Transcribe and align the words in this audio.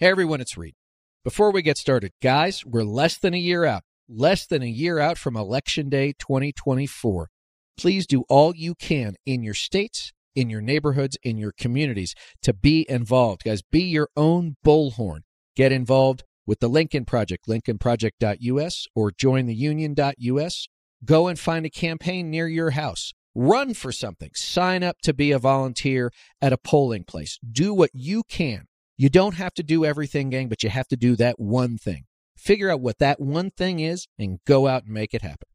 Hey 0.00 0.06
everyone, 0.06 0.40
it's 0.40 0.56
Reed. 0.56 0.76
Before 1.24 1.50
we 1.50 1.60
get 1.60 1.76
started, 1.76 2.12
guys, 2.22 2.64
we're 2.64 2.84
less 2.84 3.18
than 3.18 3.34
a 3.34 3.36
year 3.36 3.64
out, 3.64 3.82
less 4.08 4.46
than 4.46 4.62
a 4.62 4.66
year 4.66 5.00
out 5.00 5.18
from 5.18 5.36
Election 5.36 5.88
Day 5.88 6.14
2024. 6.20 7.28
Please 7.76 8.06
do 8.06 8.22
all 8.28 8.54
you 8.54 8.76
can 8.76 9.16
in 9.26 9.42
your 9.42 9.54
states, 9.54 10.12
in 10.36 10.50
your 10.50 10.60
neighborhoods, 10.60 11.18
in 11.24 11.36
your 11.36 11.50
communities 11.50 12.14
to 12.42 12.52
be 12.52 12.86
involved. 12.88 13.42
Guys, 13.42 13.60
be 13.60 13.82
your 13.82 14.08
own 14.16 14.54
bullhorn. 14.64 15.22
Get 15.56 15.72
involved 15.72 16.22
with 16.46 16.60
the 16.60 16.68
Lincoln 16.68 17.04
Project, 17.04 17.48
lincolnproject.us 17.48 18.86
or 18.94 19.10
jointheunion.us. 19.10 20.68
Go 21.04 21.26
and 21.26 21.40
find 21.40 21.66
a 21.66 21.70
campaign 21.70 22.30
near 22.30 22.46
your 22.46 22.70
house. 22.70 23.12
Run 23.34 23.74
for 23.74 23.90
something. 23.90 24.30
Sign 24.36 24.84
up 24.84 24.98
to 25.02 25.12
be 25.12 25.32
a 25.32 25.40
volunteer 25.40 26.12
at 26.40 26.52
a 26.52 26.56
polling 26.56 27.02
place. 27.02 27.40
Do 27.50 27.74
what 27.74 27.90
you 27.92 28.22
can. 28.28 28.67
You 29.00 29.08
don't 29.08 29.36
have 29.36 29.54
to 29.54 29.62
do 29.62 29.84
everything, 29.84 30.28
gang, 30.28 30.48
but 30.48 30.64
you 30.64 30.70
have 30.70 30.88
to 30.88 30.96
do 30.96 31.14
that 31.14 31.38
one 31.38 31.78
thing. 31.78 32.06
Figure 32.36 32.68
out 32.68 32.80
what 32.80 32.98
that 32.98 33.20
one 33.20 33.52
thing 33.52 33.78
is 33.78 34.08
and 34.18 34.40
go 34.44 34.66
out 34.66 34.86
and 34.86 34.92
make 34.92 35.14
it 35.14 35.22
happen. 35.22 35.46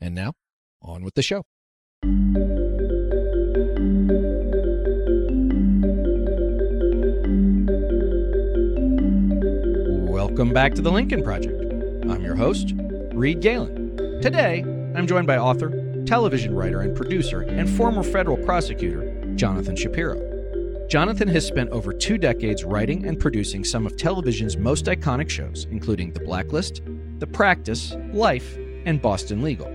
And 0.00 0.16
now, 0.16 0.32
on 0.82 1.04
with 1.04 1.14
the 1.14 1.22
show. 1.22 1.44
Welcome 10.10 10.52
back 10.52 10.74
to 10.74 10.82
the 10.82 10.90
Lincoln 10.90 11.22
Project. 11.22 11.62
I'm 12.10 12.24
your 12.24 12.34
host, 12.34 12.72
Reed 13.12 13.40
Galen. 13.40 13.96
Today, 14.20 14.64
I'm 14.96 15.06
joined 15.06 15.28
by 15.28 15.38
author, 15.38 16.02
television 16.04 16.52
writer, 16.52 16.80
and 16.80 16.96
producer, 16.96 17.42
and 17.42 17.70
former 17.70 18.02
federal 18.02 18.38
prosecutor, 18.38 19.34
Jonathan 19.36 19.76
Shapiro. 19.76 20.37
Jonathan 20.88 21.28
has 21.28 21.46
spent 21.46 21.68
over 21.68 21.92
two 21.92 22.16
decades 22.16 22.64
writing 22.64 23.06
and 23.06 23.20
producing 23.20 23.62
some 23.62 23.84
of 23.84 23.94
television's 23.98 24.56
most 24.56 24.86
iconic 24.86 25.28
shows, 25.28 25.66
including 25.70 26.12
The 26.12 26.20
Blacklist, 26.20 26.80
The 27.18 27.26
Practice, 27.26 27.94
Life, 28.14 28.56
and 28.86 29.02
Boston 29.02 29.42
Legal. 29.42 29.70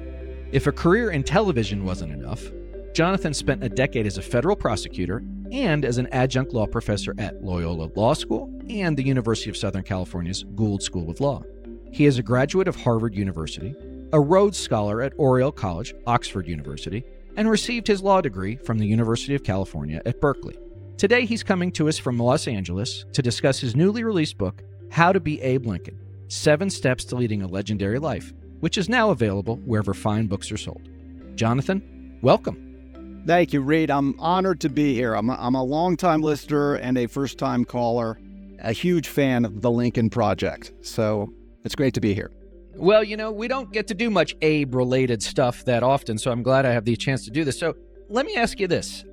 If 0.52 0.66
a 0.66 0.72
career 0.72 1.12
in 1.12 1.22
television 1.22 1.86
wasn't 1.86 2.14
enough, 2.14 2.52
Jonathan 2.96 3.32
spent 3.32 3.64
a 3.64 3.70
decade 3.70 4.08
as 4.08 4.18
a 4.18 4.24
federal 4.24 4.56
prosecutor 4.56 5.24
and 5.52 5.86
as 5.86 6.00
an 6.00 6.08
adjunct 6.08 6.52
law 6.52 6.66
professor 6.66 7.14
at 7.20 7.44
Loyola 7.44 7.92
Law 7.96 8.16
School 8.16 8.52
and 8.68 8.98
the 8.98 9.06
University 9.06 9.52
of 9.52 9.58
Southern 9.58 9.84
California's 9.84 10.44
Gould 10.56 10.82
School 10.82 11.12
of 11.12 11.22
Law. 11.22 11.44
He 11.92 12.08
is 12.08 12.18
a 12.18 12.24
graduate 12.24 12.68
of 12.68 12.76
Harvard 12.76 13.14
University, 13.14 13.76
a 14.14 14.20
Rhodes 14.20 14.58
Scholar 14.58 15.04
at 15.04 15.14
Oriel 15.20 15.52
College, 15.52 15.94
Oxford 16.08 16.48
University, 16.48 17.06
and 17.38 17.48
received 17.48 17.86
his 17.86 18.02
law 18.02 18.20
degree 18.20 18.56
from 18.56 18.80
the 18.80 18.88
University 18.88 19.36
of 19.36 19.44
California 19.44 20.02
at 20.08 20.20
Berkeley. 20.20 20.58
Today, 20.98 21.26
he's 21.26 21.44
coming 21.44 21.72
to 21.74 21.90
us 21.90 21.98
from 21.98 22.20
Los 22.20 22.48
Angeles 22.48 23.06
to 23.14 23.22
discuss 23.22 23.60
his 23.60 23.76
newly 23.76 24.04
released 24.04 24.38
book, 24.38 24.64
How 24.92 25.12
to 25.12 25.20
Be 25.20 25.42
Abe 25.42 25.66
Lincoln 25.66 26.00
Seven 26.28 26.70
Steps 26.70 27.04
to 27.06 27.16
Leading 27.16 27.42
a 27.42 27.48
Legendary 27.48 28.00
Life, 28.00 28.32
which 28.60 28.78
is 28.78 28.88
now 28.88 29.10
available 29.10 29.58
wherever 29.66 29.94
fine 29.94 30.28
books 30.28 30.52
are 30.52 30.58
sold. 30.58 30.88
Jonathan, 31.36 32.20
welcome. 32.22 33.24
Thank 33.26 33.54
you, 33.54 33.62
Reed. 33.62 33.90
I'm 33.90 34.18
honored 34.20 34.62
to 34.62 34.70
be 34.70 34.94
here. 34.94 35.16
I'm 35.16 35.30
a, 35.30 35.38
I'm 35.40 35.56
a 35.56 35.64
longtime 35.64 36.22
listener 36.22 36.76
and 36.76 36.98
a 36.98 37.08
first 37.08 37.38
time 37.38 37.66
caller, 37.66 38.20
a 38.60 38.72
huge 38.72 39.08
fan 39.08 39.46
of 39.46 39.62
the 39.62 39.72
Lincoln 39.72 40.10
Project. 40.10 40.74
So 40.82 41.34
it's 41.64 41.76
great 41.76 41.96
to 41.96 42.02
be 42.02 42.14
here. 42.14 42.32
Well, 42.76 43.04
you 43.04 43.18
know, 43.18 43.32
we 43.32 43.48
don't 43.48 43.72
get 43.72 43.88
to 43.88 43.94
do 43.94 44.10
much 44.10 44.36
Abe 44.42 44.76
related 44.76 45.22
stuff 45.24 45.66
that 45.66 45.84
often, 45.84 46.18
so 46.18 46.32
I'm 46.32 46.44
glad 46.44 46.66
I 46.66 46.72
have 46.72 46.86
the 46.86 46.96
chance 46.96 47.26
to 47.26 47.32
do 47.32 47.44
this. 47.44 47.60
So 47.60 47.76
let 48.10 48.26
me 48.26 48.36
ask 48.36 48.60
you 48.60 48.68
this 48.68 49.06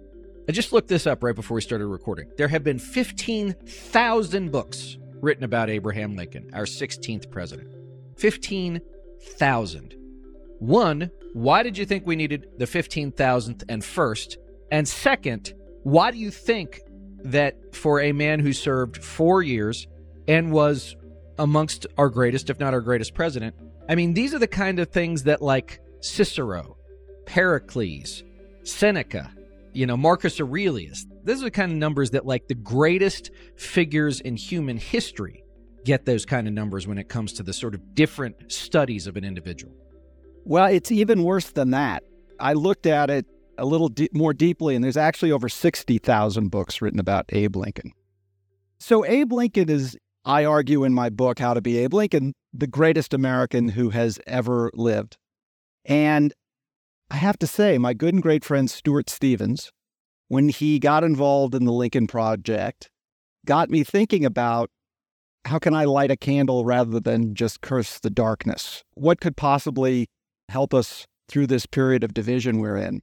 I 0.48 0.52
just 0.52 0.72
looked 0.72 0.88
this 0.88 1.06
up 1.06 1.22
right 1.22 1.34
before 1.34 1.54
we 1.54 1.60
started 1.60 1.86
recording. 1.86 2.30
There 2.36 2.48
have 2.48 2.64
been 2.64 2.78
15,000 2.78 4.50
books 4.50 4.98
written 5.20 5.44
about 5.44 5.70
Abraham 5.70 6.16
Lincoln, 6.16 6.50
our 6.54 6.64
16th 6.64 7.30
president. 7.30 7.74
15,000. 8.16 9.94
One, 10.58 11.10
why 11.32 11.62
did 11.62 11.78
you 11.78 11.86
think 11.86 12.06
we 12.06 12.16
needed 12.16 12.48
the 12.58 12.64
15,000th 12.64 13.62
and 13.68 13.84
first? 13.84 14.38
And 14.72 14.86
second, 14.88 15.54
why 15.82 16.10
do 16.10 16.18
you 16.18 16.30
think 16.30 16.80
that 17.24 17.74
for 17.74 18.00
a 18.00 18.12
man 18.12 18.40
who 18.40 18.52
served 18.52 19.02
four 19.02 19.42
years 19.42 19.86
and 20.26 20.52
was 20.52 20.96
amongst 21.38 21.86
our 21.96 22.08
greatest, 22.08 22.50
if 22.50 22.58
not 22.58 22.74
our 22.74 22.80
greatest 22.80 23.14
president, 23.14 23.54
I 23.88 23.94
mean, 23.94 24.14
these 24.14 24.34
are 24.34 24.38
the 24.38 24.46
kind 24.46 24.78
of 24.78 24.88
things 24.88 25.24
that 25.24 25.42
like 25.42 25.80
Cicero, 26.00 26.76
Pericles, 27.26 28.22
Seneca, 28.62 29.32
you 29.72 29.86
know, 29.86 29.96
Marcus 29.96 30.40
Aurelius. 30.40 31.06
Those 31.24 31.42
are 31.42 31.46
the 31.46 31.50
kind 31.50 31.72
of 31.72 31.78
numbers 31.78 32.10
that, 32.10 32.26
like, 32.26 32.48
the 32.48 32.54
greatest 32.54 33.30
figures 33.56 34.20
in 34.20 34.36
human 34.36 34.76
history 34.76 35.42
get 35.84 36.04
those 36.04 36.26
kind 36.26 36.46
of 36.46 36.52
numbers 36.52 36.86
when 36.86 36.98
it 36.98 37.08
comes 37.08 37.32
to 37.34 37.42
the 37.42 37.52
sort 37.52 37.74
of 37.74 37.94
different 37.94 38.52
studies 38.52 39.06
of 39.06 39.16
an 39.16 39.24
individual. 39.24 39.74
Well, 40.44 40.66
it's 40.66 40.90
even 40.90 41.22
worse 41.22 41.50
than 41.50 41.70
that. 41.70 42.02
I 42.38 42.54
looked 42.54 42.86
at 42.86 43.10
it 43.10 43.26
a 43.58 43.64
little 43.64 43.90
more 44.12 44.32
deeply, 44.32 44.74
and 44.74 44.82
there's 44.82 44.96
actually 44.96 45.32
over 45.32 45.48
60,000 45.48 46.48
books 46.50 46.80
written 46.80 47.00
about 47.00 47.26
Abe 47.30 47.56
Lincoln. 47.56 47.92
So, 48.78 49.04
Abe 49.04 49.32
Lincoln 49.32 49.68
is, 49.68 49.96
I 50.24 50.44
argue 50.44 50.84
in 50.84 50.94
my 50.94 51.10
book, 51.10 51.38
How 51.38 51.54
to 51.54 51.60
Be 51.60 51.78
Abe 51.78 51.94
Lincoln, 51.94 52.32
the 52.52 52.66
greatest 52.66 53.12
American 53.12 53.68
who 53.68 53.90
has 53.90 54.18
ever 54.26 54.70
lived. 54.74 55.18
And 55.84 56.32
I 57.10 57.16
have 57.16 57.38
to 57.38 57.46
say, 57.46 57.76
my 57.76 57.92
good 57.92 58.14
and 58.14 58.22
great 58.22 58.44
friend 58.44 58.70
Stuart 58.70 59.10
Stevens, 59.10 59.72
when 60.28 60.48
he 60.48 60.78
got 60.78 61.02
involved 61.02 61.54
in 61.54 61.64
the 61.64 61.72
Lincoln 61.72 62.06
Project, 62.06 62.88
got 63.44 63.68
me 63.68 63.82
thinking 63.82 64.24
about 64.24 64.70
how 65.44 65.58
can 65.58 65.74
I 65.74 65.84
light 65.84 66.10
a 66.10 66.16
candle 66.16 66.64
rather 66.64 67.00
than 67.00 67.34
just 67.34 67.62
curse 67.62 67.98
the 67.98 68.10
darkness? 68.10 68.84
What 68.94 69.20
could 69.20 69.36
possibly 69.36 70.06
help 70.48 70.72
us 70.72 71.06
through 71.28 71.48
this 71.48 71.66
period 71.66 72.04
of 72.04 72.14
division 72.14 72.58
we're 72.58 72.76
in? 72.76 73.00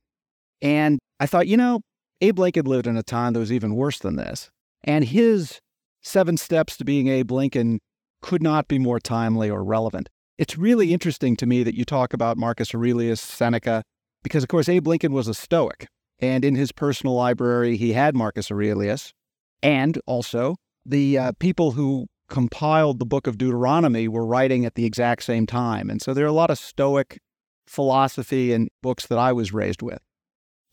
And 0.61 0.99
I 1.19 1.25
thought, 1.25 1.47
you 1.47 1.57
know, 1.57 1.81
Abe 2.21 2.39
Lincoln 2.39 2.65
lived 2.65 2.87
in 2.87 2.95
a 2.95 3.03
time 3.03 3.33
that 3.33 3.39
was 3.39 3.51
even 3.51 3.75
worse 3.75 3.99
than 3.99 4.15
this. 4.15 4.49
And 4.83 5.03
his 5.03 5.59
seven 6.01 6.37
steps 6.37 6.77
to 6.77 6.85
being 6.85 7.07
Abe 7.09 7.31
Lincoln 7.31 7.79
could 8.21 8.41
not 8.41 8.67
be 8.67 8.79
more 8.79 8.99
timely 8.99 9.49
or 9.49 9.63
relevant. 9.63 10.07
It's 10.37 10.57
really 10.57 10.93
interesting 10.93 11.35
to 11.37 11.45
me 11.45 11.63
that 11.63 11.75
you 11.75 11.83
talk 11.83 12.13
about 12.13 12.37
Marcus 12.37 12.73
Aurelius, 12.73 13.19
Seneca, 13.19 13.83
because, 14.27 14.43
of 14.43 14.49
course, 14.49 14.67
Abe 14.67 14.87
Lincoln 14.87 15.13
was 15.13 15.29
a 15.29 15.33
Stoic. 15.33 15.87
And 16.19 16.43
in 16.43 16.55
his 16.55 16.73
personal 16.73 17.15
library, 17.15 17.77
he 17.77 17.93
had 17.93 18.13
Marcus 18.13 18.51
Aurelius. 18.51 19.13
And 19.63 19.97
also, 20.05 20.57
the 20.85 21.17
uh, 21.17 21.31
people 21.39 21.71
who 21.71 22.07
compiled 22.27 22.99
the 22.99 23.05
book 23.05 23.25
of 23.25 23.37
Deuteronomy 23.37 24.09
were 24.09 24.25
writing 24.25 24.65
at 24.65 24.75
the 24.75 24.83
exact 24.83 25.23
same 25.23 25.45
time. 25.45 25.89
And 25.89 26.01
so 26.01 26.13
there 26.13 26.25
are 26.25 26.27
a 26.27 26.33
lot 26.33 26.51
of 26.51 26.59
Stoic 26.59 27.19
philosophy 27.67 28.51
and 28.51 28.67
books 28.83 29.07
that 29.07 29.17
I 29.17 29.31
was 29.31 29.53
raised 29.53 29.81
with. 29.81 29.99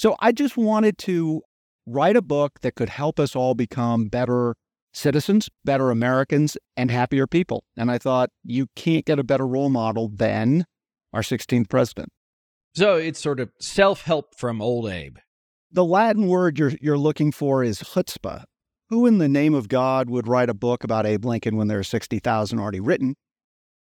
So 0.00 0.16
I 0.18 0.32
just 0.32 0.56
wanted 0.56 0.98
to 0.98 1.40
write 1.86 2.16
a 2.16 2.22
book 2.22 2.58
that 2.62 2.74
could 2.74 2.88
help 2.88 3.20
us 3.20 3.36
all 3.36 3.54
become 3.54 4.06
better 4.06 4.56
citizens, 4.92 5.48
better 5.64 5.92
Americans, 5.92 6.56
and 6.76 6.90
happier 6.90 7.28
people. 7.28 7.62
And 7.76 7.88
I 7.88 7.98
thought 7.98 8.30
you 8.42 8.66
can't 8.74 9.04
get 9.04 9.20
a 9.20 9.24
better 9.24 9.46
role 9.46 9.68
model 9.68 10.08
than 10.08 10.64
our 11.12 11.22
16th 11.22 11.68
president. 11.68 12.08
So 12.74 12.96
it's 12.96 13.20
sort 13.20 13.38
of 13.38 13.50
self 13.60 14.02
help 14.02 14.34
from 14.36 14.60
old 14.60 14.88
Abe. 14.88 15.18
The 15.70 15.84
Latin 15.84 16.26
word 16.26 16.58
you're, 16.58 16.72
you're 16.80 16.98
looking 16.98 17.30
for 17.30 17.62
is 17.62 17.78
chutzpah. 17.78 18.44
Who 18.90 19.06
in 19.06 19.18
the 19.18 19.28
name 19.28 19.54
of 19.54 19.68
God 19.68 20.10
would 20.10 20.28
write 20.28 20.50
a 20.50 20.54
book 20.54 20.84
about 20.84 21.06
Abe 21.06 21.24
Lincoln 21.24 21.56
when 21.56 21.68
there 21.68 21.78
are 21.78 21.84
60,000 21.84 22.58
already 22.58 22.80
written? 22.80 23.14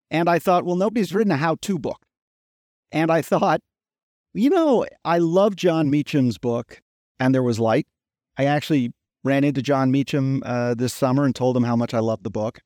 And 0.10 0.30
I 0.30 0.40
thought, 0.40 0.66
well, 0.66 0.76
nobody's 0.76 1.14
written 1.14 1.32
a 1.32 1.38
how 1.38 1.56
to 1.62 1.78
book. 1.78 2.06
And 2.92 3.12
I 3.12 3.22
thought, 3.22 3.62
you 4.34 4.50
know, 4.50 4.86
I 5.06 5.20
love 5.20 5.56
Jon 5.56 5.90
Meacham's 5.90 6.38
book, 6.38 6.82
And 7.20 7.36
There 7.36 7.44
Was 7.44 7.60
Light. 7.60 7.88
I 8.38 8.46
actually 8.46 8.94
ran 9.24 9.44
into 9.44 9.62
Jon 9.62 9.92
Meacham 9.92 10.42
uh, 10.46 10.74
this 10.74 10.94
summer 10.94 11.26
and 11.26 11.36
told 11.36 11.56
him 11.56 11.64
how 11.64 11.76
much 11.76 11.94
I 11.94 12.00
loved 12.00 12.24
the 12.24 12.30
book. 12.30 12.60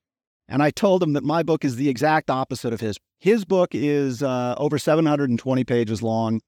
And 0.47 0.61
I 0.61 0.71
told 0.71 1.01
him 1.01 1.13
that 1.13 1.23
my 1.23 1.43
book 1.43 1.63
is 1.63 1.77
the 1.77 1.89
exact 1.89 2.29
opposite 2.29 2.73
of 2.73 2.81
his. 2.81 2.97
His 3.19 3.45
book 3.45 3.69
is 3.73 4.21
uh, 4.21 4.55
over 4.57 4.77
720 4.77 5.63
pages 5.63 6.01
long 6.01 6.41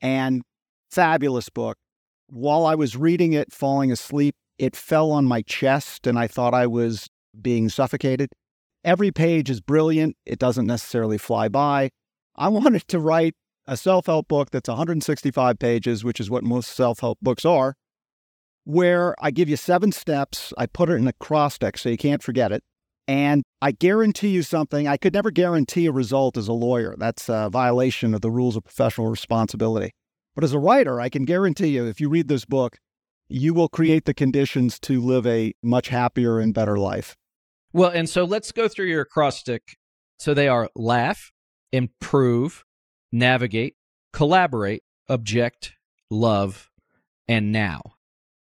and 0.00 0.42
fabulous 0.90 1.48
book. 1.48 1.76
While 2.28 2.64
I 2.64 2.74
was 2.74 2.96
reading 2.96 3.34
it, 3.34 3.52
falling 3.52 3.92
asleep, 3.92 4.34
it 4.58 4.74
fell 4.74 5.10
on 5.10 5.26
my 5.26 5.42
chest 5.42 6.06
and 6.06 6.18
I 6.18 6.26
thought 6.26 6.54
I 6.54 6.66
was 6.66 7.08
being 7.40 7.68
suffocated. 7.68 8.30
Every 8.84 9.10
page 9.10 9.50
is 9.50 9.60
brilliant. 9.60 10.16
It 10.24 10.38
doesn't 10.38 10.66
necessarily 10.66 11.18
fly 11.18 11.48
by. 11.48 11.90
I 12.36 12.48
wanted 12.48 12.86
to 12.88 12.98
write 12.98 13.34
a 13.66 13.76
self 13.76 14.06
help 14.06 14.28
book 14.28 14.50
that's 14.50 14.68
165 14.68 15.58
pages, 15.58 16.04
which 16.04 16.20
is 16.20 16.30
what 16.30 16.44
most 16.44 16.70
self 16.70 17.00
help 17.00 17.18
books 17.20 17.44
are, 17.44 17.76
where 18.64 19.14
I 19.20 19.30
give 19.30 19.48
you 19.48 19.56
seven 19.56 19.92
steps. 19.92 20.52
I 20.58 20.66
put 20.66 20.90
it 20.90 20.94
in 20.94 21.06
acrostic 21.06 21.78
so 21.78 21.88
you 21.88 21.96
can't 21.96 22.22
forget 22.22 22.52
it. 22.52 22.62
And 23.06 23.42
I 23.60 23.72
guarantee 23.72 24.28
you 24.28 24.42
something. 24.42 24.88
I 24.88 24.96
could 24.96 25.12
never 25.12 25.30
guarantee 25.30 25.86
a 25.86 25.92
result 25.92 26.36
as 26.36 26.48
a 26.48 26.52
lawyer. 26.52 26.94
That's 26.96 27.28
a 27.28 27.50
violation 27.50 28.14
of 28.14 28.22
the 28.22 28.30
rules 28.30 28.56
of 28.56 28.64
professional 28.64 29.08
responsibility. 29.08 29.90
But 30.34 30.44
as 30.44 30.52
a 30.52 30.58
writer, 30.58 31.00
I 31.00 31.08
can 31.10 31.24
guarantee 31.24 31.68
you 31.68 31.84
if 31.84 32.00
you 32.00 32.08
read 32.08 32.28
this 32.28 32.44
book, 32.44 32.78
you 33.28 33.54
will 33.54 33.68
create 33.68 34.04
the 34.04 34.14
conditions 34.14 34.78
to 34.80 35.00
live 35.00 35.26
a 35.26 35.54
much 35.62 35.88
happier 35.88 36.38
and 36.38 36.54
better 36.54 36.78
life. 36.78 37.14
Well, 37.72 37.90
and 37.90 38.08
so 38.08 38.24
let's 38.24 38.52
go 38.52 38.68
through 38.68 38.86
your 38.86 39.02
acrostic. 39.02 39.76
So 40.18 40.32
they 40.32 40.48
are 40.48 40.70
laugh, 40.74 41.32
improve, 41.72 42.64
navigate, 43.12 43.74
collaborate, 44.12 44.82
object, 45.08 45.74
love, 46.10 46.70
and 47.28 47.52
now. 47.52 47.82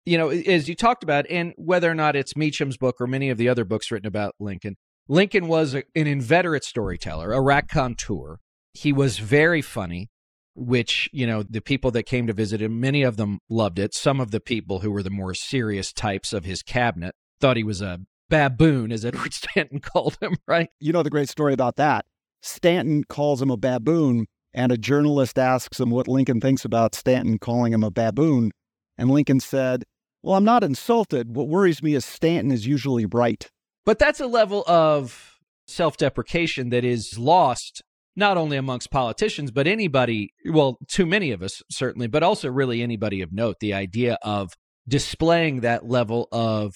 You 0.07 0.17
know, 0.17 0.29
as 0.29 0.69
you 0.69 0.75
talked 0.75 1.03
about, 1.03 1.27
and 1.29 1.53
whether 1.57 1.91
or 1.91 1.95
not 1.95 2.17
it's 2.17 2.37
Meacham's 2.37 2.77
book 2.77 3.01
or 3.01 3.07
many 3.07 3.29
of 3.29 3.39
the 3.39 3.49
other 3.49 3.65
books 3.65 3.91
written 3.91 4.07
about 4.07 4.35
Lincoln, 4.39 4.77
Lincoln 5.09 5.49
was 5.49 5.75
a, 5.75 5.83
an 5.95 6.07
inveterate 6.07 6.65
storyteller, 6.65 7.33
a 7.33 7.41
raconteur. 7.41 8.39
He 8.73 8.93
was 8.93 9.19
very 9.19 9.63
funny, 9.63 10.11
which, 10.55 11.09
you 11.13 11.27
know, 11.27 11.43
the 11.43 11.61
people 11.61 11.91
that 11.93 12.05
came 12.05 12.27
to 12.27 12.33
visit 12.33 12.63
him, 12.63 12.81
many 12.81 13.03
of 13.03 13.17
them 13.17 13.41
loved 13.49 13.79
it. 13.79 13.95
Some 13.95 14.21
of 14.21 14.31
the 14.31 14.41
people 14.41 14.81
who 14.81 14.91
were 14.91 15.03
the 15.03 15.11
more 15.11 15.35
serious 15.35 15.93
types 15.93 16.33
of 16.33 16.45
his 16.45 16.63
cabinet 16.63 17.15
thought 17.41 17.57
he 17.57 17.65
was 17.65 17.83
a 17.83 18.01
baboon, 18.29 18.93
as 18.93 19.05
Edward 19.05 19.35
Stanton 19.35 19.81
called 19.81 20.19
him, 20.21 20.37
right? 20.47 20.69
You 20.81 20.93
know 20.93 21.03
the 21.03 21.11
great 21.11 21.29
story 21.29 21.53
about 21.53 21.77
that. 21.77 22.07
Stanton 22.43 23.05
calls 23.05 23.43
him 23.43 23.51
a 23.51 23.57
baboon, 23.57 24.27
and 24.53 24.73
a 24.73 24.79
journalist 24.79 25.39
asks 25.39 25.81
him 25.81 25.91
what 25.91 26.09
Lincoln 26.09 26.41
thinks 26.41 26.65
about 26.65 26.95
Stanton 26.95 27.39
calling 27.39 27.73
him 27.73 27.85
a 27.85 27.91
baboon. 27.91 28.53
And 28.99 29.11
Lincoln 29.11 29.41
said, 29.41 29.85
Well, 30.27 30.35
I'm 30.35 30.43
not 30.43 30.65
insulted. 30.65 31.37
What 31.37 31.47
worries 31.47 31.85
me 31.85 31.95
is 31.95 32.05
Stanton 32.05 32.51
is 32.51 32.67
usually 32.67 33.07
right. 33.07 33.49
But 33.85 34.01
that's 34.01 34.19
a 34.19 34.27
level 34.27 34.65
of 34.67 35.39
self 35.69 35.97
deprecation 35.97 36.71
that 36.71 36.85
is 36.85 37.17
lost 37.17 37.81
not 38.17 38.37
only 38.37 38.57
amongst 38.57 38.91
politicians, 38.91 39.53
but 39.53 39.69
anybody, 39.69 40.31
well, 40.51 40.79
too 40.89 41.07
many 41.07 41.31
of 41.31 41.45
us 41.45 41.63
certainly, 41.71 42.09
but 42.09 42.25
also 42.25 42.51
really 42.51 42.83
anybody 42.83 43.23
of 43.23 43.33
note. 43.33 43.59
The 43.61 43.73
idea 43.73 44.19
of 44.21 44.55
displaying 44.89 45.61
that 45.61 45.87
level 45.87 46.27
of 46.33 46.75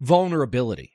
vulnerability 0.00 0.92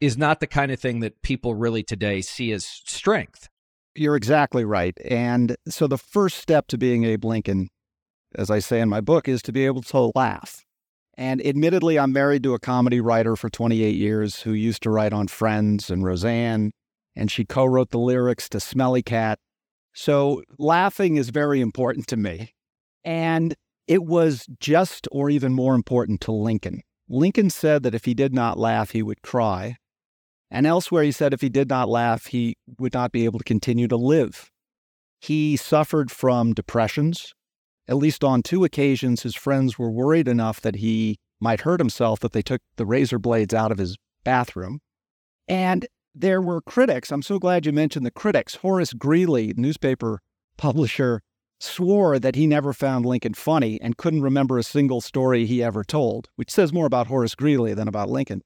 is 0.00 0.16
not 0.16 0.40
the 0.40 0.46
kind 0.46 0.72
of 0.72 0.80
thing 0.80 1.00
that 1.00 1.20
people 1.20 1.54
really 1.54 1.82
today 1.82 2.22
see 2.22 2.50
as 2.50 2.64
strength. 2.64 3.50
You're 3.94 4.16
exactly 4.16 4.64
right. 4.64 4.96
And 5.04 5.54
so 5.68 5.86
the 5.86 5.98
first 5.98 6.38
step 6.38 6.66
to 6.68 6.78
being 6.78 7.04
Abe 7.04 7.26
Lincoln, 7.26 7.68
as 8.34 8.50
I 8.50 8.60
say 8.60 8.80
in 8.80 8.88
my 8.88 9.02
book, 9.02 9.28
is 9.28 9.42
to 9.42 9.52
be 9.52 9.66
able 9.66 9.82
to 9.82 10.12
laugh. 10.14 10.62
And 11.16 11.44
admittedly, 11.44 11.98
I'm 11.98 12.12
married 12.12 12.42
to 12.42 12.54
a 12.54 12.58
comedy 12.58 13.00
writer 13.00 13.36
for 13.36 13.48
28 13.48 13.94
years 13.94 14.42
who 14.42 14.52
used 14.52 14.82
to 14.82 14.90
write 14.90 15.12
on 15.12 15.28
Friends 15.28 15.90
and 15.90 16.04
Roseanne, 16.04 16.72
and 17.14 17.30
she 17.30 17.44
co 17.44 17.64
wrote 17.64 17.90
the 17.90 17.98
lyrics 17.98 18.48
to 18.50 18.60
Smelly 18.60 19.02
Cat. 19.02 19.38
So 19.94 20.42
laughing 20.58 21.16
is 21.16 21.30
very 21.30 21.62
important 21.62 22.06
to 22.08 22.16
me. 22.16 22.52
And 23.02 23.54
it 23.86 24.04
was 24.04 24.46
just 24.60 25.08
or 25.10 25.30
even 25.30 25.54
more 25.54 25.74
important 25.74 26.20
to 26.22 26.32
Lincoln. 26.32 26.82
Lincoln 27.08 27.50
said 27.50 27.82
that 27.84 27.94
if 27.94 28.04
he 28.04 28.14
did 28.14 28.34
not 28.34 28.58
laugh, 28.58 28.90
he 28.90 29.02
would 29.02 29.22
cry. 29.22 29.76
And 30.50 30.66
elsewhere, 30.66 31.02
he 31.02 31.12
said 31.12 31.32
if 31.32 31.40
he 31.40 31.48
did 31.48 31.68
not 31.68 31.88
laugh, 31.88 32.26
he 32.26 32.56
would 32.78 32.92
not 32.92 33.12
be 33.12 33.24
able 33.24 33.38
to 33.38 33.44
continue 33.44 33.88
to 33.88 33.96
live. 33.96 34.50
He 35.20 35.56
suffered 35.56 36.10
from 36.10 36.52
depressions. 36.52 37.32
At 37.88 37.96
least 37.96 38.24
on 38.24 38.42
two 38.42 38.64
occasions, 38.64 39.22
his 39.22 39.34
friends 39.34 39.78
were 39.78 39.90
worried 39.90 40.28
enough 40.28 40.60
that 40.62 40.76
he 40.76 41.18
might 41.40 41.60
hurt 41.60 41.80
himself 41.80 42.20
that 42.20 42.32
they 42.32 42.42
took 42.42 42.60
the 42.76 42.86
razor 42.86 43.18
blades 43.18 43.54
out 43.54 43.70
of 43.70 43.78
his 43.78 43.96
bathroom. 44.24 44.80
And 45.46 45.86
there 46.14 46.40
were 46.40 46.60
critics. 46.60 47.12
I'm 47.12 47.22
so 47.22 47.38
glad 47.38 47.66
you 47.66 47.72
mentioned 47.72 48.06
the 48.06 48.10
critics. 48.10 48.56
Horace 48.56 48.92
Greeley, 48.92 49.52
newspaper 49.56 50.20
publisher, 50.56 51.22
swore 51.60 52.18
that 52.18 52.34
he 52.34 52.46
never 52.46 52.72
found 52.72 53.06
Lincoln 53.06 53.34
funny 53.34 53.80
and 53.80 53.96
couldn't 53.96 54.22
remember 54.22 54.58
a 54.58 54.62
single 54.62 55.00
story 55.00 55.46
he 55.46 55.62
ever 55.62 55.84
told, 55.84 56.28
which 56.36 56.50
says 56.50 56.72
more 56.72 56.86
about 56.86 57.06
Horace 57.06 57.34
Greeley 57.34 57.74
than 57.74 57.88
about 57.88 58.10
Lincoln. 58.10 58.42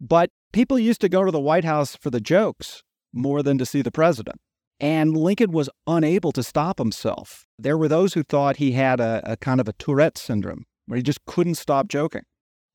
But 0.00 0.30
people 0.52 0.78
used 0.78 1.00
to 1.00 1.08
go 1.08 1.24
to 1.24 1.30
the 1.30 1.40
White 1.40 1.64
House 1.64 1.96
for 1.96 2.10
the 2.10 2.20
jokes 2.20 2.82
more 3.12 3.42
than 3.42 3.58
to 3.58 3.66
see 3.66 3.82
the 3.82 3.90
president. 3.90 4.40
And 4.80 5.16
Lincoln 5.16 5.52
was 5.52 5.70
unable 5.86 6.32
to 6.32 6.42
stop 6.42 6.78
himself. 6.78 7.46
There 7.58 7.78
were 7.78 7.88
those 7.88 8.14
who 8.14 8.22
thought 8.22 8.56
he 8.56 8.72
had 8.72 9.00
a, 9.00 9.22
a 9.24 9.36
kind 9.36 9.60
of 9.60 9.68
a 9.68 9.72
Tourette 9.74 10.18
syndrome 10.18 10.64
where 10.86 10.96
he 10.96 11.02
just 11.02 11.24
couldn't 11.26 11.54
stop 11.54 11.88
joking. 11.88 12.22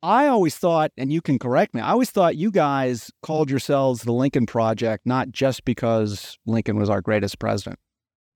I 0.02 0.28
always 0.28 0.56
thought, 0.56 0.92
and 0.98 1.12
you 1.12 1.22
can 1.22 1.38
correct 1.38 1.74
me, 1.74 1.82
I 1.82 1.92
always 1.92 2.10
thought 2.10 2.38
you 2.38 2.52
guys 2.52 3.12
called 3.22 3.50
yourselves 3.50 4.04
the 4.04 4.14
Lincoln 4.14 4.46
Project 4.46 5.06
not 5.06 5.32
just 5.32 5.66
because 5.66 6.38
Lincoln 6.46 6.78
was 6.78 6.90
our 6.90 7.02
greatest 7.02 7.38
president, 7.38 7.80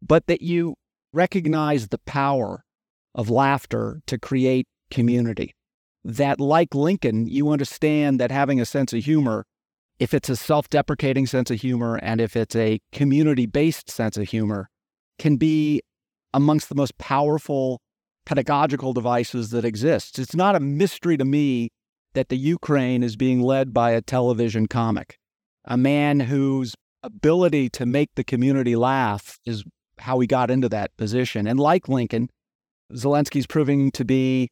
but 0.01 0.27
that 0.27 0.41
you 0.41 0.75
recognized 1.13 1.89
the 1.89 1.99
power 1.99 2.65
of 3.15 3.29
laughter 3.29 4.01
to 4.07 4.17
create 4.17 4.67
community. 4.91 5.55
That, 6.03 6.41
like 6.41 6.75
Lincoln, 6.75 7.27
you 7.27 7.49
understand 7.49 8.19
that 8.19 8.29
having 8.29 8.59
a 8.59 8.65
sense 8.65 8.91
of 8.91 9.05
humor, 9.05 9.45
if 10.03 10.13
it's 10.13 10.27
a 10.27 10.35
self 10.35 10.69
deprecating 10.69 11.25
sense 11.25 11.49
of 11.49 11.61
humor 11.61 11.95
and 11.95 12.19
if 12.19 12.35
it's 12.35 12.57
a 12.57 12.81
community 12.91 13.45
based 13.45 13.89
sense 13.89 14.17
of 14.17 14.27
humor, 14.27 14.69
can 15.17 15.37
be 15.37 15.81
amongst 16.33 16.67
the 16.67 16.75
most 16.75 16.97
powerful 16.97 17.79
pedagogical 18.25 18.91
devices 18.91 19.51
that 19.51 19.63
exist. 19.63 20.19
It's 20.19 20.35
not 20.35 20.57
a 20.57 20.59
mystery 20.59 21.15
to 21.15 21.23
me 21.23 21.69
that 22.15 22.27
the 22.27 22.37
Ukraine 22.37 23.01
is 23.01 23.15
being 23.15 23.41
led 23.41 23.73
by 23.73 23.91
a 23.91 24.01
television 24.01 24.67
comic, 24.67 25.17
a 25.63 25.77
man 25.77 26.19
whose 26.19 26.75
ability 27.01 27.69
to 27.69 27.85
make 27.85 28.09
the 28.15 28.25
community 28.25 28.75
laugh 28.75 29.39
is 29.45 29.63
how 29.99 30.19
he 30.19 30.27
got 30.27 30.51
into 30.51 30.67
that 30.67 30.95
position. 30.97 31.47
And 31.47 31.61
like 31.61 31.87
Lincoln, 31.87 32.29
Zelensky's 32.91 33.47
proving 33.47 33.89
to 33.91 34.03
be 34.03 34.49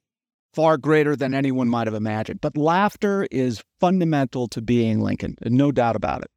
far 0.53 0.77
greater 0.77 1.15
than 1.15 1.33
anyone 1.33 1.68
might 1.68 1.88
have 1.88 1.94
imagined. 1.94 2.42
But 2.42 2.57
laughter 2.57 3.27
is 3.31 3.63
fundamental 3.80 4.48
to 4.50 4.62
being 4.62 5.01
Lincoln, 5.01 5.36
no 5.44 5.71
doubt 5.71 5.95
about 5.95 6.24
it. 6.24 6.31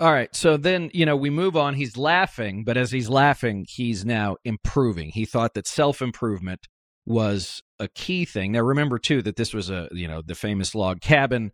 All 0.00 0.12
right. 0.12 0.34
So 0.34 0.56
then, 0.56 0.90
you 0.94 1.04
know, 1.04 1.16
we 1.16 1.28
move 1.28 1.56
on. 1.56 1.74
He's 1.74 1.96
laughing, 1.96 2.62
but 2.62 2.76
as 2.76 2.92
he's 2.92 3.08
laughing, 3.08 3.66
he's 3.68 4.04
now 4.04 4.36
improving. 4.44 5.10
He 5.10 5.24
thought 5.24 5.54
that 5.54 5.66
self 5.66 6.00
improvement 6.00 6.68
was 7.04 7.62
a 7.80 7.88
key 7.88 8.24
thing. 8.24 8.52
Now, 8.52 8.60
remember, 8.60 8.98
too, 8.98 9.22
that 9.22 9.34
this 9.34 9.52
was 9.52 9.70
a, 9.70 9.88
you 9.90 10.06
know, 10.06 10.22
the 10.22 10.36
famous 10.36 10.74
log 10.74 11.00
cabin 11.00 11.50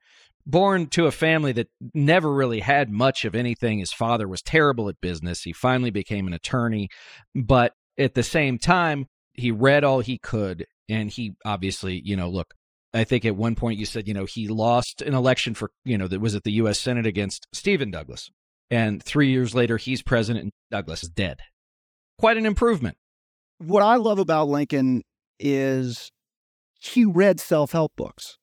born 0.46 0.88
to 0.88 1.06
a 1.06 1.10
family 1.10 1.52
that 1.52 1.68
never 1.94 2.32
really 2.32 2.60
had 2.60 2.90
much 2.90 3.24
of 3.24 3.34
anything. 3.34 3.78
His 3.78 3.92
father 3.92 4.28
was 4.28 4.42
terrible 4.42 4.88
at 4.88 5.00
business. 5.00 5.42
He 5.42 5.52
finally 5.52 5.90
became 5.90 6.26
an 6.26 6.34
attorney, 6.34 6.88
but 7.34 7.72
at 7.98 8.14
the 8.14 8.22
same 8.22 8.58
time, 8.58 9.06
he 9.32 9.50
read 9.50 9.84
all 9.84 10.00
he 10.00 10.18
could. 10.18 10.66
And 10.88 11.10
he 11.10 11.34
obviously, 11.44 12.00
you 12.04 12.16
know, 12.16 12.28
look, 12.28 12.54
I 12.92 13.04
think 13.04 13.24
at 13.24 13.36
one 13.36 13.54
point 13.54 13.78
you 13.78 13.86
said, 13.86 14.06
you 14.06 14.14
know, 14.14 14.24
he 14.24 14.48
lost 14.48 15.02
an 15.02 15.14
election 15.14 15.54
for, 15.54 15.70
you 15.84 15.98
know, 15.98 16.06
that 16.06 16.20
was 16.20 16.34
at 16.34 16.44
the 16.44 16.52
U.S. 16.52 16.78
Senate 16.78 17.06
against 17.06 17.46
Stephen 17.52 17.90
Douglas. 17.90 18.30
And 18.70 19.02
three 19.02 19.30
years 19.30 19.54
later, 19.54 19.76
he's 19.76 20.02
president 20.02 20.44
and 20.44 20.52
Douglas 20.70 21.02
is 21.02 21.08
dead. 21.08 21.40
Quite 22.18 22.36
an 22.36 22.46
improvement. 22.46 22.96
What 23.58 23.82
I 23.82 23.96
love 23.96 24.18
about 24.18 24.48
Lincoln 24.48 25.02
is 25.40 26.10
he 26.80 27.04
read 27.04 27.40
self 27.40 27.72
help 27.72 27.92
books. 27.96 28.38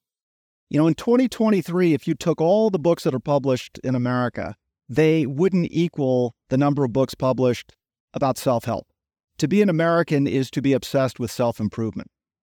You 0.70 0.80
know, 0.80 0.88
in 0.88 0.94
2023, 0.94 1.94
if 1.94 2.08
you 2.08 2.16
took 2.16 2.40
all 2.40 2.70
the 2.70 2.80
books 2.80 3.04
that 3.04 3.14
are 3.14 3.20
published 3.20 3.80
in 3.84 3.96
America, 3.96 4.56
they 4.88 5.26
wouldn't 5.26 5.68
equal 5.72 6.34
the 6.50 6.58
number 6.58 6.84
of 6.84 6.94
books 6.94 7.14
published 7.14 7.74
about 8.14 8.38
self 8.38 8.66
help. 8.66 8.88
To 9.38 9.48
be 9.48 9.62
an 9.62 9.70
American 9.70 10.28
is 10.28 10.52
to 10.52 10.62
be 10.62 10.74
obsessed 10.74 11.20
with 11.20 11.32
self 11.32 11.60
improvement. 11.60 12.10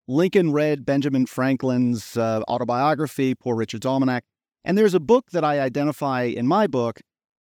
Lincoln 0.09 0.53
read 0.53 0.85
Benjamin 0.85 1.27
Franklin's 1.27 2.17
uh, 2.17 2.43
autobiography, 2.49 3.35
Poor 3.35 3.55
Richard's 3.55 3.87
Almanac, 3.87 4.25
and 4.65 4.77
there's 4.77 4.95
a 4.95 5.01
book 5.01 5.31
that 5.33 5.45
I 5.45 5.61
identify 5.61 6.23
in 6.23 6.47
my 6.47 6.67
book, 6.67 7.01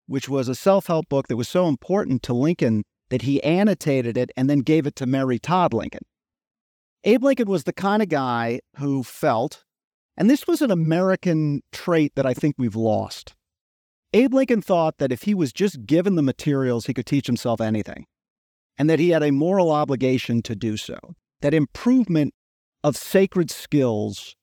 which 0.08 0.28
was 0.28 0.48
a 0.48 0.56
self 0.56 0.88
help 0.88 1.08
book 1.10 1.28
that 1.28 1.38
was 1.38 1.48
so 1.48 1.68
important 1.68 2.24
to 2.24 2.34
Lincoln 2.34 2.84
that 3.10 3.22
he 3.22 3.44
annotated 3.44 4.18
it 4.18 4.32
and 4.36 4.50
then 4.50 4.60
gave 4.60 4.88
it 4.88 4.96
to 4.98 5.06
Mary 5.06 5.38
Todd 5.40 5.74
Lincoln. 5.74 6.04
Abe 7.04 7.24
Lincoln 7.24 7.48
was 7.48 7.66
the 7.66 7.74
kind 7.74 8.02
of 8.02 8.10
guy 8.10 8.62
who 8.78 9.04
felt 9.04 9.66
and 10.18 10.30
this 10.30 10.48
was 10.48 10.62
an 10.62 10.72
American 10.72 11.62
trait 11.72 12.14
that 12.16 12.26
I 12.26 12.34
think 12.34 12.56
we've 12.58 12.76
lost. 12.76 13.36
Abe 14.14 14.34
Lincoln 14.34 14.62
thought 14.62 14.98
that 14.98 15.12
if 15.12 15.24
he 15.24 15.34
was 15.34 15.52
just 15.52 15.86
given 15.86 16.16
the 16.16 16.22
materials, 16.22 16.86
he 16.86 16.94
could 16.94 17.06
teach 17.06 17.28
himself 17.28 17.60
anything, 17.60 18.06
and 18.78 18.90
that 18.90 19.00
he 19.00 19.10
had 19.10 19.24
a 19.24 19.32
moral 19.32 19.72
obligation 19.72 20.42
to 20.44 20.56
do 20.56 20.78
so. 20.78 20.98
That 21.42 21.54
improvement 21.54 22.34
of 22.86 22.96
sacred 22.96 23.50
skills 23.50 24.36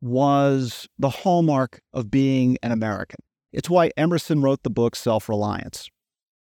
was 0.00 0.88
the 0.98 1.10
hallmark 1.10 1.82
of 1.92 2.10
being 2.10 2.56
an 2.62 2.72
American. 2.72 3.18
It's 3.52 3.68
why 3.68 3.90
Emerson 3.98 4.40
wrote 4.40 4.62
the 4.62 4.70
book 4.70 4.96
Self 4.96 5.28
Reliance. 5.28 5.90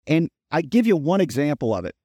And 0.05 0.29
I 0.51 0.61
give 0.61 0.85
you 0.85 0.95
one 0.95 1.21
example 1.21 1.73
of 1.73 1.85
it. 1.85 1.95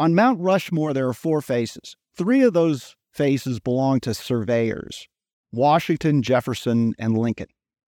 On 0.00 0.12
Mount 0.12 0.40
Rushmore, 0.40 0.92
there 0.92 1.06
are 1.06 1.14
four 1.14 1.40
faces. 1.40 1.94
Three 2.16 2.42
of 2.42 2.52
those 2.52 2.96
faces 3.12 3.60
belong 3.60 4.00
to 4.00 4.12
surveyors 4.12 5.06
Washington, 5.52 6.20
Jefferson, 6.20 6.94
and 6.98 7.16
Lincoln. 7.16 7.46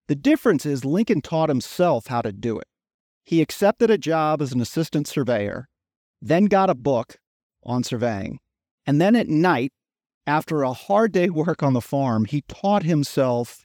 The 0.08 0.14
difference 0.14 0.66
is 0.66 0.84
Lincoln 0.84 1.22
taught 1.22 1.48
himself 1.48 2.08
how 2.08 2.20
to 2.20 2.32
do 2.32 2.58
it. 2.58 2.68
He 3.24 3.40
accepted 3.40 3.90
a 3.90 3.96
job 3.96 4.42
as 4.42 4.52
an 4.52 4.60
assistant 4.60 5.08
surveyor, 5.08 5.70
then 6.20 6.44
got 6.46 6.68
a 6.68 6.74
book 6.74 7.16
on 7.64 7.82
surveying, 7.82 8.40
and 8.84 9.00
then 9.00 9.16
at 9.16 9.28
night, 9.28 9.72
after 10.26 10.62
a 10.62 10.72
hard 10.72 11.12
day 11.12 11.28
work 11.28 11.62
on 11.62 11.72
the 11.72 11.80
farm, 11.80 12.24
he 12.24 12.42
taught 12.48 12.84
himself 12.84 13.64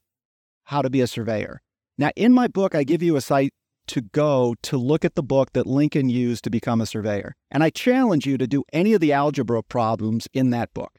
how 0.66 0.82
to 0.82 0.90
be 0.90 1.02
a 1.02 1.08
surveyor. 1.08 1.62
Now, 1.98 2.12
in 2.16 2.34
my 2.34 2.48
book, 2.48 2.76
I 2.76 2.84
give 2.84 3.02
you 3.02 3.16
a 3.16 3.22
site 3.22 3.52
to 3.88 4.02
go 4.02 4.56
to 4.64 4.78
look 4.78 5.06
at 5.06 5.16
the 5.16 5.24
book 5.24 5.54
that 5.54 5.66
Lincoln 5.66 6.10
used 6.10 6.44
to 6.44 6.50
become 6.50 6.82
a 6.82 6.86
surveyor. 6.86 7.34
And 7.50 7.64
I 7.64 7.70
challenge 7.70 8.26
you 8.26 8.38
to 8.38 8.48
do 8.48 8.64
any 8.74 8.94
of 8.94 9.02
the 9.02 9.14
algebra 9.14 9.64
problems 9.64 10.28
in 10.34 10.50
that 10.52 10.74
book. 10.74 10.92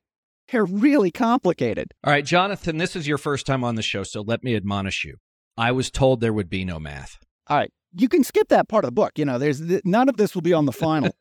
They're 0.51 0.65
really 0.65 1.11
complicated. 1.11 1.93
All 2.03 2.13
right, 2.13 2.25
Jonathan, 2.25 2.79
this 2.79 2.97
is 2.97 3.07
your 3.07 3.19
first 3.19 3.45
time 3.47 3.63
on 3.63 3.75
the 3.75 3.83
show, 3.83 4.03
so 4.03 4.23
let 4.23 4.43
me 4.43 4.57
admonish 4.57 5.05
you. 5.05 5.17
I 5.59 5.73
was 5.73 5.91
told 5.91 6.21
there 6.21 6.33
would 6.33 6.49
be 6.49 6.65
no 6.65 6.79
math. 6.79 7.19
All 7.49 7.59
right. 7.59 7.71
You 7.95 8.09
can 8.09 8.23
skip 8.23 8.49
that 8.49 8.69
part 8.69 8.85
of 8.85 8.89
the 8.89 8.95
book. 8.95 9.13
You 9.17 9.25
know, 9.25 9.39
there's 9.39 9.61
none 9.85 10.09
of 10.09 10.17
this 10.17 10.35
will 10.35 10.43
be 10.43 10.53
on 10.53 10.67
the 10.67 10.73
final. 10.73 11.15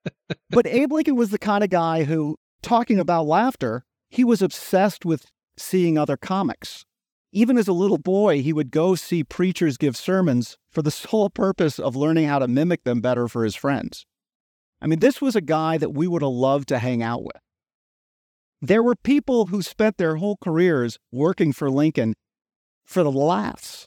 but 0.50 0.66
Abe 0.66 0.92
Lincoln 0.92 1.16
was 1.16 1.30
the 1.30 1.38
kind 1.38 1.64
of 1.64 1.70
guy 1.70 2.04
who, 2.04 2.36
talking 2.62 2.98
about 2.98 3.26
laughter, 3.26 3.84
he 4.08 4.24
was 4.24 4.42
obsessed 4.42 5.04
with 5.04 5.26
seeing 5.56 5.98
other 5.98 6.16
comics. 6.16 6.84
Even 7.32 7.58
as 7.58 7.68
a 7.68 7.72
little 7.72 7.98
boy, 7.98 8.42
he 8.42 8.52
would 8.52 8.70
go 8.70 8.94
see 8.94 9.22
preachers 9.22 9.76
give 9.76 9.96
sermons 9.96 10.56
for 10.70 10.82
the 10.82 10.90
sole 10.90 11.30
purpose 11.30 11.78
of 11.78 11.96
learning 11.96 12.26
how 12.26 12.38
to 12.38 12.48
mimic 12.48 12.84
them 12.84 13.00
better 13.00 13.28
for 13.28 13.44
his 13.44 13.54
friends. 13.54 14.06
I 14.80 14.86
mean, 14.86 15.00
this 15.00 15.20
was 15.20 15.36
a 15.36 15.40
guy 15.40 15.76
that 15.78 15.90
we 15.90 16.06
would 16.06 16.22
have 16.22 16.30
loved 16.30 16.68
to 16.68 16.78
hang 16.78 17.02
out 17.02 17.22
with. 17.24 17.42
There 18.60 18.82
were 18.82 18.96
people 18.96 19.46
who 19.46 19.62
spent 19.62 19.98
their 19.98 20.16
whole 20.16 20.36
careers 20.42 20.98
working 21.12 21.52
for 21.52 21.70
Lincoln 21.70 22.14
for 22.84 23.02
the 23.02 23.12
laughs, 23.12 23.86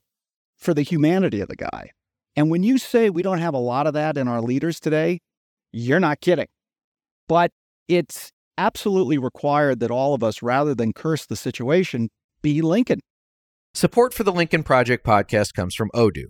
for 0.57 0.73
the 0.73 0.83
humanity 0.83 1.41
of 1.41 1.49
the 1.49 1.55
guy. 1.55 1.91
And 2.35 2.49
when 2.49 2.63
you 2.63 2.77
say 2.77 3.09
we 3.09 3.23
don't 3.23 3.39
have 3.39 3.53
a 3.53 3.59
lot 3.59 3.87
of 3.87 3.93
that 3.93 4.17
in 4.17 4.27
our 4.27 4.41
leaders 4.41 4.79
today, 4.79 5.19
you're 5.73 5.99
not 5.99 6.21
kidding. 6.21 6.47
But 7.27 7.51
it's 7.87 8.31
absolutely 8.62 9.18
required 9.18 9.80
that 9.80 9.91
all 9.91 10.13
of 10.13 10.24
us, 10.24 10.41
rather 10.44 10.75
than 10.75 10.94
curse 10.94 11.25
the 11.25 11.36
situation, 11.36 12.10
be 12.41 12.62
Lincoln. 12.62 13.00
Support 13.74 14.13
for 14.13 14.24
the 14.24 14.32
Lincoln 14.32 14.63
Project 14.63 15.06
podcast 15.06 15.53
comes 15.53 15.74
from 15.74 15.89
Odoo. 15.96 16.27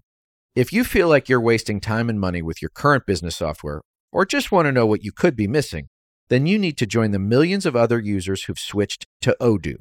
If 0.55 0.71
you 0.71 0.83
feel 0.83 1.09
like 1.09 1.27
you're 1.27 1.41
wasting 1.41 1.81
time 1.81 2.09
and 2.09 2.19
money 2.19 2.41
with 2.41 2.61
your 2.61 2.69
current 2.69 3.05
business 3.05 3.35
software, 3.35 3.81
or 4.13 4.25
just 4.25 4.51
want 4.51 4.65
to 4.67 4.71
know 4.71 4.85
what 4.85 5.03
you 5.03 5.11
could 5.11 5.35
be 5.35 5.47
missing, 5.47 5.87
then 6.29 6.47
you 6.47 6.57
need 6.57 6.77
to 6.77 6.85
join 6.85 7.11
the 7.11 7.19
millions 7.19 7.65
of 7.65 7.75
other 7.75 7.99
users 7.99 8.43
who've 8.43 8.59
switched 8.59 9.05
to 9.21 9.35
Odoo. 9.41 9.77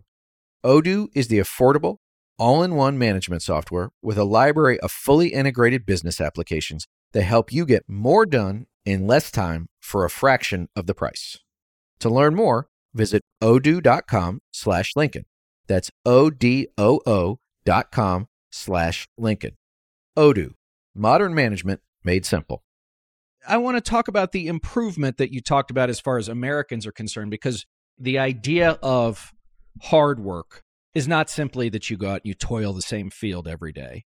Odoo 0.64 1.08
is 1.14 1.28
the 1.28 1.38
affordable, 1.38 1.96
all 2.38 2.62
in 2.62 2.74
one 2.74 2.98
management 2.98 3.42
software 3.42 3.90
with 4.02 4.18
a 4.18 4.24
library 4.24 4.80
of 4.80 4.90
fully 4.90 5.28
integrated 5.28 5.86
business 5.86 6.20
applications 6.20 6.86
that 7.12 7.22
help 7.22 7.52
you 7.52 7.64
get 7.64 7.84
more 7.88 8.26
done 8.26 8.66
in 8.84 9.06
less 9.06 9.30
time 9.30 9.66
for 9.80 10.04
a 10.04 10.10
fraction 10.10 10.68
of 10.74 10.86
the 10.86 10.94
price. 10.94 11.38
To 12.00 12.10
learn 12.10 12.34
more, 12.34 12.68
visit 12.94 13.22
odoo.com 13.42 14.40
slash 14.52 14.92
Lincoln. 14.96 15.24
That's 15.66 15.90
O-D-O-O 16.04 17.38
dot 17.64 17.92
com 17.92 18.26
slash 18.50 19.06
Lincoln. 19.16 19.56
Odoo, 20.16 20.54
modern 20.94 21.34
management 21.34 21.80
made 22.02 22.26
simple. 22.26 22.64
I 23.46 23.58
want 23.58 23.76
to 23.76 23.80
talk 23.80 24.08
about 24.08 24.32
the 24.32 24.48
improvement 24.48 25.16
that 25.18 25.32
you 25.32 25.40
talked 25.40 25.70
about 25.70 25.88
as 25.88 26.00
far 26.00 26.18
as 26.18 26.28
Americans 26.28 26.86
are 26.86 26.92
concerned, 26.92 27.30
because 27.30 27.64
the 27.98 28.18
idea 28.18 28.78
of 28.82 29.32
hard 29.82 30.20
work 30.20 30.62
is 30.94 31.06
not 31.06 31.30
simply 31.30 31.68
that 31.68 31.88
you 31.88 31.96
go 31.96 32.08
out 32.08 32.22
and 32.22 32.26
you 32.26 32.34
toil 32.34 32.72
the 32.72 32.82
same 32.82 33.10
field 33.10 33.46
every 33.46 33.72
day, 33.72 34.04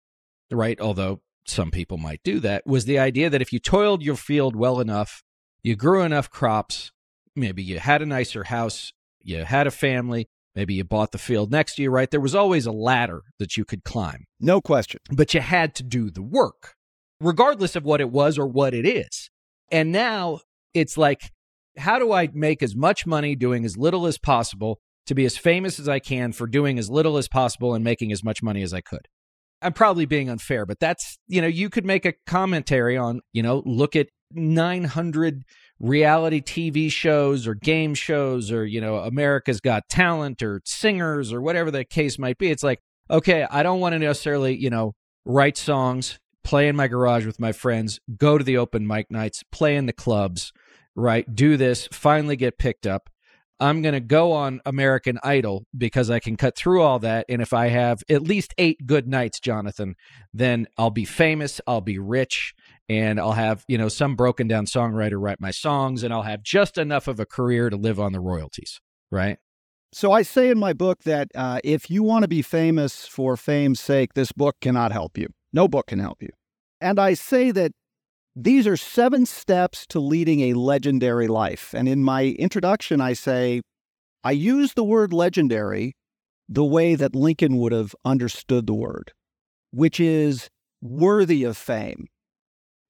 right? 0.50 0.80
Although 0.82 1.22
some 1.46 1.72
people 1.72 1.98
might 1.98 2.22
do 2.24 2.40
that, 2.40 2.66
was 2.66 2.86
the 2.86 3.00
idea 3.00 3.30
that 3.30 3.42
if 3.42 3.54
you 3.54 3.60
toiled 3.60 4.02
your 4.02 4.16
field 4.16 4.56
well 4.56 4.80
enough, 4.80 5.24
you 5.64 5.76
grew 5.76 6.02
enough 6.02 6.30
crops, 6.30 6.92
maybe 7.36 7.64
you 7.64 7.80
had 7.80 8.02
a 8.02 8.06
nicer 8.06 8.44
house, 8.44 8.92
you 9.22 9.44
had 9.44 9.68
a 9.68 9.72
family, 9.72 10.28
Maybe 10.56 10.74
you 10.74 10.84
bought 10.84 11.12
the 11.12 11.18
field 11.18 11.52
next 11.52 11.76
to 11.76 11.84
you, 11.84 11.90
right? 11.90 12.10
There 12.10 12.20
was 12.20 12.36
always 12.36 12.66
a 12.66 12.72
ladder 12.72 13.22
that 13.40 13.56
you 13.56 13.64
could 13.64 13.84
climb. 13.84 14.26
No 14.40 14.60
question. 14.60 15.00
But 15.10 15.34
you 15.34 15.40
had 15.40 15.76
to 15.76 15.84
do 15.84 16.12
the 16.12 16.22
work, 16.22 16.74
regardless 17.22 17.76
of 17.76 17.86
what 17.86 18.02
it 18.02 18.12
was 18.12 18.38
or 18.38 18.48
what 18.48 18.74
it 18.74 18.86
is. 18.86 19.30
And 19.72 19.92
now 19.92 20.40
it's 20.74 20.98
like, 20.98 21.32
how 21.78 22.00
do 22.00 22.12
I 22.12 22.28
make 22.34 22.62
as 22.62 22.76
much 22.76 23.06
money 23.06 23.36
doing 23.36 23.64
as 23.64 23.78
little 23.78 24.06
as 24.06 24.18
possible 24.18 24.80
to 25.06 25.16
be 25.16 25.24
as 25.24 25.38
famous 25.38 25.80
as 25.80 25.88
I 25.88 26.00
can 26.00 26.34
for 26.34 26.48
doing 26.48 26.78
as 26.78 26.90
little 26.90 27.18
as 27.18 27.30
possible 27.30 27.74
and 27.74 27.84
making 27.84 28.12
as 28.12 28.24
much 28.24 28.44
money 28.44 28.62
as 28.62 28.74
I 28.74 28.82
could? 28.82 29.08
I'm 29.62 29.74
probably 29.74 30.06
being 30.06 30.30
unfair, 30.30 30.66
but 30.66 30.80
that's, 30.80 31.18
you 31.28 31.40
know, 31.40 31.48
you 31.48 31.70
could 31.70 31.86
make 31.86 32.06
a 32.06 32.14
commentary 32.26 32.98
on, 32.98 33.22
you 33.32 33.44
know, 33.44 33.64
look 33.66 33.96
at 33.96 34.08
900 34.34 35.44
reality 35.82 36.42
TV 36.42 36.92
shows 36.92 37.48
or 37.48 37.56
game 37.56 37.94
shows 37.94 38.52
or, 38.52 38.66
you 38.66 38.80
know, 38.80 38.98
America's 38.98 39.60
Got 39.60 39.90
Talent 39.90 40.42
or 40.42 40.62
singers 40.64 41.34
or 41.34 41.42
whatever 41.42 41.72
the 41.72 41.84
case 41.84 42.20
might 42.20 42.38
be. 42.38 42.52
It's 42.52 42.64
like, 42.64 42.80
okay, 43.10 43.46
I 43.50 43.64
don't 43.64 43.80
want 43.80 43.94
to 43.94 44.00
necessarily, 44.00 44.56
you 44.56 44.70
know, 44.70 44.94
write 45.26 45.58
songs, 45.58 46.20
play 46.44 46.68
in 46.68 46.76
my 46.76 46.88
garage 46.88 47.26
with 47.26 47.40
my 47.40 47.52
friends, 47.52 48.00
go 48.18 48.38
to 48.38 48.44
the 48.44 48.58
open 48.58 48.86
mic 48.86 49.10
nights, 49.10 49.44
play 49.52 49.76
in 49.76 49.88
the 49.88 49.94
clubs, 49.94 50.54
right? 50.96 51.34
Do 51.34 51.58
this, 51.58 51.88
finally 51.92 52.36
get 52.36 52.60
picked 52.60 52.86
up. 52.86 53.10
I'm 53.60 53.84
going 53.84 53.94
to 53.94 54.00
go 54.00 54.32
on 54.32 54.60
American 54.66 55.20
Idol 55.24 55.66
because 55.78 56.10
I 56.10 56.20
can 56.20 56.36
cut 56.36 56.56
through 56.56 56.82
all 56.82 56.98
that. 57.00 57.28
And 57.30 57.44
if 57.44 57.54
I 57.54 57.68
have 57.68 58.02
at 58.10 58.24
least 58.24 58.56
eight 58.58 58.88
good 58.88 59.08
nights, 59.08 59.40
Jonathan, 59.40 59.96
then 60.34 60.66
I'll 60.80 60.90
be 60.90 61.06
famous, 61.06 61.62
I'll 61.68 61.82
be 61.82 62.00
rich, 62.00 62.56
and 62.92 63.22
I'll 63.22 63.32
have, 63.32 63.64
you 63.70 63.78
know, 63.78 63.88
some 63.88 64.18
broken 64.18 64.50
down 64.50 64.66
songwriter 64.66 65.16
write 65.18 65.40
my 65.40 65.52
songs, 65.52 66.04
and 66.04 66.14
I'll 66.14 66.24
have 66.24 66.44
just 66.44 66.78
enough 66.78 67.08
of 67.08 67.22
a 67.22 67.26
career 67.26 67.70
to 67.70 67.78
live 67.78 68.02
on 68.02 68.12
the 68.12 68.20
royalties, 68.20 68.82
right? 69.10 69.38
So 69.94 70.12
I 70.12 70.24
say 70.24 70.50
in 70.50 70.60
my 70.60 70.74
book 70.74 71.04
that 71.04 71.30
uh, 71.34 71.62
if 71.64 71.90
you 71.90 72.04
want 72.04 72.24
to 72.24 72.28
be 72.28 72.42
famous 72.42 73.08
for 73.08 73.38
fame's 73.38 73.80
sake, 73.80 74.14
this 74.14 74.34
book 74.34 74.58
cannot 74.60 74.92
help 74.92 75.18
you. 75.18 75.30
No 75.54 75.70
book 75.70 75.88
can 75.88 76.00
help 76.00 76.22
you. 76.22 76.32
And 76.82 77.00
I 77.00 77.14
say 77.14 77.52
that 77.52 77.72
these 78.36 78.68
are 78.68 78.76
seven 78.76 79.26
steps 79.26 79.86
to 79.88 80.02
leading 80.02 80.42
a 80.42 80.54
legendary 80.54 81.30
life. 81.30 81.74
And 81.74 81.88
in 81.88 82.04
my 82.04 82.26
introduction, 82.26 83.00
I 83.00 83.14
say, 83.14 83.62
I 84.22 84.32
use 84.32 84.74
the 84.74 84.84
word 84.84 85.14
legendary 85.14 85.94
the 86.50 86.66
way 86.66 86.96
that 86.96 87.16
Lincoln 87.16 87.56
would 87.58 87.72
have 87.72 87.96
understood 88.04 88.68
the 88.68 88.74
word, 88.74 89.14
which 89.72 89.98
is 89.98 90.50
worthy 90.82 91.46
of 91.46 91.56
fame. 91.56 92.08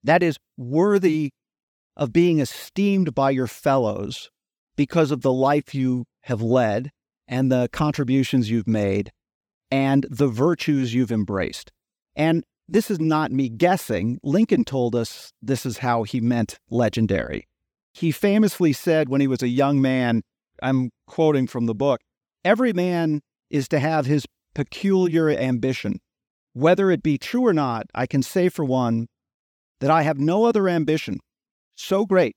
That 0.03 0.23
is 0.23 0.37
worthy 0.57 1.31
of 1.95 2.13
being 2.13 2.39
esteemed 2.39 3.13
by 3.13 3.31
your 3.31 3.47
fellows 3.47 4.29
because 4.75 5.11
of 5.11 5.21
the 5.21 5.33
life 5.33 5.75
you 5.75 6.05
have 6.21 6.41
led 6.41 6.91
and 7.27 7.51
the 7.51 7.69
contributions 7.71 8.49
you've 8.49 8.67
made 8.67 9.11
and 9.69 10.05
the 10.09 10.27
virtues 10.27 10.93
you've 10.93 11.11
embraced. 11.11 11.71
And 12.15 12.43
this 12.67 12.89
is 12.89 12.99
not 12.99 13.31
me 13.31 13.49
guessing. 13.49 14.19
Lincoln 14.23 14.63
told 14.63 14.95
us 14.95 15.31
this 15.41 15.65
is 15.65 15.79
how 15.79 16.03
he 16.03 16.19
meant 16.19 16.57
legendary. 16.69 17.47
He 17.93 18.11
famously 18.11 18.73
said 18.73 19.09
when 19.09 19.21
he 19.21 19.27
was 19.27 19.43
a 19.43 19.47
young 19.47 19.81
man, 19.81 20.23
I'm 20.61 20.91
quoting 21.07 21.47
from 21.47 21.65
the 21.65 21.75
book, 21.75 22.01
every 22.45 22.73
man 22.73 23.21
is 23.49 23.67
to 23.69 23.79
have 23.79 24.05
his 24.05 24.25
peculiar 24.53 25.29
ambition. 25.29 25.99
Whether 26.53 26.91
it 26.91 27.03
be 27.03 27.17
true 27.17 27.45
or 27.45 27.53
not, 27.53 27.87
I 27.93 28.05
can 28.05 28.23
say 28.23 28.49
for 28.49 28.65
one 28.65 29.07
that 29.81 29.91
I 29.91 30.03
have 30.03 30.19
no 30.19 30.45
other 30.45 30.69
ambition 30.69 31.19
so 31.75 32.05
great 32.05 32.35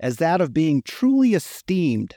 as 0.00 0.16
that 0.16 0.40
of 0.40 0.52
being 0.52 0.82
truly 0.82 1.34
esteemed 1.34 2.16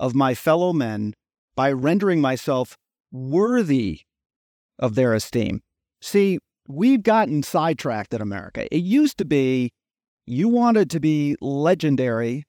of 0.00 0.14
my 0.14 0.34
fellow 0.34 0.72
men 0.72 1.14
by 1.54 1.70
rendering 1.70 2.20
myself 2.20 2.76
worthy 3.12 4.00
of 4.78 4.96
their 4.96 5.14
esteem. 5.14 5.60
See, 6.02 6.38
we've 6.66 7.02
gotten 7.02 7.42
sidetracked 7.42 8.12
in 8.12 8.20
America. 8.20 8.66
It 8.74 8.82
used 8.82 9.18
to 9.18 9.24
be 9.24 9.70
you 10.26 10.48
wanted 10.48 10.90
to 10.90 11.00
be 11.00 11.36
legendary 11.40 12.44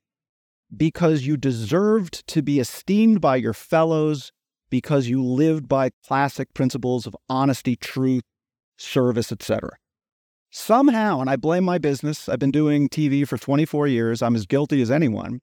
because 0.75 1.25
you 1.25 1.37
deserved 1.37 2.25
to 2.27 2.41
be 2.41 2.59
esteemed 2.59 3.21
by 3.21 3.35
your 3.35 3.53
fellows 3.53 4.31
because 4.69 5.07
you 5.07 5.23
lived 5.23 5.67
by 5.67 5.91
classic 6.07 6.53
principles 6.53 7.05
of 7.05 7.15
honesty, 7.29 7.75
truth, 7.75 8.23
service, 8.77 9.31
etc. 9.31 9.71
Somehow, 10.57 11.19
and 11.19 11.29
I 11.29 11.35
blame 11.35 11.65
my 11.65 11.77
business, 11.77 12.29
I've 12.29 12.39
been 12.39 12.49
doing 12.49 12.87
TV 12.87 13.27
for 13.27 13.37
24 13.37 13.87
years, 13.87 14.21
I'm 14.21 14.35
as 14.35 14.45
guilty 14.45 14.81
as 14.81 14.89
anyone. 14.89 15.41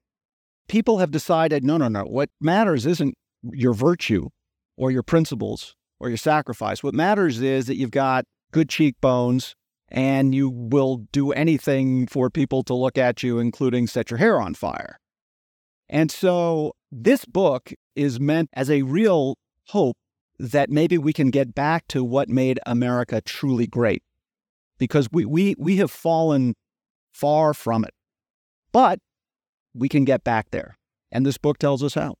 People 0.67 0.97
have 0.97 1.11
decided 1.11 1.63
no, 1.63 1.77
no, 1.77 1.87
no, 1.87 2.01
what 2.01 2.31
matters 2.41 2.87
isn't 2.87 3.13
your 3.43 3.73
virtue 3.73 4.29
or 4.75 4.89
your 4.89 5.03
principles 5.03 5.75
or 5.99 6.09
your 6.09 6.17
sacrifice. 6.17 6.81
What 6.81 6.95
matters 6.95 7.41
is 7.41 7.67
that 7.67 7.75
you've 7.75 7.91
got 7.91 8.25
good 8.51 8.69
cheekbones, 8.69 9.53
and 9.87 10.33
you 10.33 10.49
will 10.49 11.05
do 11.11 11.31
anything 11.31 12.07
for 12.07 12.31
people 12.31 12.63
to 12.63 12.73
look 12.73 12.97
at 12.97 13.21
you, 13.21 13.37
including 13.37 13.85
set 13.85 14.09
your 14.09 14.17
hair 14.17 14.41
on 14.41 14.55
fire. 14.55 14.97
And 15.87 16.09
so 16.09 16.73
this 16.91 17.23
book 17.25 17.71
is 17.95 18.19
meant 18.19 18.49
as 18.53 18.71
a 18.71 18.81
real 18.81 19.35
hope 19.67 19.95
that 20.39 20.71
maybe 20.71 20.97
we 20.97 21.13
can 21.13 21.29
get 21.29 21.53
back 21.53 21.87
to 21.89 22.03
what 22.03 22.29
made 22.29 22.59
America 22.65 23.21
truly 23.21 23.67
great. 23.67 24.01
Because 24.83 25.09
we, 25.11 25.25
we, 25.25 25.55
we 25.57 25.77
have 25.77 25.91
fallen 25.91 26.55
far 27.13 27.53
from 27.53 27.83
it. 27.83 27.91
But 28.71 28.99
we 29.73 29.89
can 29.89 30.03
get 30.03 30.23
back 30.23 30.51
there. 30.51 30.77
And 31.11 31.25
this 31.25 31.37
book 31.37 31.57
tells 31.57 31.83
us 31.83 31.93
how. 31.93 32.15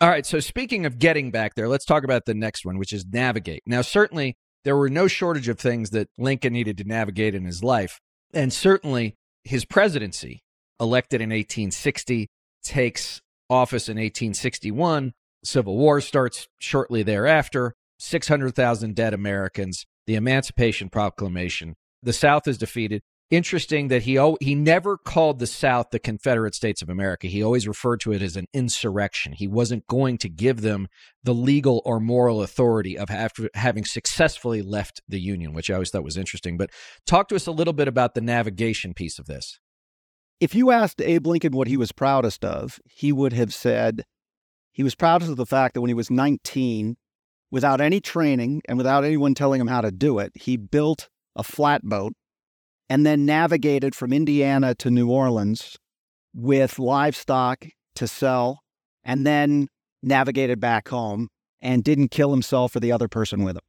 All 0.00 0.08
right. 0.08 0.26
So, 0.26 0.40
speaking 0.40 0.86
of 0.86 0.98
getting 0.98 1.30
back 1.30 1.54
there, 1.54 1.68
let's 1.68 1.84
talk 1.84 2.04
about 2.04 2.24
the 2.24 2.34
next 2.34 2.64
one, 2.64 2.78
which 2.78 2.92
is 2.92 3.04
navigate. 3.06 3.62
Now, 3.66 3.82
certainly, 3.82 4.36
there 4.64 4.76
were 4.76 4.88
no 4.88 5.06
shortage 5.06 5.48
of 5.48 5.58
things 5.58 5.90
that 5.90 6.08
Lincoln 6.18 6.52
needed 6.52 6.78
to 6.78 6.84
navigate 6.84 7.34
in 7.34 7.44
his 7.44 7.62
life. 7.62 8.00
And 8.32 8.52
certainly 8.52 9.16
his 9.44 9.64
presidency, 9.64 10.42
elected 10.80 11.20
in 11.20 11.30
1860, 11.30 12.28
takes 12.62 13.20
office 13.50 13.88
in 13.88 13.96
1861. 13.96 15.12
Civil 15.44 15.76
War 15.76 16.00
starts 16.00 16.48
shortly 16.58 17.02
thereafter. 17.02 17.74
600,000 17.98 18.96
dead 18.96 19.14
Americans, 19.14 19.86
the 20.06 20.16
Emancipation 20.16 20.88
Proclamation. 20.88 21.74
The 22.02 22.12
South 22.12 22.48
is 22.48 22.58
defeated 22.58 23.02
interesting 23.32 23.88
that 23.88 24.02
he 24.02 24.20
he 24.40 24.54
never 24.54 24.98
called 24.98 25.38
the 25.38 25.46
South 25.46 25.86
the 25.90 25.98
Confederate 25.98 26.54
States 26.54 26.82
of 26.82 26.90
America. 26.90 27.26
He 27.26 27.42
always 27.42 27.66
referred 27.66 28.00
to 28.00 28.12
it 28.12 28.20
as 28.20 28.36
an 28.36 28.46
insurrection. 28.52 29.32
He 29.32 29.48
wasn't 29.48 29.86
going 29.86 30.18
to 30.18 30.28
give 30.28 30.60
them 30.60 30.88
the 31.24 31.32
legal 31.32 31.80
or 31.86 31.98
moral 31.98 32.42
authority 32.42 32.98
of 32.98 33.10
after 33.10 33.48
having 33.54 33.86
successfully 33.86 34.60
left 34.60 35.00
the 35.08 35.18
Union, 35.18 35.54
which 35.54 35.70
I 35.70 35.74
always 35.74 35.90
thought 35.90 36.04
was 36.04 36.18
interesting. 36.18 36.58
But 36.58 36.70
talk 37.06 37.28
to 37.28 37.36
us 37.36 37.46
a 37.46 37.52
little 37.52 37.72
bit 37.72 37.88
about 37.88 38.14
the 38.14 38.20
navigation 38.20 38.92
piece 38.92 39.18
of 39.18 39.26
this. 39.26 39.58
If 40.38 40.54
you 40.54 40.70
asked 40.70 41.00
Abe 41.00 41.26
Lincoln 41.26 41.52
what 41.52 41.68
he 41.68 41.76
was 41.76 41.92
proudest 41.92 42.44
of, 42.44 42.80
he 42.84 43.12
would 43.12 43.32
have 43.32 43.54
said 43.54 44.04
he 44.72 44.82
was 44.82 44.94
proudest 44.94 45.30
of 45.30 45.36
the 45.36 45.46
fact 45.46 45.74
that 45.74 45.80
when 45.80 45.88
he 45.88 45.94
was 45.94 46.10
19, 46.10 46.96
without 47.50 47.80
any 47.80 48.00
training 48.00 48.60
and 48.68 48.76
without 48.76 49.04
anyone 49.04 49.34
telling 49.34 49.60
him 49.60 49.68
how 49.68 49.80
to 49.80 49.90
do 49.90 50.18
it, 50.18 50.32
he 50.34 50.56
built 50.56 51.08
a 51.36 51.42
flatboat 51.42 52.12
and 52.88 53.06
then 53.06 53.24
navigated 53.24 53.94
from 53.94 54.12
Indiana 54.12 54.74
to 54.74 54.90
New 54.90 55.10
Orleans 55.10 55.76
with 56.34 56.78
livestock 56.78 57.66
to 57.94 58.08
sell, 58.08 58.60
and 59.04 59.26
then 59.26 59.68
navigated 60.02 60.60
back 60.60 60.88
home 60.88 61.28
and 61.60 61.84
didn't 61.84 62.10
kill 62.10 62.30
himself 62.30 62.74
or 62.74 62.80
the 62.80 62.92
other 62.92 63.08
person 63.08 63.44
with 63.44 63.56
him. 63.56 63.62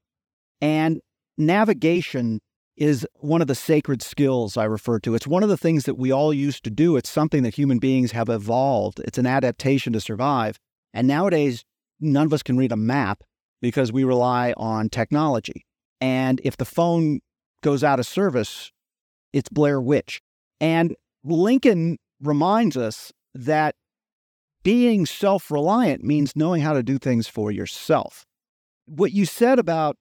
And 0.62 1.02
navigation 1.38 2.40
is 2.76 3.06
one 3.16 3.42
of 3.42 3.48
the 3.48 3.56
sacred 3.56 4.02
skills 4.02 4.58
I 4.58 4.64
refer 4.64 5.00
to. 5.00 5.14
It's 5.14 5.28
one 5.28 5.44
of 5.44 5.50
the 5.50 5.58
things 5.58 5.86
that 5.86 5.96
we 5.96 6.12
all 6.12 6.34
used 6.34 6.64
to 6.64 6.72
do. 6.72 6.96
It's 6.96 7.10
something 7.10 7.44
that 7.44 7.56
human 7.56 7.80
beings 7.80 8.12
have 8.12 8.30
evolved. 8.30 9.00
It's 9.02 9.18
an 9.18 9.28
adaptation 9.28 9.94
to 9.94 10.02
survive. 10.02 10.58
And 10.94 11.08
nowadays, 11.08 11.64
none 12.00 12.26
of 12.26 12.34
us 12.34 12.44
can 12.44 12.58
read 12.58 12.72
a 12.72 12.78
map 12.78 13.24
because 13.62 13.92
we 13.92 14.04
rely 14.04 14.54
on 14.58 14.90
technology. 14.90 15.66
And 16.02 16.42
if 16.44 16.58
the 16.58 16.66
phone 16.66 17.20
goes 17.64 17.84
out 17.84 18.00
of 18.00 18.06
service, 18.06 18.72
it's 19.34 19.50
Blair 19.50 19.82
Witch. 19.82 20.22
And 20.62 20.96
Lincoln 21.24 21.98
reminds 22.22 22.78
us 22.78 23.12
that 23.34 23.76
being 24.64 25.06
self 25.06 25.52
reliant 25.52 26.04
means 26.04 26.36
knowing 26.36 26.62
how 26.62 26.74
to 26.74 26.84
do 26.84 26.98
things 26.98 27.28
for 27.28 27.52
yourself. 27.52 28.26
What 28.86 29.12
you 29.12 29.26
said 29.26 29.60
about 29.60 29.98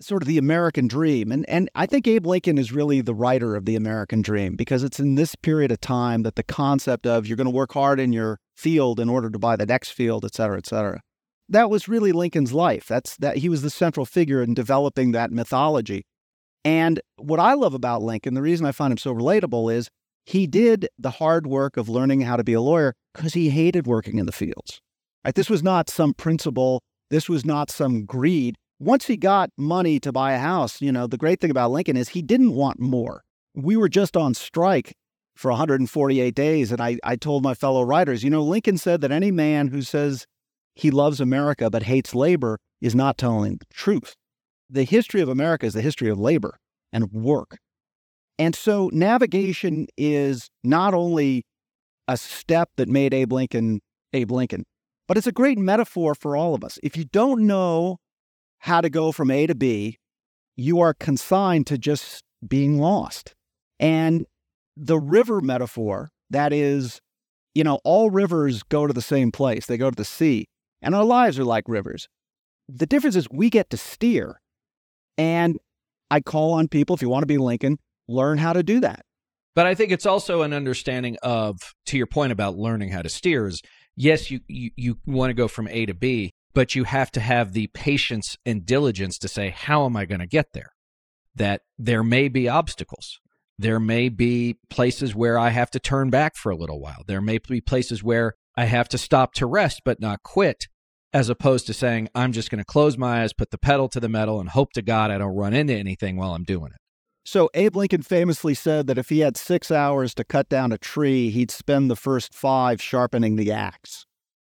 sort 0.00 0.22
of 0.22 0.26
the 0.26 0.38
American 0.38 0.88
dream, 0.88 1.30
and, 1.30 1.48
and 1.48 1.70
I 1.74 1.86
think 1.86 2.08
Abe 2.08 2.26
Lincoln 2.26 2.58
is 2.58 2.72
really 2.72 3.00
the 3.00 3.14
writer 3.14 3.54
of 3.54 3.64
the 3.64 3.76
American 3.76 4.22
dream 4.22 4.56
because 4.56 4.82
it's 4.82 4.98
in 4.98 5.14
this 5.14 5.36
period 5.36 5.70
of 5.70 5.80
time 5.80 6.22
that 6.22 6.34
the 6.34 6.42
concept 6.42 7.06
of 7.06 7.26
you're 7.26 7.36
going 7.36 7.44
to 7.46 7.50
work 7.50 7.72
hard 7.72 8.00
in 8.00 8.12
your 8.12 8.38
field 8.56 8.98
in 8.98 9.08
order 9.08 9.30
to 9.30 9.38
buy 9.38 9.54
the 9.54 9.66
next 9.66 9.90
field, 9.90 10.24
et 10.24 10.34
cetera, 10.34 10.58
et 10.58 10.66
cetera. 10.66 11.00
That 11.48 11.70
was 11.70 11.88
really 11.88 12.12
Lincoln's 12.12 12.52
life. 12.52 12.86
That's 12.88 13.16
that 13.18 13.38
he 13.38 13.48
was 13.48 13.62
the 13.62 13.70
central 13.70 14.06
figure 14.06 14.42
in 14.42 14.54
developing 14.54 15.12
that 15.12 15.30
mythology. 15.30 16.04
And 16.64 17.00
what 17.16 17.40
I 17.40 17.54
love 17.54 17.74
about 17.74 18.02
Lincoln, 18.02 18.34
the 18.34 18.42
reason 18.42 18.66
I 18.66 18.72
find 18.72 18.92
him 18.92 18.98
so 18.98 19.14
relatable 19.14 19.72
is 19.74 19.88
he 20.24 20.46
did 20.46 20.88
the 20.98 21.10
hard 21.10 21.46
work 21.46 21.76
of 21.76 21.88
learning 21.88 22.20
how 22.20 22.36
to 22.36 22.44
be 22.44 22.52
a 22.52 22.60
lawyer 22.60 22.94
because 23.14 23.34
he 23.34 23.50
hated 23.50 23.86
working 23.86 24.18
in 24.18 24.26
the 24.26 24.32
fields. 24.32 24.80
Right? 25.24 25.34
This 25.34 25.50
was 25.50 25.62
not 25.62 25.90
some 25.90 26.14
principle, 26.14 26.82
this 27.10 27.28
was 27.28 27.44
not 27.44 27.70
some 27.70 28.04
greed. 28.04 28.56
Once 28.78 29.06
he 29.06 29.16
got 29.16 29.50
money 29.56 30.00
to 30.00 30.12
buy 30.12 30.32
a 30.32 30.38
house, 30.38 30.80
you 30.80 30.90
know, 30.90 31.06
the 31.06 31.16
great 31.16 31.40
thing 31.40 31.50
about 31.50 31.70
Lincoln 31.70 31.96
is 31.96 32.10
he 32.10 32.22
didn't 32.22 32.54
want 32.54 32.80
more. 32.80 33.22
We 33.54 33.76
were 33.76 33.88
just 33.88 34.16
on 34.16 34.34
strike 34.34 34.94
for 35.36 35.50
148 35.50 36.34
days. 36.34 36.72
And 36.72 36.80
I, 36.80 36.98
I 37.04 37.16
told 37.16 37.42
my 37.42 37.54
fellow 37.54 37.82
writers, 37.82 38.24
you 38.24 38.30
know, 38.30 38.42
Lincoln 38.42 38.78
said 38.78 39.00
that 39.00 39.12
any 39.12 39.30
man 39.30 39.68
who 39.68 39.82
says 39.82 40.26
he 40.74 40.90
loves 40.90 41.20
America 41.20 41.70
but 41.70 41.84
hates 41.84 42.14
labor 42.14 42.58
is 42.80 42.94
not 42.94 43.18
telling 43.18 43.56
the 43.56 43.66
truth 43.72 44.14
the 44.72 44.84
history 44.84 45.20
of 45.20 45.28
America 45.28 45.66
is 45.66 45.74
the 45.74 45.82
history 45.82 46.08
of 46.08 46.18
labor 46.18 46.58
and 46.92 47.12
work. 47.12 47.58
And 48.38 48.54
so 48.54 48.90
navigation 48.92 49.86
is 49.96 50.48
not 50.64 50.94
only 50.94 51.44
a 52.08 52.16
step 52.16 52.70
that 52.76 52.88
made 52.88 53.14
Abe 53.14 53.32
Lincoln 53.32 53.80
Abe 54.14 54.32
Lincoln, 54.32 54.64
but 55.06 55.16
it's 55.16 55.26
a 55.26 55.32
great 55.32 55.58
metaphor 55.58 56.14
for 56.14 56.36
all 56.36 56.54
of 56.54 56.64
us. 56.64 56.78
If 56.82 56.96
you 56.96 57.04
don't 57.04 57.46
know 57.46 57.98
how 58.60 58.80
to 58.80 58.88
go 58.88 59.12
from 59.12 59.30
A 59.30 59.46
to 59.46 59.54
B, 59.54 59.98
you 60.56 60.80
are 60.80 60.94
consigned 60.94 61.66
to 61.66 61.78
just 61.78 62.24
being 62.46 62.78
lost. 62.78 63.34
And 63.78 64.26
the 64.76 64.98
river 64.98 65.40
metaphor, 65.40 66.10
that 66.30 66.52
is, 66.52 67.00
you 67.54 67.62
know, 67.62 67.78
all 67.84 68.10
rivers 68.10 68.62
go 68.62 68.86
to 68.86 68.92
the 68.92 69.02
same 69.02 69.32
place, 69.32 69.66
they 69.66 69.76
go 69.76 69.90
to 69.90 69.96
the 69.96 70.04
sea, 70.04 70.46
and 70.80 70.94
our 70.94 71.04
lives 71.04 71.38
are 71.38 71.44
like 71.44 71.64
rivers. 71.68 72.08
The 72.68 72.86
difference 72.86 73.16
is 73.16 73.28
we 73.30 73.50
get 73.50 73.68
to 73.70 73.76
steer 73.76 74.40
and 75.18 75.58
I 76.10 76.20
call 76.20 76.52
on 76.54 76.68
people, 76.68 76.94
if 76.94 77.02
you 77.02 77.08
want 77.08 77.22
to 77.22 77.26
be 77.26 77.38
Lincoln, 77.38 77.78
learn 78.08 78.38
how 78.38 78.52
to 78.52 78.62
do 78.62 78.80
that. 78.80 79.04
But 79.54 79.66
I 79.66 79.74
think 79.74 79.92
it's 79.92 80.06
also 80.06 80.42
an 80.42 80.52
understanding 80.52 81.16
of, 81.22 81.58
to 81.86 81.96
your 81.96 82.06
point 82.06 82.32
about 82.32 82.56
learning 82.56 82.90
how 82.90 83.02
to 83.02 83.08
steer, 83.08 83.46
is 83.46 83.60
yes, 83.96 84.30
you, 84.30 84.40
you, 84.46 84.70
you 84.76 84.98
want 85.06 85.30
to 85.30 85.34
go 85.34 85.48
from 85.48 85.68
A 85.68 85.86
to 85.86 85.94
B, 85.94 86.32
but 86.54 86.74
you 86.74 86.84
have 86.84 87.10
to 87.12 87.20
have 87.20 87.52
the 87.52 87.68
patience 87.68 88.36
and 88.46 88.64
diligence 88.64 89.18
to 89.18 89.28
say, 89.28 89.50
how 89.50 89.84
am 89.84 89.96
I 89.96 90.04
going 90.04 90.20
to 90.20 90.26
get 90.26 90.52
there? 90.52 90.70
That 91.34 91.62
there 91.78 92.02
may 92.02 92.28
be 92.28 92.48
obstacles. 92.48 93.18
There 93.58 93.80
may 93.80 94.08
be 94.08 94.56
places 94.70 95.14
where 95.14 95.38
I 95.38 95.50
have 95.50 95.70
to 95.72 95.80
turn 95.80 96.10
back 96.10 96.36
for 96.36 96.50
a 96.50 96.56
little 96.56 96.80
while. 96.80 97.04
There 97.06 97.20
may 97.20 97.38
be 97.38 97.60
places 97.60 98.02
where 98.02 98.34
I 98.56 98.64
have 98.64 98.88
to 98.90 98.98
stop 98.98 99.34
to 99.34 99.46
rest 99.46 99.82
but 99.84 100.00
not 100.00 100.22
quit 100.22 100.66
as 101.12 101.28
opposed 101.28 101.66
to 101.66 101.74
saying, 101.74 102.08
I'm 102.14 102.32
just 102.32 102.50
going 102.50 102.58
to 102.58 102.64
close 102.64 102.96
my 102.96 103.22
eyes, 103.22 103.32
put 103.32 103.50
the 103.50 103.58
pedal 103.58 103.88
to 103.90 104.00
the 104.00 104.08
metal, 104.08 104.40
and 104.40 104.48
hope 104.48 104.72
to 104.72 104.82
God 104.82 105.10
I 105.10 105.18
don't 105.18 105.34
run 105.34 105.54
into 105.54 105.74
anything 105.74 106.16
while 106.16 106.34
I'm 106.34 106.44
doing 106.44 106.72
it. 106.72 106.78
So, 107.24 107.50
Abe 107.54 107.76
Lincoln 107.76 108.02
famously 108.02 108.54
said 108.54 108.88
that 108.88 108.98
if 108.98 109.08
he 109.08 109.20
had 109.20 109.36
six 109.36 109.70
hours 109.70 110.12
to 110.14 110.24
cut 110.24 110.48
down 110.48 110.72
a 110.72 110.78
tree, 110.78 111.30
he'd 111.30 111.52
spend 111.52 111.88
the 111.88 111.96
first 111.96 112.34
five 112.34 112.82
sharpening 112.82 113.36
the 113.36 113.52
axe. 113.52 114.06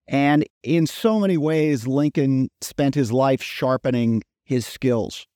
And 0.07 0.45
in 0.63 0.87
so 0.87 1.19
many 1.19 1.37
ways, 1.37 1.87
Lincoln 1.87 2.49
spent 2.61 2.95
his 2.95 3.11
life 3.11 3.43
sharpening 3.43 4.23
his 4.45 4.67
skills. 4.67 5.27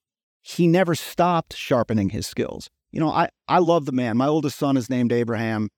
He 0.43 0.67
never 0.67 0.95
stopped 0.95 1.55
sharpening 1.55 2.11
his 2.11 2.27
skills. 2.27 2.69
You 2.93 3.01
know, 3.01 3.09
I, 3.09 3.31
I 3.49 3.59
love 3.59 3.87
the 3.87 3.93
man. 3.93 4.17
My 4.17 4.27
oldest 4.27 4.59
son 4.59 4.77
is 4.77 4.91
named 4.91 5.13
Abraham. 5.13 5.71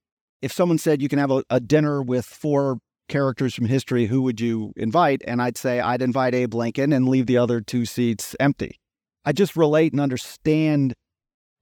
If 0.43 0.53
someone 0.53 0.79
said 0.79 1.01
you 1.01 1.09
can 1.09 1.19
have 1.19 1.31
a, 1.31 1.43
a 1.49 1.61
dinner 1.61 2.03
with 2.03 2.27
four 2.27 2.79
characters 3.09 3.55
from 3.55 3.67
history, 3.67 4.07
who 4.07 4.23
would 4.23 4.41
you 4.41 4.73
invite? 4.77 5.23
And 5.27 5.41
I'd 5.41 5.57
say 5.57 5.81
I'd 5.81 6.03
invite 6.03 6.35
Abe 6.35 6.55
Lincoln 6.55 6.93
and 6.93 7.09
leave 7.09 7.27
the 7.27 7.39
other 7.39 7.61
two 7.61 7.85
seats 7.85 8.35
empty. 8.41 8.81
I 9.25 9.33
just 9.33 9.57
relate 9.57 9.93
and 9.93 10.01
understand, 10.01 10.95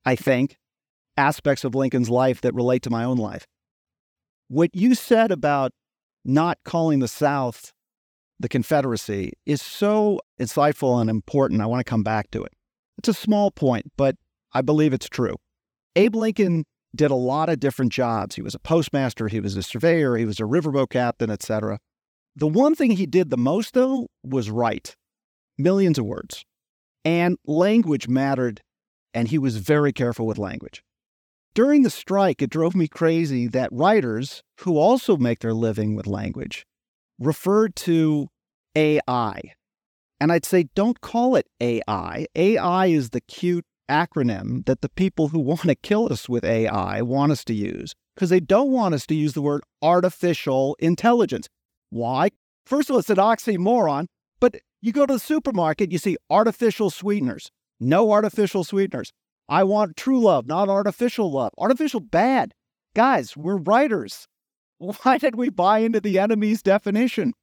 I 0.05 0.17
think, 0.17 0.57
aspects 1.17 1.65
of 1.65 1.75
Lincoln's 1.75 2.11
life 2.11 2.41
that 2.43 2.55
relate 2.55 2.83
to 2.83 2.91
my 2.91 3.05
own 3.05 3.17
life. 3.17 3.47
What 4.49 4.71
you 4.75 4.95
said 4.95 5.31
about 5.31 5.73
not 6.25 6.59
calling 6.65 6.99
the 6.99 7.09
South 7.09 7.73
the 8.41 8.49
Confederacy 8.49 9.33
is 9.47 9.63
so 9.63 10.21
insightful 10.41 11.01
and 11.01 11.09
important. 11.09 11.61
I 11.61 11.67
want 11.67 11.81
to 11.81 11.89
come 11.89 12.03
back 12.03 12.31
to 12.33 12.43
it. 12.43 12.53
It's 12.99 13.09
a 13.09 13.15
small 13.15 13.51
point, 13.51 13.93
but 13.97 14.17
I 14.53 14.61
believe 14.61 14.93
it's 14.93 15.09
true. 15.09 15.37
Abe 15.97 16.17
Lincoln 16.17 16.65
did 16.95 17.11
a 17.11 17.17
lot 17.17 17.49
of 17.49 17.61
different 17.61 17.93
jobs. 17.93 18.35
He 18.35 18.43
was 18.43 18.55
a 18.55 18.59
postmaster, 18.59 19.29
he 19.29 19.41
was 19.41 19.57
a 19.57 19.63
surveyor, 19.63 20.17
he 20.17 20.25
was 20.25 20.41
a 20.41 20.45
riverboat 20.45 20.91
captain, 20.91 21.31
etc. 21.31 21.79
The 22.37 22.47
one 22.47 22.75
thing 22.75 22.93
he 22.93 23.07
did 23.07 23.31
the 23.31 23.37
most, 23.37 23.75
though, 23.75 24.09
was 24.23 24.51
write 24.51 24.97
millions 25.59 25.99
of 25.99 26.05
words. 26.05 26.45
And 27.05 27.37
language 27.47 28.09
mattered, 28.09 28.61
and 29.13 29.29
he 29.29 29.39
was 29.39 29.59
very 29.59 29.93
careful 29.93 30.27
with 30.27 30.39
language. 30.39 30.83
During 31.55 31.83
the 31.83 31.91
strike, 31.91 32.43
it 32.43 32.51
drove 32.51 32.75
me 32.75 32.89
crazy 32.89 33.47
that 33.49 33.69
writers, 33.71 34.43
who 34.61 34.77
also 34.77 35.17
make 35.17 35.39
their 35.39 35.55
living 35.55 35.95
with 35.95 36.07
language, 36.07 36.67
referred 37.19 37.77
to 37.77 38.29
AI. 38.75 39.41
And 40.21 40.33
I'd 40.33 40.45
say, 40.45 40.69
don't 40.75 41.01
call 41.01 41.37
it 41.37 41.47
AI. 41.61 42.27
AI 42.35 42.87
is 42.87 43.11
the 43.11 43.21
cute 43.21 43.67
acronym 43.89 44.65
that 44.67 44.81
the 44.81 44.89
people 44.89 45.29
who 45.29 45.39
want 45.39 45.63
to 45.63 45.75
kill 45.75 46.13
us 46.13 46.29
with 46.29 46.45
AI 46.45 47.03
want 47.03 47.33
us 47.33 47.45
to 47.45 47.55
use 47.55 47.95
because 48.15 48.31
they 48.31 48.41
don't 48.41 48.71
want 48.71 48.95
us 48.95 49.07
to 49.07 49.15
use 49.15 49.33
the 49.33 49.43
word 49.43 49.63
artificial 49.83 50.77
intelligence. 50.79 51.49
Why? 51.91 52.31
First 52.67 52.89
of 52.89 52.95
all, 52.95 53.01
it's 53.01 53.11
an 53.11 53.17
oxymoron, 53.17 54.07
but 54.41 54.57
you 54.81 54.93
go 54.93 55.07
to 55.07 55.15
the 55.15 55.19
supermarket, 55.19 55.93
you 55.93 55.99
see 55.99 56.17
artificial 56.31 56.91
sweeteners. 56.91 57.51
No 57.81 58.13
artificial 58.13 58.65
sweeteners. 58.65 59.13
I 59.49 59.65
want 59.65 59.97
true 59.97 60.21
love, 60.21 60.47
not 60.47 60.69
artificial 60.69 61.31
love. 61.31 61.53
Artificial 61.59 62.01
bad. 62.01 62.55
Guys, 62.95 63.37
we're 63.37 63.57
writers. 63.57 64.27
Why 64.79 65.19
did 65.19 65.37
we 65.37 65.51
buy 65.51 65.79
into 65.79 66.01
the 66.01 66.19
enemy's 66.19 66.63
definition? 66.63 67.35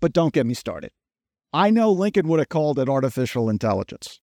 But 0.00 0.12
don't 0.12 0.32
get 0.32 0.46
me 0.46 0.54
started. 0.54 0.90
I 1.52 1.70
know 1.70 1.90
Lincoln 1.92 2.28
would 2.28 2.40
have 2.40 2.48
called 2.48 2.78
it 2.78 2.88
artificial 2.88 3.48
intelligence. 3.48 4.20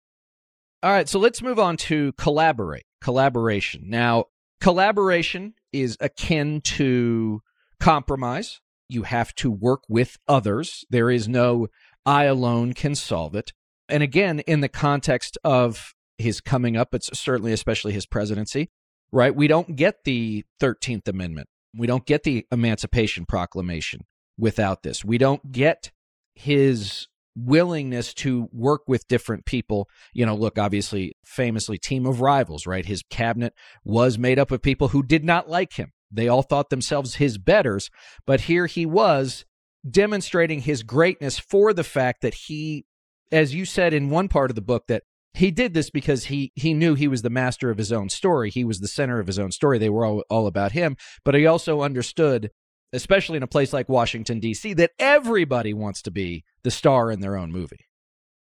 All 0.82 0.90
right, 0.90 1.08
so 1.08 1.18
let's 1.18 1.42
move 1.42 1.58
on 1.58 1.76
to 1.76 2.12
collaborate, 2.12 2.84
collaboration. 3.02 3.84
Now, 3.86 4.26
collaboration 4.62 5.54
is 5.72 5.98
akin 6.00 6.62
to 6.62 7.42
compromise. 7.78 8.60
You 8.88 9.02
have 9.02 9.34
to 9.36 9.50
work 9.50 9.82
with 9.88 10.16
others. 10.26 10.84
There 10.88 11.10
is 11.10 11.28
no 11.28 11.68
I 12.06 12.24
alone 12.24 12.72
can 12.72 12.94
solve 12.94 13.34
it. 13.34 13.52
And 13.90 14.02
again, 14.02 14.40
in 14.40 14.60
the 14.60 14.68
context 14.68 15.36
of 15.44 15.94
his 16.16 16.40
coming 16.40 16.76
up, 16.76 16.94
it's 16.94 17.10
certainly 17.18 17.52
especially 17.52 17.92
his 17.92 18.06
presidency, 18.06 18.70
right? 19.12 19.34
We 19.34 19.48
don't 19.48 19.76
get 19.76 20.04
the 20.04 20.44
13th 20.60 21.08
Amendment. 21.08 21.48
We 21.76 21.86
don't 21.86 22.06
get 22.06 22.22
the 22.22 22.46
Emancipation 22.50 23.26
Proclamation 23.26 24.06
without 24.38 24.82
this. 24.82 25.04
We 25.04 25.18
don't 25.18 25.52
get 25.52 25.92
his 26.34 27.06
willingness 27.44 28.14
to 28.14 28.48
work 28.52 28.82
with 28.86 29.08
different 29.08 29.44
people. 29.44 29.88
You 30.12 30.26
know, 30.26 30.34
look, 30.34 30.58
obviously, 30.58 31.14
famously, 31.24 31.78
team 31.78 32.06
of 32.06 32.20
rivals, 32.20 32.66
right? 32.66 32.84
His 32.84 33.02
cabinet 33.10 33.54
was 33.84 34.18
made 34.18 34.38
up 34.38 34.50
of 34.50 34.62
people 34.62 34.88
who 34.88 35.02
did 35.02 35.24
not 35.24 35.48
like 35.48 35.74
him. 35.74 35.92
They 36.10 36.28
all 36.28 36.42
thought 36.42 36.70
themselves 36.70 37.16
his 37.16 37.38
betters, 37.38 37.90
but 38.26 38.42
here 38.42 38.66
he 38.66 38.84
was 38.84 39.44
demonstrating 39.88 40.60
his 40.60 40.82
greatness 40.82 41.38
for 41.38 41.72
the 41.72 41.84
fact 41.84 42.22
that 42.22 42.34
he, 42.34 42.84
as 43.30 43.54
you 43.54 43.64
said 43.64 43.94
in 43.94 44.10
one 44.10 44.28
part 44.28 44.50
of 44.50 44.54
the 44.54 44.60
book, 44.60 44.86
that 44.88 45.04
he 45.32 45.50
did 45.50 45.74
this 45.74 45.90
because 45.90 46.24
he 46.24 46.52
he 46.56 46.74
knew 46.74 46.94
he 46.94 47.06
was 47.06 47.22
the 47.22 47.30
master 47.30 47.70
of 47.70 47.78
his 47.78 47.92
own 47.92 48.08
story. 48.08 48.50
He 48.50 48.64
was 48.64 48.80
the 48.80 48.88
center 48.88 49.20
of 49.20 49.28
his 49.28 49.38
own 49.38 49.52
story. 49.52 49.78
They 49.78 49.88
were 49.88 50.04
all, 50.04 50.24
all 50.28 50.46
about 50.48 50.72
him, 50.72 50.96
but 51.24 51.36
he 51.36 51.46
also 51.46 51.82
understood 51.82 52.50
especially 52.92 53.36
in 53.36 53.42
a 53.42 53.48
place 53.48 53.72
like 53.72 53.88
Washington, 53.88 54.40
D.C., 54.40 54.74
that 54.74 54.92
everybody 54.98 55.72
wants 55.72 56.02
to 56.02 56.10
be 56.10 56.44
the 56.62 56.70
star 56.70 57.10
in 57.10 57.20
their 57.20 57.36
own 57.36 57.52
movie. 57.52 57.86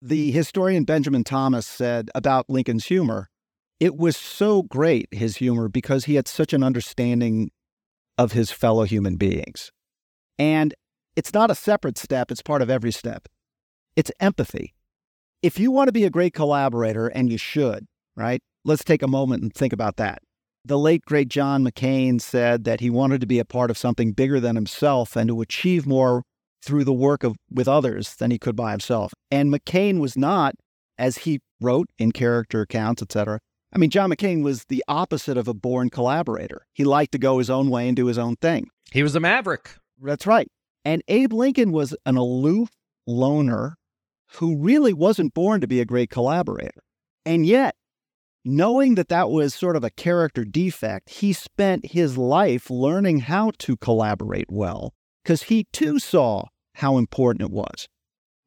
The 0.00 0.30
historian 0.30 0.84
Benjamin 0.84 1.24
Thomas 1.24 1.66
said 1.66 2.10
about 2.14 2.48
Lincoln's 2.48 2.86
humor, 2.86 3.28
it 3.80 3.96
was 3.96 4.16
so 4.16 4.62
great, 4.62 5.08
his 5.12 5.36
humor, 5.36 5.68
because 5.68 6.04
he 6.06 6.14
had 6.14 6.28
such 6.28 6.52
an 6.52 6.62
understanding 6.62 7.50
of 8.16 8.32
his 8.32 8.50
fellow 8.50 8.84
human 8.84 9.16
beings. 9.16 9.70
And 10.38 10.74
it's 11.16 11.34
not 11.34 11.50
a 11.50 11.54
separate 11.54 11.98
step, 11.98 12.30
it's 12.30 12.42
part 12.42 12.62
of 12.62 12.70
every 12.70 12.92
step. 12.92 13.28
It's 13.96 14.12
empathy. 14.20 14.74
If 15.42 15.58
you 15.58 15.70
want 15.70 15.88
to 15.88 15.92
be 15.92 16.04
a 16.04 16.10
great 16.10 16.34
collaborator, 16.34 17.08
and 17.08 17.30
you 17.30 17.38
should, 17.38 17.86
right? 18.16 18.40
Let's 18.64 18.84
take 18.84 19.02
a 19.02 19.08
moment 19.08 19.42
and 19.42 19.52
think 19.52 19.72
about 19.72 19.96
that 19.96 20.20
the 20.68 20.78
late 20.78 21.04
great 21.04 21.28
John 21.28 21.64
McCain 21.64 22.20
said 22.20 22.64
that 22.64 22.80
he 22.80 22.90
wanted 22.90 23.20
to 23.22 23.26
be 23.26 23.38
a 23.38 23.44
part 23.44 23.70
of 23.70 23.78
something 23.78 24.12
bigger 24.12 24.38
than 24.38 24.54
himself 24.54 25.16
and 25.16 25.28
to 25.28 25.40
achieve 25.40 25.86
more 25.86 26.22
through 26.62 26.84
the 26.84 26.92
work 26.92 27.24
of 27.24 27.36
with 27.50 27.66
others 27.66 28.14
than 28.16 28.30
he 28.30 28.38
could 28.38 28.54
by 28.54 28.70
himself. 28.70 29.12
And 29.30 29.52
McCain 29.52 29.98
was 29.98 30.16
not, 30.16 30.54
as 30.98 31.18
he 31.18 31.40
wrote 31.60 31.88
in 31.98 32.12
character 32.12 32.60
accounts, 32.60 33.02
etc. 33.02 33.40
I 33.74 33.78
mean, 33.78 33.90
John 33.90 34.10
McCain 34.10 34.42
was 34.42 34.64
the 34.66 34.84
opposite 34.88 35.36
of 35.36 35.48
a 35.48 35.54
born 35.54 35.90
collaborator. 35.90 36.66
He 36.74 36.84
liked 36.84 37.12
to 37.12 37.18
go 37.18 37.38
his 37.38 37.50
own 37.50 37.70
way 37.70 37.88
and 37.88 37.96
do 37.96 38.06
his 38.06 38.18
own 38.18 38.36
thing. 38.36 38.68
He 38.92 39.02
was 39.02 39.14
a 39.14 39.20
maverick. 39.20 39.70
That's 40.00 40.26
right. 40.26 40.48
And 40.84 41.02
Abe 41.08 41.32
Lincoln 41.32 41.72
was 41.72 41.94
an 42.06 42.16
aloof 42.16 42.70
loner 43.06 43.76
who 44.34 44.56
really 44.56 44.92
wasn't 44.92 45.34
born 45.34 45.60
to 45.60 45.66
be 45.66 45.80
a 45.80 45.84
great 45.84 46.10
collaborator. 46.10 46.82
And 47.24 47.46
yet, 47.46 47.74
knowing 48.44 48.94
that 48.94 49.08
that 49.08 49.30
was 49.30 49.54
sort 49.54 49.76
of 49.76 49.84
a 49.84 49.90
character 49.90 50.44
defect, 50.44 51.10
he 51.10 51.32
spent 51.32 51.92
his 51.92 52.16
life 52.16 52.70
learning 52.70 53.20
how 53.20 53.52
to 53.58 53.76
collaborate 53.76 54.50
well 54.50 54.94
because 55.22 55.44
he 55.44 55.64
too 55.72 55.98
saw 55.98 56.44
how 56.76 56.96
important 56.96 57.42
it 57.42 57.50
was. 57.50 57.88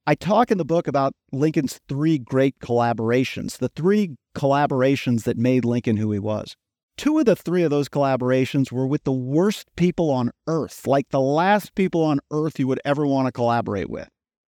I 0.08 0.16
talk 0.16 0.50
in 0.50 0.58
the 0.58 0.66
book 0.66 0.88
about 0.88 1.14
Lincoln's 1.32 1.80
three 1.88 2.18
great 2.18 2.58
collaborations, 2.60 3.58
the 3.60 3.70
three 3.70 4.16
collaborations 4.36 5.24
that 5.24 5.38
made 5.38 5.64
Lincoln 5.64 5.98
who 5.98 6.12
he 6.12 6.20
was. 6.20 6.56
Two 6.98 7.20
of 7.20 7.26
the 7.26 7.36
three 7.36 7.64
of 7.64 7.70
those 7.70 7.88
collaborations 7.88 8.72
were 8.72 8.88
with 8.88 9.04
the 9.04 9.12
worst 9.12 9.68
people 9.76 10.10
on 10.10 10.32
earth, 10.48 10.88
like 10.88 11.10
the 11.10 11.22
last 11.22 11.76
people 11.76 12.04
on 12.04 12.20
earth 12.32 12.60
you 12.60 12.68
would 12.68 12.82
ever 12.84 13.06
want 13.06 13.28
to 13.28 13.32
collaborate 13.32 13.90
with. 13.90 14.10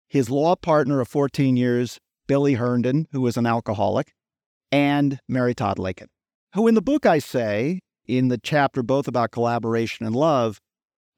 His 0.08 0.30
law 0.30 0.54
partner 0.56 1.00
of 1.00 1.08
14 1.08 1.56
years, 1.56 1.98
Billy 2.26 2.54
Herndon, 2.54 3.08
who 3.12 3.20
was 3.20 3.36
an 3.36 3.46
alcoholic, 3.46 4.12
and 4.72 5.20
Mary 5.28 5.54
Todd 5.54 5.78
Lincoln, 5.78 6.08
who 6.54 6.66
in 6.66 6.74
the 6.74 6.82
book 6.82 7.06
I 7.06 7.18
say, 7.18 7.80
in 8.06 8.28
the 8.28 8.38
chapter 8.38 8.82
both 8.82 9.06
about 9.06 9.30
collaboration 9.30 10.06
and 10.06 10.16
love, 10.16 10.58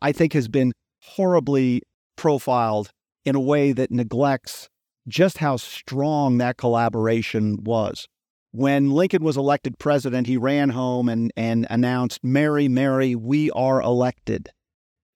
I 0.00 0.12
think 0.12 0.32
has 0.34 0.48
been 0.48 0.72
horribly 1.00 1.82
profiled 2.16 2.90
in 3.24 3.34
a 3.34 3.40
way 3.40 3.72
that 3.72 3.90
neglects 3.90 4.68
just 5.08 5.38
how 5.38 5.56
strong 5.56 6.38
that 6.38 6.56
collaboration 6.56 7.62
was. 7.62 8.06
When 8.52 8.90
Lincoln 8.90 9.24
was 9.24 9.36
elected 9.36 9.78
president, 9.78 10.26
he 10.26 10.36
ran 10.36 10.70
home 10.70 11.08
and, 11.08 11.32
and 11.36 11.66
announced, 11.70 12.20
Mary, 12.22 12.68
Mary, 12.68 13.14
we 13.14 13.50
are 13.50 13.82
elected. 13.82 14.50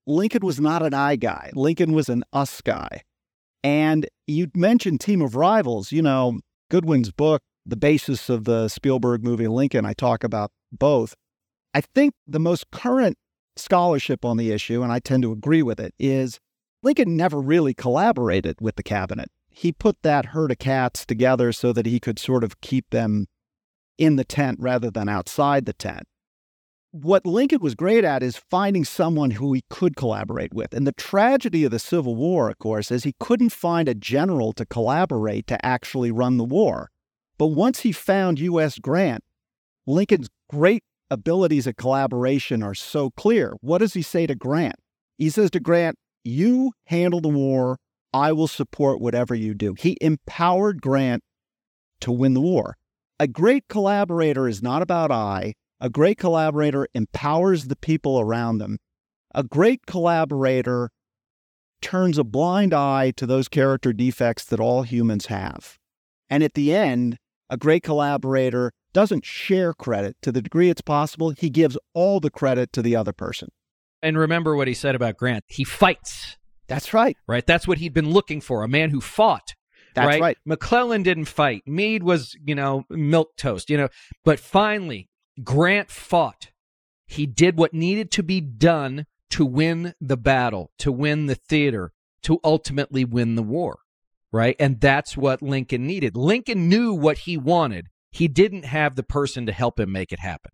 Lincoln 0.06 0.44
was 0.44 0.58
not 0.58 0.82
an 0.82 0.94
I 0.94 1.16
guy. 1.16 1.50
Lincoln 1.54 1.92
was 1.92 2.08
an 2.08 2.24
us 2.32 2.60
guy. 2.60 3.02
And 3.62 4.08
you 4.26 4.48
mentioned 4.54 5.00
Team 5.00 5.20
of 5.20 5.36
Rivals. 5.36 5.92
You 5.92 6.02
know, 6.02 6.40
Goodwin's 6.70 7.12
book 7.12 7.42
the 7.68 7.76
basis 7.76 8.30
of 8.30 8.44
the 8.44 8.68
Spielberg 8.68 9.22
movie 9.22 9.46
Lincoln, 9.46 9.84
I 9.84 9.92
talk 9.92 10.24
about 10.24 10.50
both. 10.72 11.14
I 11.74 11.82
think 11.82 12.14
the 12.26 12.40
most 12.40 12.70
current 12.70 13.18
scholarship 13.56 14.24
on 14.24 14.38
the 14.38 14.50
issue, 14.52 14.82
and 14.82 14.90
I 14.90 14.98
tend 14.98 15.22
to 15.24 15.32
agree 15.32 15.62
with 15.62 15.78
it, 15.78 15.94
is 15.98 16.40
Lincoln 16.82 17.16
never 17.16 17.40
really 17.40 17.74
collaborated 17.74 18.56
with 18.60 18.76
the 18.76 18.82
cabinet. 18.82 19.30
He 19.50 19.72
put 19.72 19.96
that 20.02 20.26
herd 20.26 20.50
of 20.50 20.58
cats 20.58 21.04
together 21.04 21.52
so 21.52 21.72
that 21.72 21.84
he 21.84 22.00
could 22.00 22.18
sort 22.18 22.42
of 22.42 22.60
keep 22.60 22.88
them 22.90 23.26
in 23.98 24.16
the 24.16 24.24
tent 24.24 24.58
rather 24.60 24.90
than 24.90 25.08
outside 25.08 25.66
the 25.66 25.72
tent. 25.72 26.04
What 26.90 27.26
Lincoln 27.26 27.60
was 27.60 27.74
great 27.74 28.04
at 28.04 28.22
is 28.22 28.38
finding 28.38 28.84
someone 28.84 29.32
who 29.32 29.52
he 29.52 29.62
could 29.68 29.94
collaborate 29.94 30.54
with. 30.54 30.72
And 30.72 30.86
the 30.86 30.92
tragedy 30.92 31.64
of 31.64 31.70
the 31.70 31.78
Civil 31.78 32.16
War, 32.16 32.48
of 32.48 32.58
course, 32.58 32.90
is 32.90 33.04
he 33.04 33.14
couldn't 33.20 33.50
find 33.50 33.88
a 33.88 33.94
general 33.94 34.54
to 34.54 34.64
collaborate 34.64 35.46
to 35.48 35.66
actually 35.66 36.10
run 36.10 36.38
the 36.38 36.44
war. 36.44 36.90
But 37.38 37.48
once 37.48 37.80
he 37.80 37.92
found 37.92 38.40
U.S. 38.40 38.78
Grant, 38.78 39.22
Lincoln's 39.86 40.28
great 40.50 40.82
abilities 41.10 41.66
at 41.66 41.76
collaboration 41.76 42.62
are 42.62 42.74
so 42.74 43.10
clear. 43.10 43.54
What 43.60 43.78
does 43.78 43.94
he 43.94 44.02
say 44.02 44.26
to 44.26 44.34
Grant? 44.34 44.76
He 45.16 45.30
says 45.30 45.50
to 45.52 45.60
Grant, 45.60 45.96
You 46.24 46.72
handle 46.86 47.20
the 47.20 47.28
war. 47.28 47.78
I 48.12 48.32
will 48.32 48.48
support 48.48 49.00
whatever 49.00 49.34
you 49.34 49.54
do. 49.54 49.74
He 49.78 49.96
empowered 50.00 50.82
Grant 50.82 51.22
to 52.00 52.12
win 52.12 52.34
the 52.34 52.40
war. 52.40 52.76
A 53.20 53.26
great 53.26 53.64
collaborator 53.68 54.48
is 54.48 54.62
not 54.62 54.82
about 54.82 55.10
I. 55.10 55.54
A 55.80 55.90
great 55.90 56.18
collaborator 56.18 56.88
empowers 56.94 57.66
the 57.66 57.76
people 57.76 58.18
around 58.18 58.58
them. 58.58 58.78
A 59.34 59.44
great 59.44 59.86
collaborator 59.86 60.90
turns 61.80 62.18
a 62.18 62.24
blind 62.24 62.74
eye 62.74 63.12
to 63.16 63.26
those 63.26 63.48
character 63.48 63.92
defects 63.92 64.44
that 64.46 64.60
all 64.60 64.82
humans 64.82 65.26
have. 65.26 65.78
And 66.30 66.42
at 66.42 66.54
the 66.54 66.74
end, 66.74 67.18
a 67.50 67.56
great 67.56 67.82
collaborator 67.82 68.72
doesn't 68.92 69.24
share 69.24 69.72
credit 69.72 70.16
to 70.22 70.32
the 70.32 70.42
degree 70.42 70.70
it's 70.70 70.80
possible. 70.80 71.30
He 71.30 71.50
gives 71.50 71.78
all 71.94 72.20
the 72.20 72.30
credit 72.30 72.72
to 72.72 72.82
the 72.82 72.96
other 72.96 73.12
person. 73.12 73.50
And 74.02 74.18
remember 74.18 74.56
what 74.56 74.68
he 74.68 74.74
said 74.74 74.94
about 74.94 75.16
Grant. 75.16 75.44
He 75.48 75.64
fights. 75.64 76.36
That's 76.68 76.94
right. 76.94 77.16
Right. 77.26 77.46
That's 77.46 77.66
what 77.66 77.78
he'd 77.78 77.94
been 77.94 78.10
looking 78.10 78.40
for 78.40 78.62
a 78.62 78.68
man 78.68 78.90
who 78.90 79.00
fought. 79.00 79.54
That's 79.94 80.06
right. 80.06 80.20
right. 80.20 80.38
McClellan 80.44 81.02
didn't 81.02 81.24
fight. 81.24 81.62
Meade 81.66 82.02
was, 82.02 82.36
you 82.44 82.54
know, 82.54 82.84
milk 82.90 83.36
toast, 83.36 83.70
you 83.70 83.76
know. 83.76 83.88
But 84.24 84.38
finally, 84.38 85.08
Grant 85.42 85.90
fought. 85.90 86.50
He 87.06 87.26
did 87.26 87.56
what 87.56 87.72
needed 87.72 88.10
to 88.12 88.22
be 88.22 88.40
done 88.40 89.06
to 89.30 89.44
win 89.44 89.94
the 90.00 90.16
battle, 90.16 90.70
to 90.78 90.92
win 90.92 91.26
the 91.26 91.34
theater, 91.34 91.92
to 92.22 92.38
ultimately 92.44 93.04
win 93.04 93.34
the 93.34 93.42
war 93.42 93.80
right? 94.32 94.56
And 94.58 94.80
that's 94.80 95.16
what 95.16 95.42
Lincoln 95.42 95.86
needed. 95.86 96.16
Lincoln 96.16 96.68
knew 96.68 96.92
what 96.92 97.18
he 97.18 97.36
wanted. 97.36 97.86
He 98.10 98.28
didn't 98.28 98.64
have 98.64 98.96
the 98.96 99.02
person 99.02 99.46
to 99.46 99.52
help 99.52 99.78
him 99.78 99.92
make 99.92 100.12
it 100.12 100.20
happen. 100.20 100.50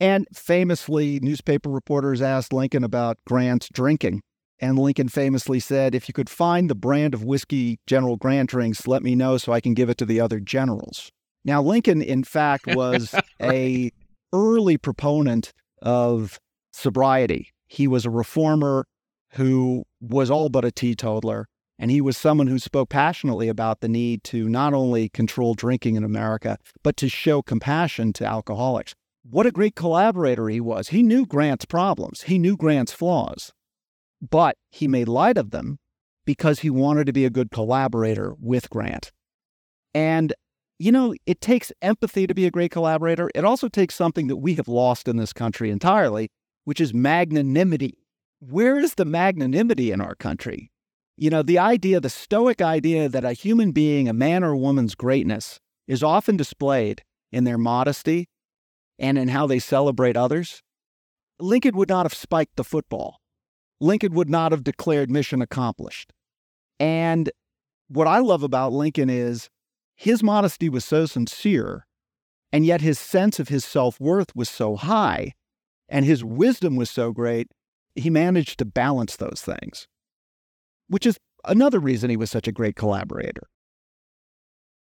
And 0.00 0.26
famously, 0.34 1.20
newspaper 1.20 1.70
reporters 1.70 2.20
asked 2.20 2.52
Lincoln 2.52 2.84
about 2.84 3.18
Grant's 3.26 3.68
drinking. 3.72 4.22
And 4.60 4.78
Lincoln 4.78 5.08
famously 5.08 5.60
said, 5.60 5.94
If 5.94 6.08
you 6.08 6.14
could 6.14 6.30
find 6.30 6.68
the 6.68 6.74
brand 6.74 7.14
of 7.14 7.24
whiskey 7.24 7.78
General 7.86 8.16
Grant 8.16 8.50
drinks, 8.50 8.86
let 8.86 9.02
me 9.02 9.14
know 9.14 9.36
so 9.36 9.52
I 9.52 9.60
can 9.60 9.74
give 9.74 9.90
it 9.90 9.98
to 9.98 10.06
the 10.06 10.20
other 10.20 10.40
generals. 10.40 11.10
Now, 11.44 11.62
Lincoln, 11.62 12.00
in 12.00 12.24
fact, 12.24 12.66
was 12.66 13.12
right. 13.12 13.24
a 13.42 13.92
early 14.32 14.76
proponent 14.76 15.52
of 15.82 16.38
sobriety. 16.72 17.50
He 17.68 17.86
was 17.86 18.04
a 18.04 18.10
reformer 18.10 18.86
who 19.32 19.84
was 20.00 20.30
all 20.30 20.48
but 20.48 20.64
a 20.64 20.70
teetotaler. 20.70 21.46
And 21.78 21.90
he 21.90 22.00
was 22.00 22.16
someone 22.16 22.46
who 22.46 22.58
spoke 22.58 22.88
passionately 22.88 23.48
about 23.48 23.80
the 23.80 23.88
need 23.88 24.22
to 24.24 24.48
not 24.48 24.74
only 24.74 25.08
control 25.08 25.54
drinking 25.54 25.96
in 25.96 26.04
America, 26.04 26.58
but 26.82 26.96
to 26.98 27.08
show 27.08 27.42
compassion 27.42 28.12
to 28.14 28.24
alcoholics. 28.24 28.94
What 29.28 29.46
a 29.46 29.50
great 29.50 29.74
collaborator 29.74 30.48
he 30.48 30.60
was. 30.60 30.88
He 30.88 31.02
knew 31.02 31.26
Grant's 31.26 31.64
problems, 31.64 32.22
he 32.22 32.38
knew 32.38 32.56
Grant's 32.56 32.92
flaws, 32.92 33.52
but 34.20 34.56
he 34.70 34.86
made 34.86 35.08
light 35.08 35.38
of 35.38 35.50
them 35.50 35.78
because 36.24 36.60
he 36.60 36.70
wanted 36.70 37.06
to 37.06 37.12
be 37.12 37.24
a 37.24 37.30
good 37.30 37.50
collaborator 37.50 38.34
with 38.38 38.70
Grant. 38.70 39.12
And 39.94 40.32
you 40.78 40.90
know, 40.90 41.14
it 41.24 41.40
takes 41.40 41.72
empathy 41.82 42.26
to 42.26 42.34
be 42.34 42.46
a 42.46 42.50
great 42.50 42.70
collaborator. 42.70 43.30
It 43.34 43.44
also 43.44 43.68
takes 43.68 43.94
something 43.94 44.26
that 44.26 44.36
we 44.36 44.54
have 44.54 44.68
lost 44.68 45.06
in 45.06 45.16
this 45.16 45.32
country 45.32 45.70
entirely, 45.70 46.30
which 46.64 46.80
is 46.80 46.92
magnanimity. 46.92 47.98
Where 48.40 48.78
is 48.78 48.96
the 48.96 49.04
magnanimity 49.04 49.92
in 49.92 50.00
our 50.00 50.14
country? 50.16 50.72
You 51.16 51.30
know, 51.30 51.42
the 51.42 51.58
idea, 51.58 52.00
the 52.00 52.10
stoic 52.10 52.60
idea 52.60 53.08
that 53.08 53.24
a 53.24 53.32
human 53.32 53.70
being, 53.70 54.08
a 54.08 54.12
man 54.12 54.42
or 54.42 54.50
a 54.50 54.58
woman's 54.58 54.94
greatness, 54.94 55.60
is 55.86 56.02
often 56.02 56.36
displayed 56.36 57.02
in 57.30 57.44
their 57.44 57.58
modesty 57.58 58.28
and 58.98 59.18
in 59.18 59.28
how 59.28 59.46
they 59.46 59.58
celebrate 59.58 60.16
others. 60.16 60.62
Lincoln 61.38 61.76
would 61.76 61.88
not 61.88 62.04
have 62.04 62.14
spiked 62.14 62.56
the 62.56 62.64
football. 62.64 63.20
Lincoln 63.80 64.14
would 64.14 64.30
not 64.30 64.52
have 64.52 64.64
declared 64.64 65.10
mission 65.10 65.42
accomplished. 65.42 66.12
And 66.80 67.30
what 67.88 68.06
I 68.06 68.18
love 68.18 68.42
about 68.42 68.72
Lincoln 68.72 69.10
is 69.10 69.50
his 69.96 70.22
modesty 70.22 70.68
was 70.68 70.84
so 70.84 71.06
sincere, 71.06 71.86
and 72.52 72.64
yet 72.64 72.80
his 72.80 72.98
sense 72.98 73.38
of 73.38 73.48
his 73.48 73.64
self 73.64 74.00
worth 74.00 74.34
was 74.34 74.48
so 74.48 74.76
high, 74.76 75.34
and 75.88 76.04
his 76.04 76.24
wisdom 76.24 76.76
was 76.76 76.90
so 76.90 77.12
great, 77.12 77.48
he 77.94 78.10
managed 78.10 78.58
to 78.58 78.64
balance 78.64 79.16
those 79.16 79.42
things, 79.42 79.86
which 80.88 81.06
is 81.06 81.18
another 81.44 81.78
reason 81.78 82.10
he 82.10 82.16
was 82.16 82.30
such 82.30 82.48
a 82.48 82.52
great 82.52 82.76
collaborator. 82.76 83.48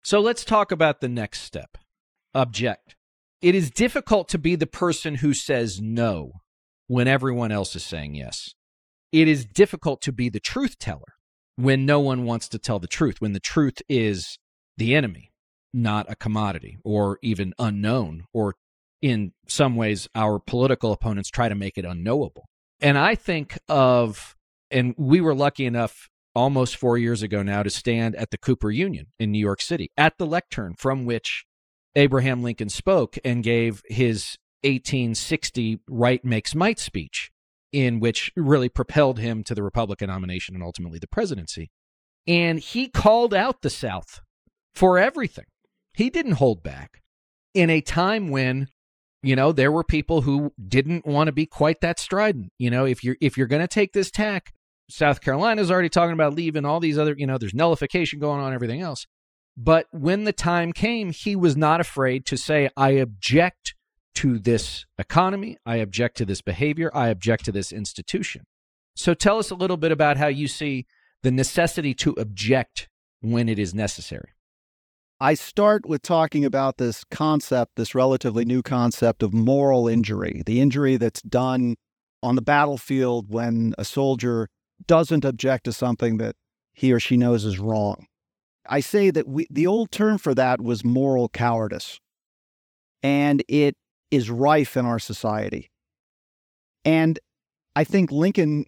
So 0.04 0.20
let's 0.20 0.46
talk 0.46 0.72
about 0.72 1.02
the 1.02 1.10
next 1.10 1.42
step 1.42 1.78
object. 2.34 2.96
It 3.42 3.56
is 3.56 3.72
difficult 3.72 4.30
to 4.30 4.38
be 4.38 4.56
the 4.56 4.68
person 4.68 5.16
who 5.16 5.34
says 5.34 5.82
no 5.82 6.32
when 6.88 7.08
everyone 7.08 7.52
else 7.52 7.76
is 7.76 7.84
saying 7.84 8.16
yes. 8.16 8.54
It 9.12 9.28
is 9.28 9.46
difficult 9.46 10.02
to 10.02 10.12
be 10.12 10.30
the 10.30 10.40
truth 10.40 10.78
teller 10.78 11.14
when 11.56 11.86
no 11.86 12.00
one 12.00 12.26
wants 12.26 12.50
to 12.50 12.60
tell 12.60 12.80
the 12.80 12.88
truth, 12.88 13.22
when 13.22 13.34
the 13.34 13.40
truth 13.40 13.82
is 13.88 14.38
the 14.78 14.94
enemy, 14.94 15.32
not 15.74 16.06
a 16.10 16.16
commodity 16.16 16.78
or 16.84 17.18
even 17.22 17.54
unknown, 17.58 18.26
or 18.34 18.56
in 19.02 19.32
some 19.48 19.76
ways, 19.76 20.08
our 20.16 20.40
political 20.40 20.92
opponents 20.92 21.30
try 21.30 21.48
to 21.48 21.56
make 21.56 21.78
it 21.78 21.86
unknowable. 21.86 22.46
And 22.82 22.98
I 22.98 23.16
think 23.16 23.58
of, 23.70 24.36
and 24.72 24.94
we 24.98 25.22
were 25.22 25.36
lucky 25.36 25.66
enough 25.66 26.10
almost 26.34 26.76
four 26.76 26.98
years 26.98 27.24
ago 27.24 27.42
now 27.42 27.64
to 27.64 27.70
stand 27.70 28.16
at 28.16 28.32
the 28.32 28.38
Cooper 28.38 28.70
Union 28.70 29.08
in 29.20 29.32
New 29.32 29.40
York 29.40 29.62
City 29.62 29.92
at 29.98 30.18
the 30.18 30.26
lectern 30.26 30.76
from 30.78 31.06
which 31.06 31.46
Abraham 31.96 32.44
Lincoln 32.44 32.70
spoke 32.70 33.18
and 33.24 33.44
gave 33.44 33.82
his 33.86 34.38
1860 34.64 35.80
Right 35.88 36.24
Makes 36.26 36.54
Might 36.54 36.80
speech, 36.80 37.32
in 37.72 38.00
which 38.00 38.32
really 38.36 38.68
propelled 38.68 39.20
him 39.20 39.44
to 39.46 39.56
the 39.56 39.64
Republican 39.64 40.10
nomination 40.10 40.56
and 40.56 40.64
ultimately 40.64 41.00
the 41.00 41.08
presidency. 41.08 41.72
And 42.28 42.60
he 42.60 42.90
called 42.90 43.34
out 43.34 43.62
the 43.62 43.70
South 43.70 44.22
for 44.74 44.98
everything. 44.98 45.46
He 45.94 46.10
didn't 46.10 46.34
hold 46.34 46.64
back 46.64 47.02
in 47.54 47.70
a 47.70 47.80
time 47.80 48.30
when 48.30 48.68
you 49.26 49.36
know 49.36 49.52
there 49.52 49.72
were 49.72 49.84
people 49.84 50.22
who 50.22 50.54
didn't 50.68 51.06
want 51.06 51.28
to 51.28 51.32
be 51.32 51.46
quite 51.46 51.82
that 51.82 52.00
strident 52.00 52.52
you 52.58 52.70
know 52.70 52.86
if 52.86 53.04
you're 53.04 53.18
if 53.22 53.38
you're 53.38 53.48
going 53.48 53.62
to 53.62 53.68
take 53.68 53.94
this 53.94 54.12
tack 54.12 54.54
south 54.90 55.22
carolina's 55.22 55.72
already 55.72 55.90
talking 55.90 56.14
about 56.14 56.36
leaving 56.36 56.66
all 56.66 56.80
these 56.80 56.98
other 56.98 57.16
you 57.18 57.26
know 57.26 57.38
there's 57.38 57.54
nullification 57.54 58.20
going 58.20 58.40
on 58.40 58.54
everything 58.54 58.82
else. 58.82 59.06
But 59.58 59.88
when 59.92 60.26
the 60.26 60.34
time 60.34 60.74
came 60.74 61.12
he 61.12 61.36
was 61.36 61.56
not 61.56 61.80
afraid 61.80 62.26
to 62.28 62.38
say 62.38 62.70
i 62.76 62.92
object 62.92 63.76
to 64.16 64.40
this 64.40 64.86
economy. 64.98 65.58
I 65.66 65.78
object 65.78 66.18
to 66.18 66.26
this 66.26 66.42
behavior. 66.42 66.90
I 66.94 67.10
object 67.10 67.46
to 67.46 67.52
this 67.52 67.72
institution. 67.72 68.46
So 68.96 69.14
tell 69.14 69.38
us 69.38 69.52
a 69.52 69.56
little 69.56 69.78
bit 69.78 69.92
about 69.92 70.18
how 70.18 70.28
you 70.28 70.48
see 70.48 70.86
the 71.22 71.32
necessity 71.32 71.94
to 71.96 72.12
object 72.14 72.88
when 73.22 73.50
it 73.50 73.60
is 73.60 73.74
necessary 73.74 74.30
I 75.20 75.34
start 75.34 75.86
with 75.86 76.02
talking 76.02 76.44
about 76.44 76.78
this 76.78 77.06
concept, 77.10 77.78
this 77.78 77.96
relatively 77.96 78.44
new 78.44 78.62
concept 78.62 79.24
of 79.24 79.34
moral 79.34 79.88
injury, 79.88 80.44
the 80.46 80.60
injury 80.60 80.98
that's 80.98 81.22
done 81.22 81.76
on 82.22 82.36
the 82.36 82.42
battlefield 82.42 83.30
when 83.30 83.74
a 83.78 83.86
soldier 83.86 84.50
doesn't 84.88 85.24
object 85.24 85.66
to 85.66 85.74
something 85.74 86.18
that 86.18 86.36
he 86.74 86.92
or 86.92 87.00
she 87.00 87.16
knows 87.16 87.46
is 87.46 87.60
wrong. 87.60 88.08
I 88.68 88.82
say 88.82 89.10
that 89.12 89.28
we, 89.28 89.48
the 89.50 89.68
old 89.68 89.92
term 89.92 90.18
for 90.18 90.34
that 90.34 90.60
was 90.60 90.84
moral 90.84 91.30
cowardice, 91.30 92.00
and 93.02 93.42
it 93.48 93.76
is 94.12 94.30
rife 94.30 94.76
in 94.76 94.86
our 94.86 95.00
society. 95.00 95.70
And 96.84 97.20
I 97.76 97.84
think 97.84 98.12
Lincoln 98.12 98.66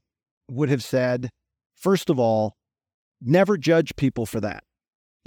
would 0.50 0.70
have 0.70 0.84
said, 0.84 1.30
first 1.76 2.10
of 2.10 2.20
all, 2.20 2.56
never 3.22 3.58
judge 3.58 3.96
people 3.96 4.26
for 4.26 4.40
that. 4.40 4.64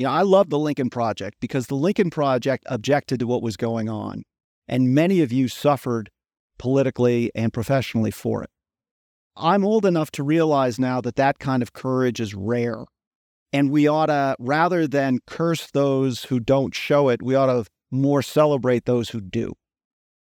You 0.01 0.07
know, 0.07 0.13
I 0.13 0.23
love 0.23 0.49
the 0.49 0.59
Lincoln 0.59 0.89
Project 0.89 1.37
because 1.41 1.67
the 1.67 1.75
Lincoln 1.75 2.09
Project 2.09 2.65
objected 2.71 3.21
to 3.21 3.27
what 3.27 3.43
was 3.43 3.59
going 3.59 3.91
on, 3.91 4.23
and 4.67 4.95
many 4.95 5.21
of 5.21 5.31
you 5.31 5.47
suffered 5.47 6.09
politically 6.59 7.31
and 7.35 7.53
professionally 7.53 8.11
for 8.11 8.43
it. 8.43 8.49
I'm 9.37 9.63
old 9.63 9.85
enough 9.85 10.11
to 10.13 10.23
realize 10.23 10.79
now 10.79 11.03
that 11.03 11.17
that 11.17 11.39
kind 11.39 11.63
of 11.63 11.75
courage 11.75 12.19
is 12.19 12.35
rare. 12.35 12.87
And 13.53 13.71
we 13.71 13.87
ought 13.89 14.07
to, 14.07 14.37
rather 14.39 14.87
than 14.87 15.19
curse 15.27 15.71
those 15.71 16.25
who 16.25 16.41
don't 16.41 16.75
show 16.75 17.11
it, 17.11 17.21
we 17.21 17.35
ought 17.35 17.53
to 17.53 17.67
more 17.91 18.23
celebrate 18.23 18.87
those 18.87 19.11
who 19.11 19.21
do. 19.21 19.53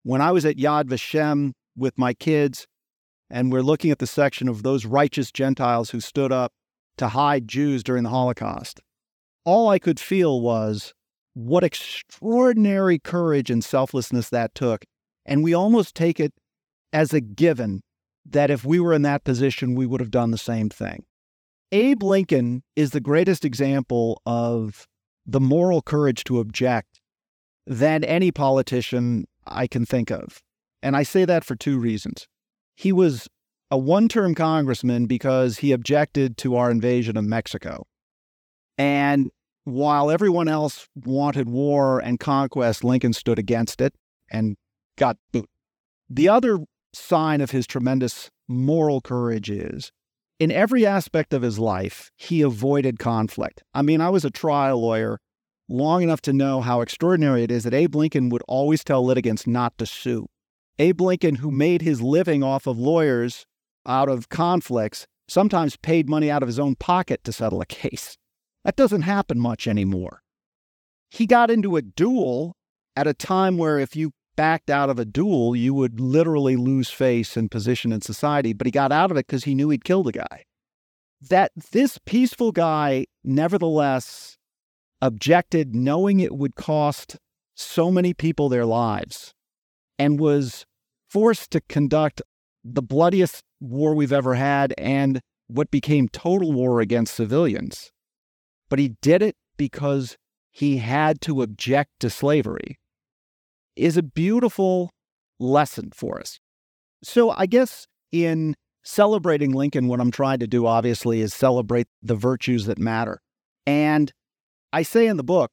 When 0.03 0.21
I 0.21 0.31
was 0.31 0.45
at 0.45 0.55
Yad 0.55 0.85
Vashem 0.85 1.51
with 1.75 1.97
my 1.97 2.13
kids, 2.13 2.65
and 3.29 3.51
we're 3.51 3.59
looking 3.61 3.91
at 3.91 3.99
the 3.99 4.07
section 4.07 4.47
of 4.47 4.63
those 4.63 4.85
righteous 4.85 5.33
Gentiles 5.33 5.89
who 5.89 5.99
stood 5.99 6.31
up 6.31 6.53
to 6.95 7.09
hide 7.09 7.49
Jews 7.49 7.83
during 7.83 8.03
the 8.03 8.09
Holocaust, 8.09 8.79
all 9.45 9.69
I 9.69 9.79
could 9.79 9.99
feel 9.99 10.41
was 10.41 10.93
what 11.33 11.63
extraordinary 11.63 12.99
courage 12.99 13.49
and 13.49 13.63
selflessness 13.63 14.29
that 14.29 14.55
took. 14.55 14.83
And 15.25 15.43
we 15.43 15.53
almost 15.53 15.95
take 15.95 16.19
it 16.19 16.33
as 16.91 17.13
a 17.13 17.21
given 17.21 17.81
that 18.25 18.49
if 18.49 18.65
we 18.65 18.79
were 18.79 18.93
in 18.93 19.03
that 19.03 19.23
position, 19.23 19.75
we 19.75 19.85
would 19.85 19.99
have 19.99 20.11
done 20.11 20.31
the 20.31 20.37
same 20.37 20.69
thing. 20.69 21.03
Abe 21.71 22.03
Lincoln 22.03 22.63
is 22.75 22.91
the 22.91 23.01
greatest 23.01 23.43
example 23.45 24.21
of 24.25 24.87
the 25.25 25.39
moral 25.39 25.81
courage 25.81 26.23
to 26.25 26.39
object 26.39 27.01
than 27.67 28.03
any 28.03 28.31
politician 28.31 29.25
I 29.45 29.67
can 29.67 29.85
think 29.85 30.11
of. 30.11 30.41
And 30.81 30.95
I 30.95 31.03
say 31.03 31.25
that 31.25 31.43
for 31.43 31.55
two 31.55 31.79
reasons. 31.79 32.27
He 32.75 32.91
was 32.91 33.27
a 33.71 33.77
one 33.77 34.07
term 34.07 34.35
congressman 34.35 35.07
because 35.07 35.57
he 35.57 35.71
objected 35.71 36.37
to 36.37 36.55
our 36.55 36.69
invasion 36.69 37.17
of 37.17 37.25
Mexico. 37.25 37.85
And 38.77 39.31
while 39.65 40.09
everyone 40.09 40.47
else 40.47 40.87
wanted 40.95 41.49
war 41.49 41.99
and 41.99 42.19
conquest, 42.19 42.83
Lincoln 42.83 43.13
stood 43.13 43.37
against 43.37 43.81
it 43.81 43.93
and 44.31 44.55
got 44.95 45.17
booted. 45.31 45.49
The 46.09 46.29
other 46.29 46.59
sign 46.93 47.41
of 47.41 47.51
his 47.51 47.67
tremendous 47.67 48.29
moral 48.47 49.01
courage 49.01 49.49
is 49.49 49.91
in 50.39 50.51
every 50.51 50.85
aspect 50.85 51.33
of 51.33 51.41
his 51.41 51.59
life, 51.59 52.11
he 52.15 52.41
avoided 52.41 52.99
conflict. 52.99 53.63
I 53.73 53.81
mean, 53.81 54.01
I 54.01 54.09
was 54.09 54.25
a 54.25 54.29
trial 54.29 54.81
lawyer 54.81 55.19
long 55.67 56.03
enough 56.03 56.21
to 56.21 56.33
know 56.33 56.61
how 56.61 56.81
extraordinary 56.81 57.43
it 57.43 57.51
is 57.51 57.63
that 57.63 57.73
Abe 57.73 57.95
Lincoln 57.95 58.29
would 58.29 58.43
always 58.47 58.83
tell 58.83 59.03
litigants 59.03 59.47
not 59.47 59.77
to 59.77 59.85
sue. 59.85 60.27
Abe 60.77 61.01
Lincoln, 61.01 61.35
who 61.35 61.51
made 61.51 61.81
his 61.81 62.01
living 62.01 62.43
off 62.43 62.67
of 62.67 62.77
lawyers 62.77 63.45
out 63.85 64.09
of 64.09 64.29
conflicts, 64.29 65.07
sometimes 65.27 65.77
paid 65.77 66.09
money 66.09 66.29
out 66.29 66.43
of 66.43 66.47
his 66.47 66.59
own 66.59 66.75
pocket 66.75 67.23
to 67.23 67.31
settle 67.31 67.61
a 67.61 67.65
case. 67.65 68.17
That 68.65 68.75
doesn't 68.75 69.03
happen 69.03 69.39
much 69.39 69.67
anymore. 69.67 70.23
He 71.11 71.27
got 71.27 71.51
into 71.51 71.75
a 71.75 71.83
duel 71.83 72.55
at 72.95 73.05
a 73.05 73.13
time 73.13 73.59
where 73.59 73.77
if 73.77 73.95
you 73.95 74.11
backed 74.35 74.71
out 74.71 74.89
of 74.89 74.97
a 74.97 75.05
duel, 75.05 75.55
you 75.55 75.73
would 75.75 75.99
literally 75.99 76.55
lose 76.55 76.89
face 76.89 77.37
and 77.37 77.49
position 77.49 77.91
in 77.91 78.01
society, 78.01 78.53
but 78.53 78.65
he 78.65 78.71
got 78.71 78.91
out 78.91 79.11
of 79.11 79.17
it 79.17 79.27
because 79.27 79.43
he 79.43 79.53
knew 79.53 79.69
he'd 79.69 79.83
kill 79.83 80.01
the 80.01 80.11
guy. 80.11 80.43
That 81.21 81.51
this 81.71 81.99
peaceful 82.05 82.51
guy, 82.51 83.05
nevertheless, 83.23 84.35
objected 84.99 85.75
knowing 85.75 86.19
it 86.19 86.35
would 86.35 86.55
cost 86.55 87.17
so 87.53 87.91
many 87.91 88.15
people 88.15 88.49
their 88.49 88.65
lives 88.65 89.31
and 89.99 90.19
was 90.19 90.65
forced 91.07 91.51
to 91.51 91.61
conduct 91.69 92.21
the 92.63 92.81
bloodiest 92.81 93.43
war 93.61 93.93
we've 93.93 94.11
ever 94.11 94.33
had 94.33 94.73
and 94.75 95.21
what 95.47 95.69
became 95.69 96.09
total 96.09 96.51
war 96.51 96.81
against 96.81 97.13
civilians 97.13 97.91
but 98.75 98.79
he 98.81 98.89
did 99.01 99.21
it 99.21 99.37
because 99.55 100.17
he 100.51 100.79
had 100.79 101.21
to 101.21 101.41
object 101.41 101.91
to 102.01 102.09
slavery, 102.09 102.77
is 103.77 103.95
a 103.95 104.03
beautiful 104.03 104.91
lesson 105.39 105.91
for 105.95 106.19
us. 106.19 106.41
So 107.01 107.29
I 107.29 107.45
guess 107.45 107.87
in 108.11 108.53
celebrating 108.83 109.53
Lincoln, 109.53 109.87
what 109.87 110.01
I'm 110.01 110.11
trying 110.11 110.39
to 110.39 110.47
do, 110.47 110.65
obviously, 110.65 111.21
is 111.21 111.33
celebrate 111.33 111.87
the 112.03 112.15
virtues 112.15 112.65
that 112.65 112.77
matter. 112.77 113.21
And 113.65 114.11
I 114.73 114.83
say 114.83 115.07
in 115.07 115.15
the 115.15 115.23
book, 115.23 115.51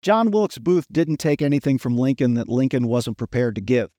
John 0.00 0.30
Wilkes 0.30 0.58
Booth 0.58 0.86
didn't 0.92 1.16
take 1.16 1.42
anything 1.42 1.76
from 1.76 1.98
Lincoln 1.98 2.34
that 2.34 2.48
Lincoln 2.48 2.86
wasn't 2.86 3.18
prepared 3.18 3.56
to 3.56 3.60
give. 3.60 3.90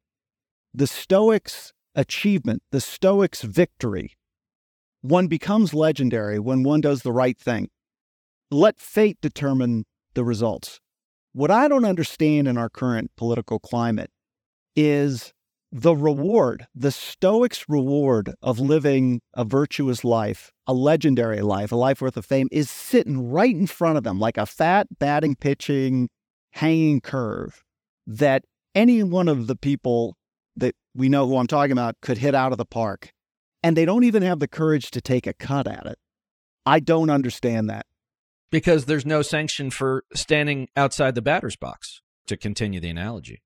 The 0.74 0.88
Stoics' 0.88 1.74
achievement, 1.94 2.64
the 2.72 2.80
Stoics' 2.80 3.42
victory, 3.42 4.16
one 5.02 5.28
becomes 5.28 5.74
legendary 5.74 6.40
when 6.40 6.64
one 6.64 6.80
does 6.80 7.02
the 7.02 7.12
right 7.12 7.38
thing 7.38 7.68
let 8.52 8.80
fate 8.80 9.18
determine 9.22 9.86
the 10.14 10.24
results. 10.24 10.80
What 11.34 11.50
I 11.50 11.68
don't 11.68 11.86
understand 11.86 12.48
in 12.48 12.58
our 12.58 12.70
current 12.70 13.12
political 13.16 13.58
climate 13.60 14.12
is 14.76 15.34
the 15.72 15.96
reward, 15.96 16.68
the 16.76 16.92
Stoics' 16.92 17.66
reward 17.70 18.34
of 18.42 18.60
living 18.60 19.22
a 19.34 19.46
virtuous 19.46 20.04
life, 20.04 20.52
a 20.68 20.74
legendary 20.74 21.40
life, 21.42 21.72
a 21.72 21.78
life 21.78 22.02
worth 22.02 22.18
of 22.18 22.26
fame, 22.26 22.50
is 22.52 22.70
sitting 22.70 23.32
right 23.32 23.56
in 23.56 23.68
front 23.68 23.98
of 23.98 24.04
them 24.04 24.20
like 24.20 24.38
a 24.38 24.46
fat 24.46 24.88
batting, 25.00 25.36
pitching, 25.36 26.10
hanging 26.52 27.00
curve 27.00 27.64
that 28.06 28.44
any 28.76 29.02
one 29.02 29.30
of 29.30 29.48
the 29.48 29.56
people 29.56 30.18
that 30.58 30.76
we 30.94 31.08
know 31.08 31.26
who 31.26 31.38
I'm 31.38 31.48
talking 31.48 31.72
about 31.72 31.96
could 32.02 32.18
hit 32.18 32.36
out 32.36 32.52
of 32.52 32.58
the 32.58 32.66
park. 32.66 33.12
And 33.64 33.78
they 33.78 33.86
don't 33.86 34.04
even 34.04 34.24
have 34.24 34.40
the 34.40 34.48
courage 34.48 34.92
to 34.92 35.00
take 35.00 35.26
a 35.26 35.34
cut 35.34 35.68
at 35.68 35.86
it. 35.86 35.98
I 36.66 36.82
don't 36.82 37.10
understand 37.10 37.70
that. 37.70 37.86
Because 38.52 38.86
there's 38.86 39.06
no 39.06 39.22
sanction 39.22 39.72
for 39.72 40.04
standing 40.14 40.68
outside 40.76 41.16
the 41.16 41.22
batter's 41.22 41.56
box, 41.56 42.02
to 42.28 42.38
continue 42.38 42.80
the 42.80 42.90
analogy. 42.90 43.42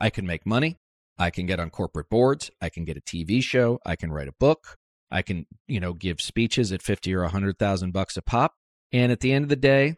I 0.00 0.10
can 0.10 0.26
make 0.26 0.46
money. 0.46 0.78
I 1.18 1.30
can 1.30 1.46
get 1.46 1.60
on 1.60 1.70
corporate 1.70 2.10
boards. 2.10 2.50
I 2.60 2.68
can 2.68 2.84
get 2.84 2.96
a 2.96 3.00
TV 3.00 3.42
show. 3.42 3.78
I 3.86 3.96
can 3.96 4.12
write 4.12 4.28
a 4.28 4.34
book. 4.38 4.76
I 5.10 5.22
can, 5.22 5.46
you 5.66 5.80
know, 5.80 5.92
give 5.92 6.20
speeches 6.20 6.72
at 6.72 6.82
50 6.82 7.14
or 7.14 7.22
100,000 7.22 7.92
bucks 7.92 8.16
a 8.16 8.22
pop. 8.22 8.54
And 8.92 9.12
at 9.12 9.20
the 9.20 9.32
end 9.32 9.44
of 9.44 9.48
the 9.48 9.56
day, 9.56 9.96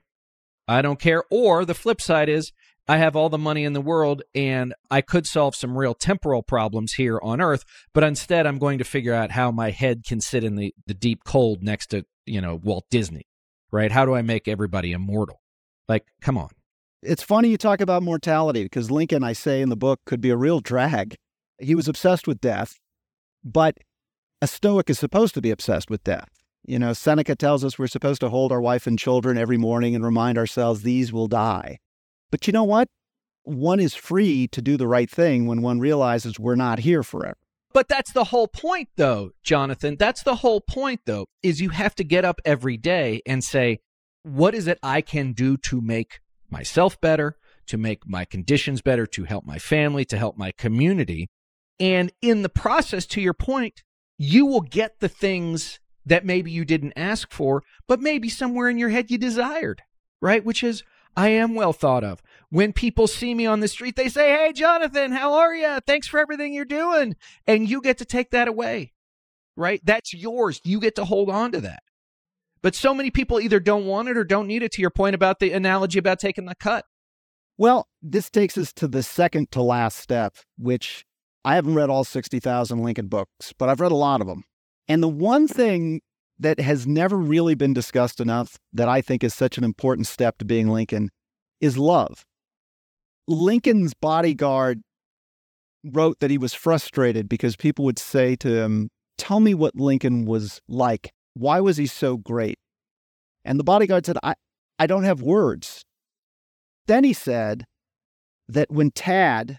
I 0.67 0.83
don't 0.83 1.01
care. 1.01 1.25
Or 1.31 1.65
the 1.65 1.75
flip 1.75 2.01
side 2.01 2.29
is 2.29 2.53
I 2.87 2.99
have 2.99 3.17
all 3.17 3.29
the 3.29 3.39
money 3.39 3.65
in 3.65 3.73
the 3.73 3.81
world 3.81 4.23
and 4.35 4.75
I 4.91 5.01
could 5.01 5.27
solve 5.27 5.55
some 5.55 5.77
real 5.77 5.95
temporal 5.95 6.43
problems 6.43 6.95
here 6.95 7.19
on 7.23 7.41
earth, 7.41 7.65
but 7.93 8.05
instead 8.05 8.47
I'm 8.47 8.59
going 8.59 8.79
to 8.79 8.85
figure 8.85 9.13
out 9.13 9.33
how 9.33 9.51
my 9.51 9.71
head 9.71 10.05
can 10.07 10.21
sit 10.21 10.43
in 10.45 10.57
the, 10.57 10.75
the 10.87 10.95
deep 10.95 11.25
cold 11.25 11.63
next 11.63 11.89
to, 11.89 12.05
you 12.25 12.41
know, 12.41 12.55
Walt 12.55 12.87
Disney, 12.91 13.27
right? 13.71 13.91
How 13.91 14.05
do 14.05 14.15
I 14.15 14.23
make 14.23 14.49
everybody 14.49 14.93
immortal? 14.93 15.41
Like, 15.89 16.07
come 16.21 16.37
on. 16.37 16.51
It's 17.03 17.23
funny 17.23 17.49
you 17.49 17.57
talk 17.57 17.81
about 17.81 18.03
mortality 18.03 18.65
because 18.65 18.91
Lincoln, 18.91 19.23
I 19.23 19.33
say 19.33 19.61
in 19.61 19.69
the 19.69 19.77
book, 19.77 20.01
could 20.05 20.21
be 20.21 20.31
a 20.31 20.37
real 20.37 20.61
drag. 20.61 21.17
He 21.59 21.75
was 21.75 21.89
obsessed 21.89 22.27
with 22.27 22.41
death, 22.41 22.79
but 23.45 23.79
a 24.43 24.47
Stoic 24.47 24.91
is 24.91 24.99
supposed 24.99 25.35
to 25.35 25.41
be 25.41 25.51
obsessed 25.51 25.91
with 25.91 26.05
death. 26.05 26.29
You 26.67 26.79
know, 26.79 26.93
Seneca 26.93 27.35
tells 27.35 27.65
us 27.65 27.79
we're 27.79 27.87
supposed 27.87 28.21
to 28.21 28.29
hold 28.29 28.53
our 28.53 28.61
wife 28.61 28.87
and 28.87 28.99
children 28.99 29.39
every 29.39 29.57
morning 29.57 29.95
and 29.95 30.05
remind 30.05 30.37
ourselves 30.39 30.83
these 30.83 31.13
will 31.13 31.29
die. 31.29 31.79
But 32.31 32.47
you 32.47 32.53
know 32.53 32.65
what? 32.65 32.89
One 33.45 33.81
is 33.81 33.95
free 33.95 34.47
to 34.49 34.61
do 34.61 34.77
the 34.77 34.87
right 34.87 35.09
thing 35.09 35.47
when 35.47 35.63
one 35.63 35.81
realizes 35.81 36.39
we're 36.39 36.57
not 36.57 36.81
here 36.81 37.03
forever. 37.03 37.39
But 37.73 37.89
that's 37.89 38.13
the 38.13 38.25
whole 38.25 38.49
point, 38.49 38.89
though, 38.97 39.31
Jonathan. 39.43 39.97
That's 39.99 40.23
the 40.23 40.37
whole 40.37 40.61
point, 40.61 41.01
though, 41.05 41.27
is 41.43 41.61
you 41.61 41.71
have 41.71 41.95
to 41.97 42.05
get 42.05 42.25
up 42.25 42.41
every 42.45 42.77
day 42.77 43.21
and 43.27 43.45
say, 43.45 43.81
what 44.23 44.55
is 44.55 44.67
it 44.67 44.79
I 44.83 45.01
can 45.01 45.33
do 45.33 45.57
to 45.59 45.81
make 45.81 46.21
myself 46.51 47.01
better, 47.01 47.37
to 47.67 47.77
make 47.77 48.07
my 48.07 48.25
conditions 48.25 48.81
better, 48.81 49.07
to 49.07 49.25
help 49.25 49.45
my 49.45 49.59
family, 49.59 50.05
to 50.07 50.17
help 50.17 50.37
my 50.37 50.53
community? 50.53 51.29
And 51.79 52.11
in 52.23 52.43
the 52.43 52.49
process, 52.49 53.07
to 53.07 53.21
your 53.21 53.35
point, 53.35 53.83
you 54.17 54.47
will 54.47 54.63
get 54.63 55.01
the 55.01 55.09
things 55.09 55.79
that 56.05 56.25
maybe 56.25 56.51
you 56.51 56.65
didn't 56.65 56.95
ask 56.97 57.33
for, 57.33 57.63
but 57.87 58.01
maybe 58.01 58.29
somewhere 58.29 58.69
in 58.69 58.79
your 58.79 58.89
head 58.89 59.11
you 59.11 59.19
desired, 59.19 59.83
right? 60.21 60.45
Which 60.45 60.65
is, 60.65 60.83
I 61.17 61.29
am 61.29 61.55
well 61.55 61.73
thought 61.73 62.03
of. 62.03 62.23
When 62.51 62.73
people 62.73 63.07
see 63.07 63.35
me 63.35 63.45
on 63.47 63.61
the 63.61 63.69
street, 63.69 63.97
they 63.97 64.09
say, 64.09 64.31
Hey, 64.31 64.53
Jonathan, 64.53 65.13
how 65.13 65.35
are 65.35 65.55
you? 65.55 65.81
Thanks 65.87 66.07
for 66.07 66.19
everything 66.19 66.55
you're 66.55 66.65
doing. 66.65 67.15
And 67.47 67.69
you 67.69 67.81
get 67.81 67.99
to 67.99 68.05
take 68.05 68.31
that 68.31 68.49
away, 68.49 68.93
right? 69.57 69.81
That's 69.85 70.15
yours. 70.15 70.61
You 70.65 70.81
get 70.81 70.95
to 70.97 71.05
hold 71.05 71.29
on 71.29 71.53
to 71.53 71.61
that. 71.61 71.83
But 72.63 72.75
so 72.75 72.95
many 72.95 73.11
people 73.11 73.41
either 73.41 73.61
don't 73.61 73.87
want 73.87 74.09
it 74.09 74.17
or 74.17 74.25
don't 74.25 74.49
need 74.49 74.63
it, 74.63 74.73
to 74.73 74.81
your 74.81 74.91
point 74.91 75.15
about 75.15 75.39
the 75.39 75.53
analogy 75.53 75.99
about 75.99 76.19
taking 76.19 76.47
the 76.47 76.55
cut. 76.55 76.85
Well, 77.57 77.89
this 78.03 78.31
takes 78.31 78.57
us 78.57 78.73
to 78.75 78.89
the 78.89 79.03
second 79.03 79.51
to 79.53 79.63
last 79.63 79.99
step, 79.99 80.37
which 80.57 81.05
I 81.45 81.55
haven't 81.55 81.75
read 81.75 81.91
all 81.91 82.05
60,000 82.05 82.79
Lincoln 82.83 83.09
books, 83.09 83.53
but 83.59 83.69
I've 83.69 83.81
read 83.81 83.93
a 83.93 83.97
lot 83.97 84.21
of 84.21 84.27
them. 84.27 84.45
And 84.89 85.03
the 85.03 85.09
one 85.09 85.49
thing 85.49 86.01
that 86.39 86.61
has 86.61 86.87
never 86.87 87.17
really 87.17 87.55
been 87.55 87.75
discussed 87.75 88.21
enough 88.21 88.59
that 88.73 88.89
I 88.89 89.01
think 89.01 89.25
is 89.25 89.35
such 89.35 89.59
an 89.59 89.65
important 89.65 90.07
step 90.07 90.39
to 90.39 90.45
being 90.45 90.69
Lincoln 90.69 91.11
is 91.61 91.77
love. 91.77 92.25
Lincoln's 93.29 93.93
bodyguard 93.95 94.81
wrote 95.85 96.19
that 96.21 96.31
he 96.31 96.39
was 96.39 96.55
frustrated 96.55 97.29
because 97.29 97.55
people 97.55 97.85
would 97.85 97.99
say 97.99 98.35
to 98.37 98.49
him, 98.49 98.89
Tell 99.19 99.41
me 99.41 99.53
what 99.55 99.75
Lincoln 99.75 100.25
was 100.25 100.61
like. 100.69 101.11
Why 101.35 101.61
was 101.61 101.77
he 101.77 101.87
so 101.87 102.17
great? 102.17 102.57
And 103.45 103.59
the 103.59 103.65
bodyguard 103.65 104.07
said, 104.07 104.17
I, 104.23 104.35
I 104.79 104.87
don't 104.87 105.05
have 105.05 105.21
words. 105.21 105.83
Then 106.87 107.05
he 107.05 107.13
said 107.13 107.65
that 108.49 108.71
when 108.71 108.91
Tad, 108.93 109.59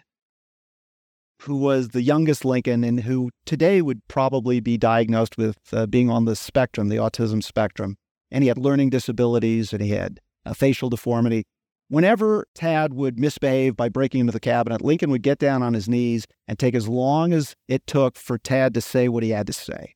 who 1.41 1.57
was 1.57 1.89
the 1.89 2.01
youngest 2.01 2.43
Lincoln 2.43 2.83
and 2.83 3.01
who 3.01 3.29
today 3.45 3.81
would 3.81 3.99
probably 4.07 4.59
be 4.59 4.77
diagnosed 4.77 5.37
with 5.37 5.57
uh, 5.71 5.85
being 5.85 6.09
on 6.09 6.25
the 6.25 6.35
spectrum, 6.35 6.89
the 6.89 6.95
autism 6.95 7.43
spectrum. 7.43 7.97
And 8.31 8.43
he 8.43 8.47
had 8.47 8.57
learning 8.57 8.89
disabilities 8.89 9.73
and 9.73 9.81
he 9.81 9.89
had 9.89 10.19
a 10.45 10.55
facial 10.55 10.89
deformity. 10.89 11.45
Whenever 11.89 12.45
Tad 12.53 12.93
would 12.93 13.19
misbehave 13.19 13.75
by 13.75 13.89
breaking 13.89 14.21
into 14.21 14.31
the 14.31 14.39
cabinet, 14.39 14.81
Lincoln 14.81 15.09
would 15.09 15.23
get 15.23 15.39
down 15.39 15.63
on 15.63 15.73
his 15.73 15.89
knees 15.89 16.27
and 16.47 16.57
take 16.57 16.75
as 16.75 16.87
long 16.87 17.33
as 17.33 17.55
it 17.67 17.85
took 17.87 18.15
for 18.15 18.37
Tad 18.37 18.75
to 18.75 18.81
say 18.81 19.09
what 19.09 19.23
he 19.23 19.31
had 19.31 19.47
to 19.47 19.53
say. 19.53 19.95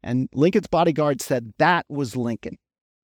And 0.00 0.28
Lincoln's 0.32 0.68
bodyguard 0.68 1.20
said 1.20 1.52
that 1.58 1.86
was 1.88 2.14
Lincoln, 2.14 2.56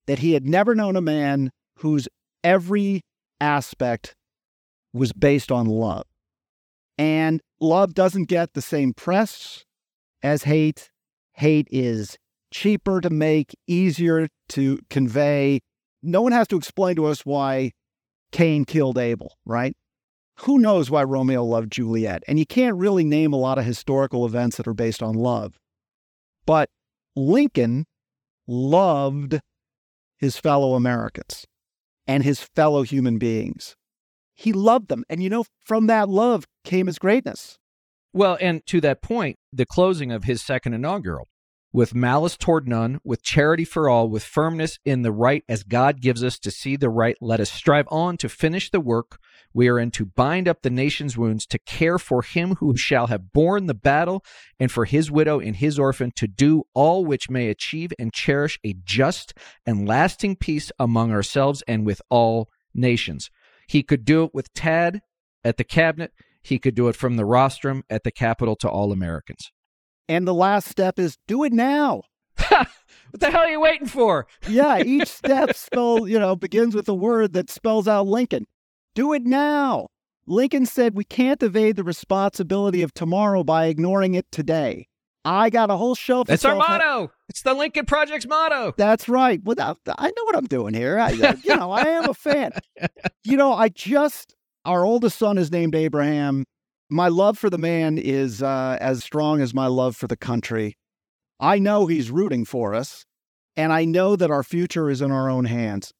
that 0.06 0.20
he 0.20 0.34
had 0.34 0.46
never 0.46 0.76
known 0.76 0.94
a 0.94 1.00
man 1.00 1.50
whose 1.78 2.08
every 2.44 3.00
aspect 3.40 4.14
was 4.92 5.12
based 5.12 5.50
on 5.50 5.66
love. 5.66 6.04
And 6.98 7.40
love 7.60 7.94
doesn't 7.94 8.28
get 8.28 8.52
the 8.52 8.62
same 8.62 8.92
press 8.92 9.64
as 10.22 10.44
hate. 10.44 10.90
Hate 11.32 11.66
is 11.70 12.16
cheaper 12.52 13.00
to 13.00 13.10
make, 13.10 13.56
easier 13.66 14.28
to 14.50 14.78
convey. 14.88 15.60
No 16.02 16.22
one 16.22 16.32
has 16.32 16.46
to 16.48 16.56
explain 16.56 16.96
to 16.96 17.06
us 17.06 17.24
why 17.24 17.72
Cain 18.32 18.64
killed 18.64 18.98
Abel, 18.98 19.36
right? 19.44 19.74
Who 20.40 20.58
knows 20.58 20.90
why 20.90 21.02
Romeo 21.04 21.44
loved 21.44 21.70
Juliet? 21.70 22.22
And 22.26 22.38
you 22.38 22.46
can't 22.46 22.76
really 22.76 23.04
name 23.04 23.32
a 23.32 23.38
lot 23.38 23.58
of 23.58 23.64
historical 23.64 24.24
events 24.24 24.56
that 24.56 24.66
are 24.66 24.74
based 24.74 25.02
on 25.02 25.14
love. 25.14 25.58
But 26.46 26.70
Lincoln 27.14 27.86
loved 28.46 29.40
his 30.16 30.36
fellow 30.36 30.74
Americans 30.74 31.46
and 32.06 32.24
his 32.24 32.40
fellow 32.40 32.82
human 32.82 33.18
beings. 33.18 33.76
He 34.34 34.52
loved 34.52 34.88
them. 34.88 35.04
And 35.10 35.22
you 35.22 35.28
know, 35.28 35.44
from 35.64 35.86
that 35.88 36.08
love 36.08 36.46
came 36.64 36.86
his 36.86 36.98
greatness. 36.98 37.58
Well, 38.12 38.38
and 38.40 38.64
to 38.66 38.80
that 38.80 39.02
point, 39.02 39.36
the 39.52 39.66
closing 39.66 40.10
of 40.10 40.24
his 40.24 40.42
second 40.42 40.74
inaugural 40.74 41.28
with 41.72 41.94
malice 41.94 42.36
toward 42.36 42.66
none, 42.66 43.00
with 43.04 43.22
charity 43.22 43.64
for 43.64 43.88
all, 43.88 44.08
with 44.08 44.24
firmness 44.24 44.78
in 44.84 45.02
the 45.02 45.12
right 45.12 45.44
as 45.48 45.62
God 45.62 46.00
gives 46.00 46.24
us 46.24 46.38
to 46.40 46.50
see 46.50 46.76
the 46.76 46.88
right, 46.88 47.16
let 47.20 47.40
us 47.40 47.50
strive 47.50 47.86
on 47.90 48.16
to 48.18 48.28
finish 48.28 48.70
the 48.70 48.80
work 48.80 49.18
we 49.52 49.68
are 49.68 49.78
in, 49.78 49.90
to 49.92 50.04
bind 50.04 50.48
up 50.48 50.62
the 50.62 50.70
nation's 50.70 51.16
wounds, 51.16 51.46
to 51.46 51.58
care 51.58 51.98
for 51.98 52.22
him 52.22 52.56
who 52.56 52.76
shall 52.76 53.08
have 53.08 53.32
borne 53.32 53.66
the 53.66 53.74
battle, 53.74 54.24
and 54.58 54.70
for 54.70 54.84
his 54.84 55.10
widow 55.10 55.40
and 55.40 55.56
his 55.56 55.78
orphan, 55.78 56.12
to 56.16 56.26
do 56.26 56.64
all 56.74 57.04
which 57.04 57.30
may 57.30 57.48
achieve 57.48 57.92
and 57.98 58.12
cherish 58.12 58.58
a 58.64 58.74
just 58.84 59.34
and 59.66 59.86
lasting 59.86 60.36
peace 60.36 60.70
among 60.78 61.12
ourselves 61.12 61.62
and 61.66 61.84
with 61.84 62.02
all 62.10 62.48
nations. 62.74 63.30
He 63.66 63.82
could 63.82 64.04
do 64.04 64.24
it 64.24 64.34
with 64.34 64.52
Tad 64.52 65.02
at 65.44 65.56
the 65.56 65.64
cabinet. 65.64 66.12
He 66.42 66.58
could 66.58 66.74
do 66.74 66.88
it 66.88 66.96
from 66.96 67.16
the 67.16 67.24
rostrum 67.24 67.84
at 67.90 68.02
the 68.02 68.10
Capitol 68.10 68.56
to 68.56 68.68
all 68.68 68.92
Americans. 68.92 69.52
And 70.10 70.26
the 70.26 70.34
last 70.34 70.66
step 70.66 70.98
is 70.98 71.18
do 71.28 71.44
it 71.44 71.52
now. 71.52 72.02
what 72.48 72.66
the 73.12 73.30
hell 73.30 73.42
are 73.42 73.48
you 73.48 73.60
waiting 73.60 73.86
for? 73.86 74.26
yeah, 74.48 74.82
each 74.82 75.06
step 75.06 75.54
spell, 75.54 76.08
you 76.08 76.18
know, 76.18 76.34
begins 76.34 76.74
with 76.74 76.88
a 76.88 76.94
word 76.94 77.32
that 77.34 77.48
spells 77.48 77.86
out 77.86 78.08
Lincoln. 78.08 78.48
Do 78.96 79.12
it 79.12 79.22
now. 79.22 79.86
Lincoln 80.26 80.66
said 80.66 80.96
we 80.96 81.04
can't 81.04 81.40
evade 81.44 81.76
the 81.76 81.84
responsibility 81.84 82.82
of 82.82 82.92
tomorrow 82.92 83.44
by 83.44 83.66
ignoring 83.66 84.14
it 84.14 84.26
today. 84.32 84.88
I 85.24 85.48
got 85.48 85.70
a 85.70 85.76
whole 85.76 85.94
shelf. 85.94 86.26
That's 86.26 86.44
our 86.44 86.56
motto. 86.56 87.12
It's 87.28 87.42
the 87.42 87.54
Lincoln 87.54 87.86
Project's 87.86 88.26
motto. 88.26 88.74
That's 88.76 89.08
right. 89.08 89.40
Without, 89.44 89.78
I 89.96 90.08
know 90.08 90.24
what 90.24 90.36
I'm 90.36 90.46
doing 90.46 90.74
here. 90.74 90.98
I, 90.98 91.12
uh, 91.12 91.36
you 91.44 91.54
know, 91.54 91.70
I 91.70 91.82
am 91.82 92.10
a 92.10 92.14
fan. 92.14 92.50
You 93.22 93.36
know, 93.36 93.52
I 93.52 93.68
just 93.68 94.34
our 94.64 94.84
oldest 94.84 95.18
son 95.18 95.38
is 95.38 95.52
named 95.52 95.74
Abraham. 95.74 96.46
My 96.92 97.06
love 97.06 97.38
for 97.38 97.48
the 97.48 97.56
man 97.58 97.98
is 97.98 98.42
uh, 98.42 98.76
as 98.80 99.04
strong 99.04 99.40
as 99.40 99.54
my 99.54 99.68
love 99.68 99.96
for 99.96 100.08
the 100.08 100.16
country. 100.16 100.76
I 101.38 101.60
know 101.60 101.86
he's 101.86 102.10
rooting 102.10 102.44
for 102.44 102.74
us, 102.74 103.04
and 103.56 103.72
I 103.72 103.84
know 103.84 104.16
that 104.16 104.32
our 104.32 104.42
future 104.42 104.90
is 104.90 105.00
in 105.00 105.12
our 105.12 105.30
own 105.30 105.44
hands. 105.44 105.92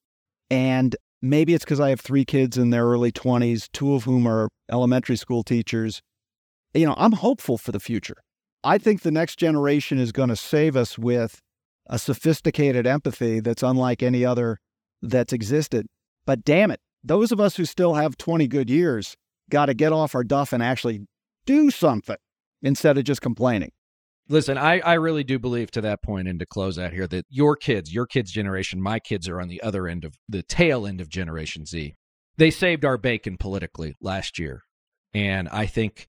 And 0.50 0.96
maybe 1.22 1.54
it's 1.54 1.64
because 1.64 1.78
I 1.78 1.90
have 1.90 2.00
three 2.00 2.24
kids 2.24 2.58
in 2.58 2.70
their 2.70 2.86
early 2.86 3.12
20s, 3.12 3.68
two 3.72 3.94
of 3.94 4.02
whom 4.02 4.26
are 4.26 4.48
elementary 4.68 5.14
school 5.14 5.44
teachers. 5.44 6.02
You 6.74 6.86
know, 6.86 6.94
I'm 6.96 7.12
hopeful 7.12 7.56
for 7.56 7.70
the 7.70 7.78
future. 7.78 8.16
I 8.64 8.76
think 8.76 9.02
the 9.02 9.12
next 9.12 9.36
generation 9.38 9.98
is 9.98 10.10
going 10.10 10.28
to 10.28 10.36
save 10.36 10.74
us 10.74 10.98
with 10.98 11.40
a 11.86 12.00
sophisticated 12.00 12.84
empathy 12.84 13.38
that's 13.38 13.62
unlike 13.62 14.02
any 14.02 14.24
other 14.24 14.58
that's 15.00 15.32
existed. 15.32 15.86
But 16.26 16.44
damn 16.44 16.72
it, 16.72 16.80
those 17.04 17.30
of 17.30 17.38
us 17.38 17.56
who 17.56 17.64
still 17.64 17.94
have 17.94 18.16
20 18.16 18.48
good 18.48 18.68
years 18.68 19.16
got 19.50 19.66
to 19.66 19.74
get 19.74 19.92
off 19.92 20.14
our 20.14 20.24
duff 20.24 20.52
and 20.52 20.62
actually 20.62 21.06
do 21.46 21.70
something 21.70 22.16
instead 22.62 22.98
of 22.98 23.04
just 23.04 23.22
complaining. 23.22 23.72
Listen, 24.28 24.56
I, 24.56 24.78
I 24.80 24.94
really 24.94 25.24
do 25.24 25.40
believe 25.40 25.72
to 25.72 25.80
that 25.80 26.02
point 26.02 26.28
and 26.28 26.38
to 26.38 26.46
close 26.46 26.78
out 26.78 26.92
here 26.92 27.08
that 27.08 27.26
your 27.28 27.56
kids, 27.56 27.92
your 27.92 28.06
kids' 28.06 28.30
generation, 28.30 28.80
my 28.80 29.00
kids 29.00 29.28
are 29.28 29.40
on 29.40 29.48
the 29.48 29.60
other 29.60 29.88
end 29.88 30.04
of 30.04 30.14
the 30.28 30.44
tail 30.44 30.86
end 30.86 31.00
of 31.00 31.08
Generation 31.08 31.66
Z. 31.66 31.94
They 32.36 32.50
saved 32.52 32.84
our 32.84 32.96
bacon 32.96 33.36
politically 33.36 33.96
last 34.00 34.38
year. 34.38 34.62
And 35.12 35.48
I 35.48 35.66
think 35.66 36.06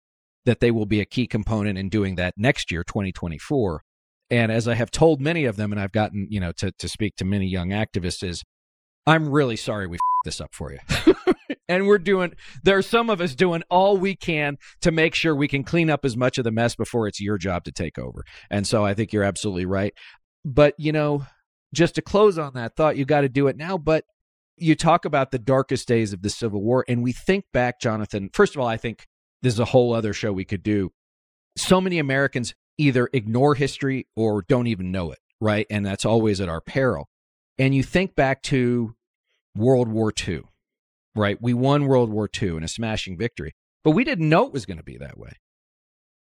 that 0.45 0.59
they 0.59 0.69
will 0.69 0.85
be 0.85 0.99
a 0.99 1.05
key 1.05 1.27
component 1.27 1.77
in 1.77 1.87
doing 1.87 2.15
that 2.15 2.33
next 2.37 2.71
year, 2.71 2.83
2024. 2.83 3.83
And 4.29 4.51
as 4.51 4.67
I 4.67 4.75
have 4.75 4.91
told 4.91 5.21
many 5.21 5.45
of 5.45 5.55
them, 5.55 5.71
and 5.71 5.79
I've 5.79 5.91
gotten, 5.91 6.27
you 6.29 6.39
know, 6.39 6.51
to, 6.57 6.71
to 6.71 6.89
speak 6.89 7.15
to 7.15 7.25
many 7.25 7.47
young 7.47 7.69
activists, 7.69 8.23
is 8.23 8.43
I'm 9.09 9.29
really 9.29 9.55
sorry 9.55 9.87
we 9.87 9.97
this 10.23 10.39
up 10.39 10.53
for 10.53 10.71
you. 10.71 10.79
and 11.67 11.87
we're 11.87 11.97
doing, 11.97 12.35
there 12.63 12.77
are 12.77 12.83
some 12.83 13.09
of 13.09 13.21
us 13.21 13.33
doing 13.33 13.63
all 13.67 13.97
we 13.97 14.15
can 14.15 14.57
to 14.81 14.91
make 14.91 15.15
sure 15.15 15.35
we 15.35 15.47
can 15.47 15.63
clean 15.63 15.89
up 15.89 16.05
as 16.05 16.15
much 16.15 16.37
of 16.37 16.43
the 16.43 16.51
mess 16.51 16.75
before 16.75 17.07
it's 17.07 17.19
your 17.19 17.39
job 17.39 17.63
to 17.63 17.71
take 17.71 17.97
over. 17.97 18.23
And 18.51 18.67
so 18.67 18.85
I 18.85 18.93
think 18.93 19.11
you're 19.11 19.23
absolutely 19.23 19.65
right. 19.65 19.95
But, 20.45 20.75
you 20.77 20.91
know, 20.91 21.25
just 21.73 21.95
to 21.95 22.03
close 22.03 22.37
on 22.37 22.53
that 22.53 22.75
thought, 22.75 22.97
you 22.97 23.05
got 23.05 23.21
to 23.21 23.29
do 23.29 23.47
it 23.47 23.57
now. 23.57 23.79
But 23.79 24.05
you 24.57 24.75
talk 24.75 25.05
about 25.05 25.31
the 25.31 25.39
darkest 25.39 25.87
days 25.87 26.13
of 26.13 26.21
the 26.21 26.29
Civil 26.29 26.61
War, 26.61 26.85
and 26.87 27.01
we 27.01 27.11
think 27.11 27.45
back, 27.51 27.81
Jonathan. 27.81 28.29
First 28.31 28.55
of 28.55 28.61
all, 28.61 28.67
I 28.67 28.77
think 28.77 29.07
this 29.41 29.53
is 29.53 29.59
a 29.59 29.65
whole 29.65 29.93
other 29.93 30.13
show 30.13 30.31
we 30.31 30.45
could 30.45 30.61
do. 30.61 30.91
So 31.57 31.81
many 31.81 31.97
Americans 31.97 32.53
either 32.77 33.09
ignore 33.11 33.55
history 33.55 34.07
or 34.15 34.43
don't 34.47 34.67
even 34.67 34.91
know 34.91 35.11
it, 35.11 35.19
right? 35.41 35.65
And 35.71 35.83
that's 35.83 36.05
always 36.05 36.39
at 36.39 36.47
our 36.47 36.61
peril. 36.61 37.09
And 37.57 37.73
you 37.73 37.83
think 37.83 38.15
back 38.15 38.41
to 38.43 38.95
World 39.59 39.89
War 39.89 40.11
II, 40.27 40.41
right? 41.15 41.37
We 41.39 41.53
won 41.53 41.85
World 41.85 42.09
War 42.09 42.29
II 42.41 42.57
in 42.57 42.63
a 42.63 42.67
smashing 42.67 43.17
victory, 43.17 43.53
but 43.83 43.91
we 43.91 44.03
didn't 44.03 44.29
know 44.29 44.47
it 44.47 44.53
was 44.53 44.65
going 44.65 44.77
to 44.77 44.83
be 44.83 44.97
that 44.97 45.17
way. 45.17 45.33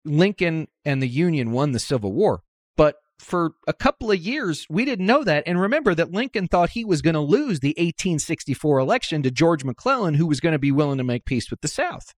Lincoln 0.04 0.68
and 0.84 1.02
the 1.02 1.08
Union 1.08 1.52
won 1.52 1.72
the 1.72 1.78
Civil 1.78 2.12
War, 2.12 2.42
but 2.76 2.96
for 3.18 3.52
a 3.66 3.72
couple 3.72 4.10
of 4.10 4.18
years, 4.18 4.66
we 4.68 4.84
didn't 4.84 5.06
know 5.06 5.24
that. 5.24 5.44
And 5.46 5.60
remember 5.60 5.94
that 5.94 6.12
Lincoln 6.12 6.48
thought 6.48 6.70
he 6.70 6.84
was 6.84 7.02
going 7.02 7.14
to 7.14 7.20
lose 7.20 7.60
the 7.60 7.74
1864 7.78 8.78
election 8.78 9.22
to 9.22 9.30
George 9.30 9.64
McClellan, 9.64 10.14
who 10.14 10.26
was 10.26 10.40
going 10.40 10.52
to 10.52 10.58
be 10.58 10.72
willing 10.72 10.98
to 10.98 11.04
make 11.04 11.24
peace 11.24 11.50
with 11.50 11.60
the 11.60 11.68
South. 11.68 12.12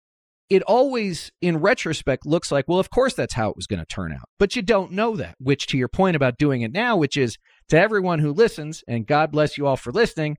It 0.50 0.62
always, 0.62 1.30
in 1.42 1.58
retrospect, 1.58 2.24
looks 2.24 2.50
like, 2.50 2.66
well, 2.66 2.78
of 2.78 2.90
course 2.90 3.14
that's 3.14 3.34
how 3.34 3.50
it 3.50 3.56
was 3.56 3.66
going 3.66 3.80
to 3.80 3.86
turn 3.86 4.12
out. 4.12 4.28
But 4.38 4.56
you 4.56 4.62
don't 4.62 4.92
know 4.92 5.14
that, 5.16 5.34
which 5.38 5.66
to 5.68 5.78
your 5.78 5.88
point 5.88 6.16
about 6.16 6.38
doing 6.38 6.62
it 6.62 6.72
now, 6.72 6.96
which 6.96 7.16
is 7.16 7.36
to 7.68 7.78
everyone 7.78 8.20
who 8.20 8.32
listens, 8.32 8.82
and 8.88 9.06
God 9.06 9.30
bless 9.30 9.58
you 9.58 9.66
all 9.66 9.76
for 9.76 9.92
listening, 9.92 10.38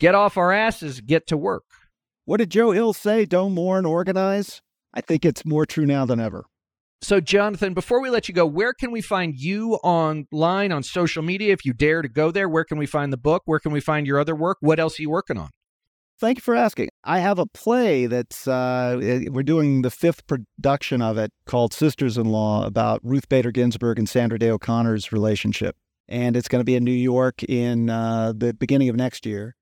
get 0.00 0.16
off 0.16 0.36
our 0.36 0.50
asses, 0.50 1.00
get 1.00 1.28
to 1.28 1.36
work. 1.36 1.62
What 2.24 2.38
did 2.38 2.50
Joe 2.50 2.72
Hill 2.72 2.92
say? 2.92 3.24
Don't 3.24 3.54
mourn, 3.54 3.86
organize? 3.86 4.62
I 4.92 5.00
think 5.00 5.24
it's 5.24 5.44
more 5.44 5.66
true 5.66 5.86
now 5.86 6.04
than 6.04 6.18
ever. 6.18 6.46
So, 7.02 7.20
Jonathan, 7.20 7.72
before 7.72 8.02
we 8.02 8.10
let 8.10 8.28
you 8.28 8.34
go, 8.34 8.44
where 8.44 8.74
can 8.74 8.90
we 8.90 9.00
find 9.00 9.34
you 9.34 9.74
online 9.76 10.70
on 10.70 10.82
social 10.82 11.22
media? 11.22 11.52
If 11.52 11.64
you 11.64 11.72
dare 11.72 12.02
to 12.02 12.08
go 12.08 12.30
there, 12.30 12.48
where 12.48 12.64
can 12.64 12.76
we 12.76 12.86
find 12.86 13.12
the 13.12 13.16
book? 13.16 13.42
Where 13.46 13.58
can 13.58 13.72
we 13.72 13.80
find 13.80 14.06
your 14.06 14.18
other 14.18 14.34
work? 14.34 14.58
What 14.60 14.78
else 14.78 14.98
are 14.98 15.02
you 15.02 15.10
working 15.10 15.38
on? 15.38 15.48
Thank 16.18 16.38
you 16.38 16.42
for 16.42 16.54
asking. 16.54 16.90
I 17.02 17.20
have 17.20 17.38
a 17.38 17.46
play 17.46 18.04
that's, 18.06 18.46
uh, 18.46 19.24
we're 19.30 19.42
doing 19.42 19.80
the 19.80 19.90
fifth 19.90 20.26
production 20.26 21.00
of 21.00 21.16
it 21.16 21.32
called 21.46 21.72
Sisters 21.72 22.18
in 22.18 22.26
Law 22.26 22.66
about 22.66 23.00
Ruth 23.02 23.30
Bader 23.30 23.50
Ginsburg 23.50 23.98
and 23.98 24.06
Sandra 24.06 24.38
Day 24.38 24.50
O'Connor's 24.50 25.12
relationship. 25.12 25.76
And 26.06 26.36
it's 26.36 26.48
going 26.48 26.60
to 26.60 26.66
be 26.66 26.74
in 26.74 26.84
New 26.84 26.90
York 26.90 27.42
in 27.44 27.88
uh, 27.88 28.34
the 28.36 28.52
beginning 28.52 28.90
of 28.90 28.96
next 28.96 29.24
year. 29.24 29.56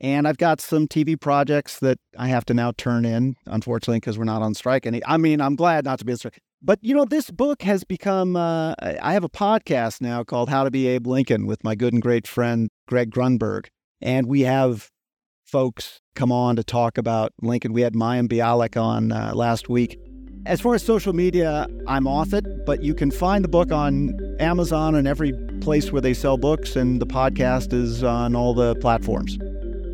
And 0.00 0.26
I've 0.26 0.38
got 0.38 0.60
some 0.60 0.88
TV 0.88 1.18
projects 1.18 1.78
that 1.78 1.98
I 2.18 2.28
have 2.28 2.44
to 2.46 2.54
now 2.54 2.72
turn 2.76 3.04
in, 3.04 3.36
unfortunately, 3.46 4.00
because 4.00 4.18
we're 4.18 4.24
not 4.24 4.42
on 4.42 4.54
strike. 4.54 4.86
Any, 4.86 5.00
I 5.06 5.16
mean, 5.16 5.40
I'm 5.40 5.54
glad 5.54 5.84
not 5.84 6.00
to 6.00 6.04
be 6.04 6.12
on 6.12 6.18
strike. 6.18 6.40
But 6.60 6.78
you 6.82 6.94
know, 6.94 7.04
this 7.04 7.30
book 7.30 7.62
has 7.62 7.84
become. 7.84 8.36
Uh, 8.36 8.74
I 8.80 9.12
have 9.12 9.22
a 9.22 9.28
podcast 9.28 10.00
now 10.00 10.24
called 10.24 10.48
"How 10.48 10.64
to 10.64 10.70
Be 10.70 10.86
Abe 10.86 11.06
Lincoln" 11.06 11.46
with 11.46 11.62
my 11.62 11.74
good 11.74 11.92
and 11.92 12.02
great 12.02 12.26
friend 12.26 12.70
Greg 12.88 13.10
Grunberg, 13.10 13.66
and 14.00 14.26
we 14.26 14.40
have 14.42 14.90
folks 15.44 16.00
come 16.14 16.32
on 16.32 16.56
to 16.56 16.64
talk 16.64 16.96
about 16.96 17.32
Lincoln. 17.42 17.74
We 17.74 17.82
had 17.82 17.92
Mayim 17.92 18.28
Bialik 18.28 18.80
on 18.80 19.12
uh, 19.12 19.32
last 19.34 19.68
week. 19.68 19.98
As 20.46 20.60
far 20.60 20.74
as 20.74 20.82
social 20.82 21.12
media, 21.12 21.66
I'm 21.86 22.06
off 22.06 22.32
it, 22.32 22.44
but 22.66 22.82
you 22.82 22.94
can 22.94 23.10
find 23.10 23.44
the 23.44 23.48
book 23.48 23.70
on 23.70 24.18
Amazon 24.40 24.94
and 24.94 25.06
every 25.06 25.32
place 25.60 25.92
where 25.92 26.02
they 26.02 26.14
sell 26.14 26.38
books, 26.38 26.76
and 26.76 27.00
the 27.00 27.06
podcast 27.06 27.72
is 27.72 28.02
on 28.02 28.34
all 28.34 28.54
the 28.54 28.74
platforms. 28.76 29.38